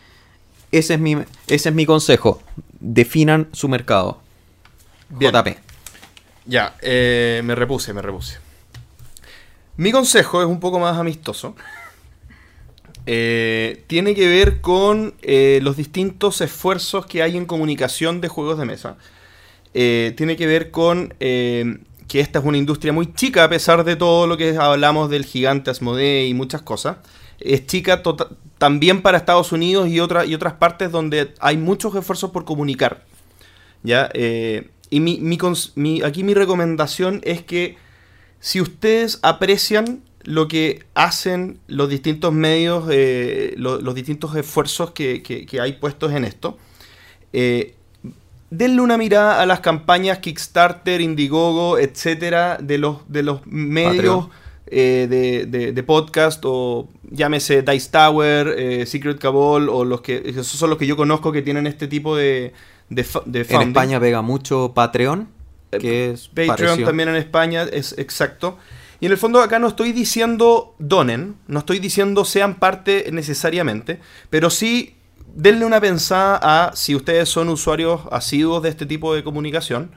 [0.72, 2.42] ese es mi, ese es mi consejo.
[2.80, 4.20] Definan su mercado.
[5.10, 5.32] Bien.
[5.32, 5.70] JP.
[6.46, 8.38] Ya, eh, me repuse, me repuse.
[9.76, 11.54] Mi consejo es un poco más amistoso.
[13.06, 18.58] Eh, tiene que ver con eh, los distintos esfuerzos que hay en comunicación de juegos
[18.58, 18.96] de mesa.
[19.72, 24.26] Tiene que ver con que esta es una industria muy chica a pesar de todo
[24.26, 26.96] lo que hablamos del gigante Asmodee y muchas cosas.
[27.40, 31.94] Es chica tota- también para Estados Unidos y, otra- y otras partes donde hay muchos
[31.94, 33.04] esfuerzos por comunicar.
[33.82, 34.10] ¿ya?
[34.12, 35.38] Eh, y mi, mi
[35.76, 37.76] mi- aquí mi recomendación es que
[38.40, 45.22] si ustedes aprecian lo que hacen los distintos medios, eh, lo- los distintos esfuerzos que,
[45.22, 46.58] que- hay puestos en esto,
[47.32, 47.74] eh,
[48.50, 54.26] denle una mirada a las campañas Kickstarter, Indiegogo, etcétera, de los, de los medios.
[54.70, 60.22] Eh, de, de- de podcast o llámese Dice Tower, eh, Secret Cabal o los que
[60.26, 62.52] esos son los que yo conozco que tienen este tipo de,
[62.88, 63.68] de, de En.
[63.68, 65.28] España pega mucho Patreon,
[65.80, 68.58] que es Patreon también en España, es exacto.
[69.00, 73.98] Y en el fondo acá no estoy diciendo donen, no estoy diciendo sean parte necesariamente,
[74.28, 74.94] pero sí
[75.34, 79.92] denle una pensada a si ustedes son usuarios asiduos de este tipo de comunicación,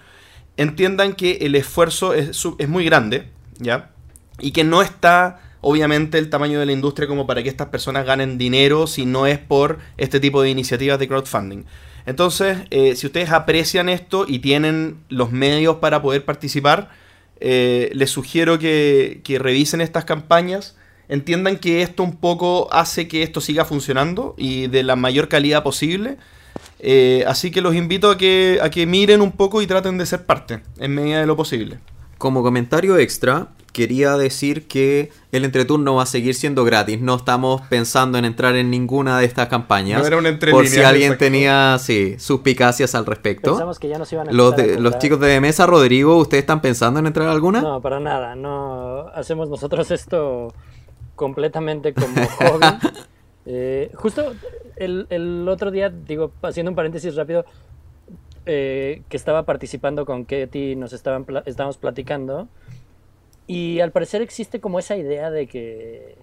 [0.58, 3.30] entiendan que el esfuerzo es, es muy grande,
[3.60, 3.90] ¿ya?
[4.39, 8.05] Y que no está, obviamente, el tamaño de la industria como para que estas personas
[8.05, 11.65] ganen dinero si no es por este tipo de iniciativas de crowdfunding.
[12.05, 16.89] Entonces, eh, si ustedes aprecian esto y tienen los medios para poder participar,
[17.39, 20.76] eh, les sugiero que, que revisen estas campañas,
[21.07, 25.64] entiendan que esto un poco hace que esto siga funcionando y de la mayor calidad
[25.64, 26.18] posible.
[26.80, 30.05] Eh, así que los invito a que, a que miren un poco y traten de
[30.05, 31.80] ser parte, en medida de lo posible.
[32.18, 37.02] Como comentario extra, quería decir que el entreturno va a seguir siendo gratis.
[37.02, 40.00] No estamos pensando en entrar en ninguna de estas campañas.
[40.00, 43.52] No era un por si alguien tenía sí, suspicacias al respecto.
[43.52, 46.44] Pensamos que ya nos iban a Los, a de- los chicos de mesa, Rodrigo, ¿ustedes
[46.44, 47.62] están pensando en entrar a alguna?
[47.62, 48.36] No, para nada.
[48.36, 50.54] No hacemos nosotros esto
[51.16, 52.68] completamente como hobby.
[53.45, 54.34] Eh, justo
[54.78, 57.44] el, el otro día, digo, haciendo un paréntesis rápido,
[58.45, 62.48] eh, que estaba participando con Ketty, nos estaban pla- estábamos platicando.
[63.48, 66.15] Y al parecer existe como esa idea de que,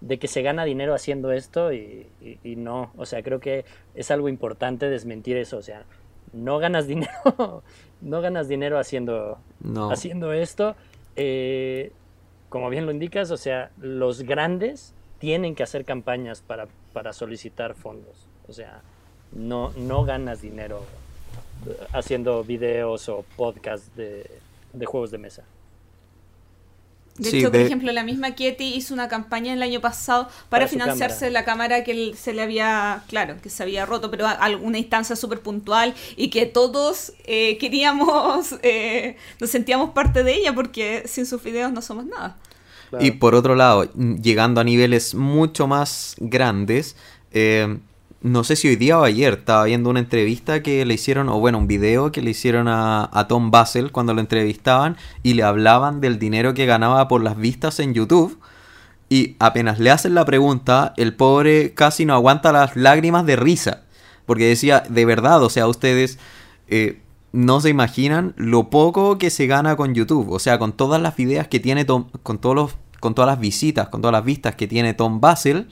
[0.00, 2.92] de que se gana dinero haciendo esto y, y- y no.
[2.96, 3.64] O sea, creo que
[3.94, 5.56] es algo importante desmentir eso.
[5.58, 5.84] O sea,
[6.32, 7.62] no ganas dinero,
[8.00, 9.90] no ganas dinero haciendo, No.
[9.90, 10.76] haciendo esto.
[11.16, 11.92] Eh,
[12.48, 17.74] como bien lo indicas, o sea, los grandes tienen que hacer campañas para, para solicitar
[17.74, 18.26] fondos.
[18.48, 18.82] O sea,
[19.32, 20.82] no, no ganas dinero
[21.66, 24.30] eh, haciendo videos o podcasts de,
[24.72, 25.44] de juegos de mesa.
[27.18, 30.28] De Sí, hecho, por de- ejemplo, la misma Kitty hizo una campaña el año pasado
[30.48, 31.30] para, financiarse cámara.
[31.32, 34.78] la cámara que él- se le había, claro, que se había roto, pero a alguna
[34.78, 41.02] instancia súper puntual y que todos eh, queríamos, eh, nos sentíamos parte de ella porque
[41.06, 42.38] sin sus videos no somos nada.
[42.88, 43.04] Claro.
[43.04, 46.96] Y por otro lado, llegando a niveles mucho más grandes,
[47.32, 47.78] eh,
[48.22, 51.40] no sé si hoy día o ayer estaba viendo una entrevista que le hicieron, o
[51.40, 55.42] bueno, un video que le hicieron a, a Tom Basel cuando lo entrevistaban y le
[55.42, 58.38] hablaban del dinero que ganaba por las vistas en YouTube.
[59.08, 63.82] Y apenas le hacen la pregunta, el pobre casi no aguanta las lágrimas de risa.
[64.24, 66.18] Porque decía, de verdad, o sea, ustedes
[66.68, 70.30] eh, no se imaginan lo poco que se gana con YouTube.
[70.30, 73.40] O sea, con todas las videos que tiene Tom, con todos los, con todas las
[73.40, 75.68] visitas, con todas las vistas que tiene Tom Basel,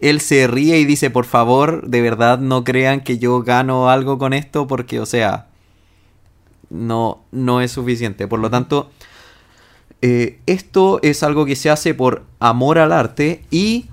[0.00, 4.18] él se ríe y dice, por favor, de verdad no crean que yo gano algo
[4.18, 5.48] con esto, porque, o sea,
[6.70, 8.26] no, no es suficiente.
[8.26, 8.90] Por lo tanto,
[10.00, 13.86] eh, esto es algo que se hace por amor al arte y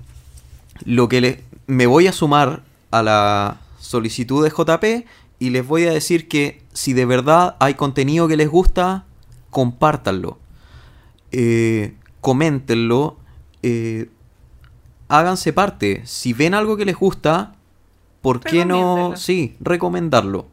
[0.84, 5.06] lo que le, me voy a sumar a la solicitud de JP
[5.38, 9.04] y les voy a decir que si de verdad hay contenido que les gusta,
[9.50, 10.38] compártanlo,
[11.32, 13.18] eh, coméntenlo,
[13.62, 14.08] eh,
[15.08, 16.02] háganse parte.
[16.04, 17.54] Si ven algo que les gusta,
[18.20, 19.16] ¿por qué no?
[19.16, 20.46] Sí, recomendarlo.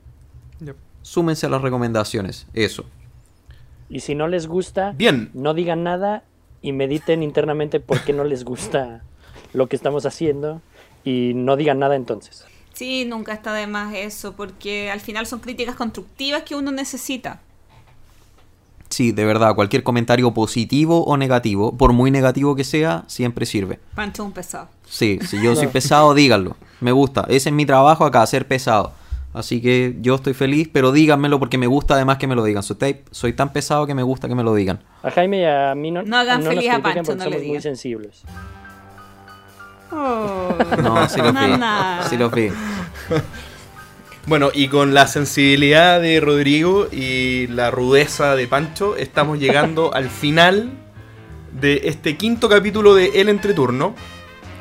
[0.61, 0.76] Yep.
[1.02, 2.48] Súmense a las recomendaciones.
[2.53, 2.86] Eso.
[3.90, 5.30] Y si no les gusta, Bien.
[5.34, 6.23] no digan nada
[6.61, 9.03] y mediten internamente por qué no les gusta
[9.53, 10.61] lo que estamos haciendo
[11.03, 12.45] y no digan nada entonces.
[12.73, 17.40] Sí, nunca está de más eso, porque al final son críticas constructivas que uno necesita.
[18.95, 23.77] Sí, de verdad, cualquier comentario positivo o negativo, por muy negativo que sea, siempre sirve.
[23.93, 24.69] Pancho es un pesado.
[24.88, 26.55] Sí, si yo soy pesado, díganlo.
[26.80, 27.26] Me gusta.
[27.27, 28.93] Ese es mi trabajo acá, ser pesado.
[29.34, 32.63] Así que yo estoy feliz, pero díganmelo porque me gusta además que me lo digan.
[32.63, 34.80] Soy, ta- soy tan pesado que me gusta que me lo digan.
[35.03, 37.23] A Jaime y a mí no, No hagan nos feliz a Pancho, porque no le
[37.23, 37.61] somos muy digan.
[37.63, 38.22] sensibles.
[39.91, 41.51] No, sí los vi.
[42.09, 42.49] Sí los vi.
[44.27, 50.10] Bueno, y con la sensibilidad de Rodrigo y la rudeza de Pancho, estamos llegando al
[50.10, 50.72] final
[51.52, 53.93] de este quinto capítulo de El Entreturno.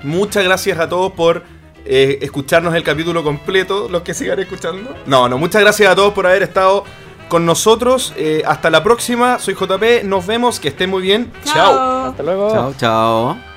[0.03, 1.45] Muchas gracias a todos por
[1.86, 4.95] eh, escucharnos el capítulo completo, los que sigan escuchando.
[5.07, 6.85] No, no, muchas gracias a todos por haber estado
[7.28, 8.12] con nosotros.
[8.16, 11.32] Eh, hasta la próxima, soy JP, nos vemos, que estén muy bien.
[11.45, 12.09] Chao.
[12.11, 12.51] Hasta luego.
[12.53, 13.53] Chao, chao.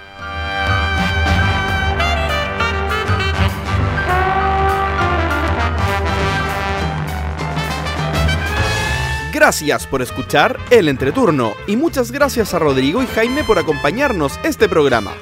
[9.48, 14.68] Gracias por escuchar El Entreturno y muchas gracias a Rodrigo y Jaime por acompañarnos este
[14.68, 15.14] programa.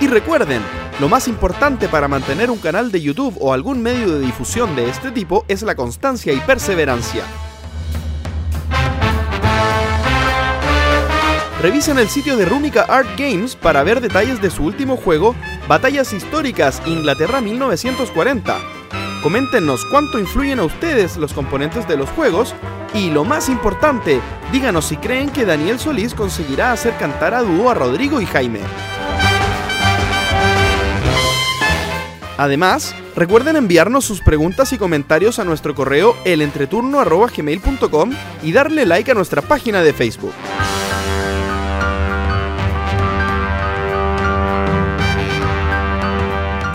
[0.00, 0.62] Y recuerden,
[1.00, 4.88] lo más importante para mantener un canal de YouTube o algún medio de difusión de
[4.88, 7.24] este tipo es la constancia y perseverancia.
[11.60, 15.34] Revisen el sitio de Runica Art Games para ver detalles de su último juego,
[15.68, 18.81] Batallas Históricas Inglaterra 1940.
[19.22, 22.56] Coméntenos cuánto influyen a ustedes los componentes de los juegos
[22.92, 24.20] y lo más importante,
[24.50, 28.60] díganos si creen que Daniel Solís conseguirá hacer cantar a dúo a Rodrigo y Jaime.
[32.36, 38.10] Además, recuerden enviarnos sus preguntas y comentarios a nuestro correo elentreturno.gmail.com
[38.42, 40.32] y darle like a nuestra página de Facebook.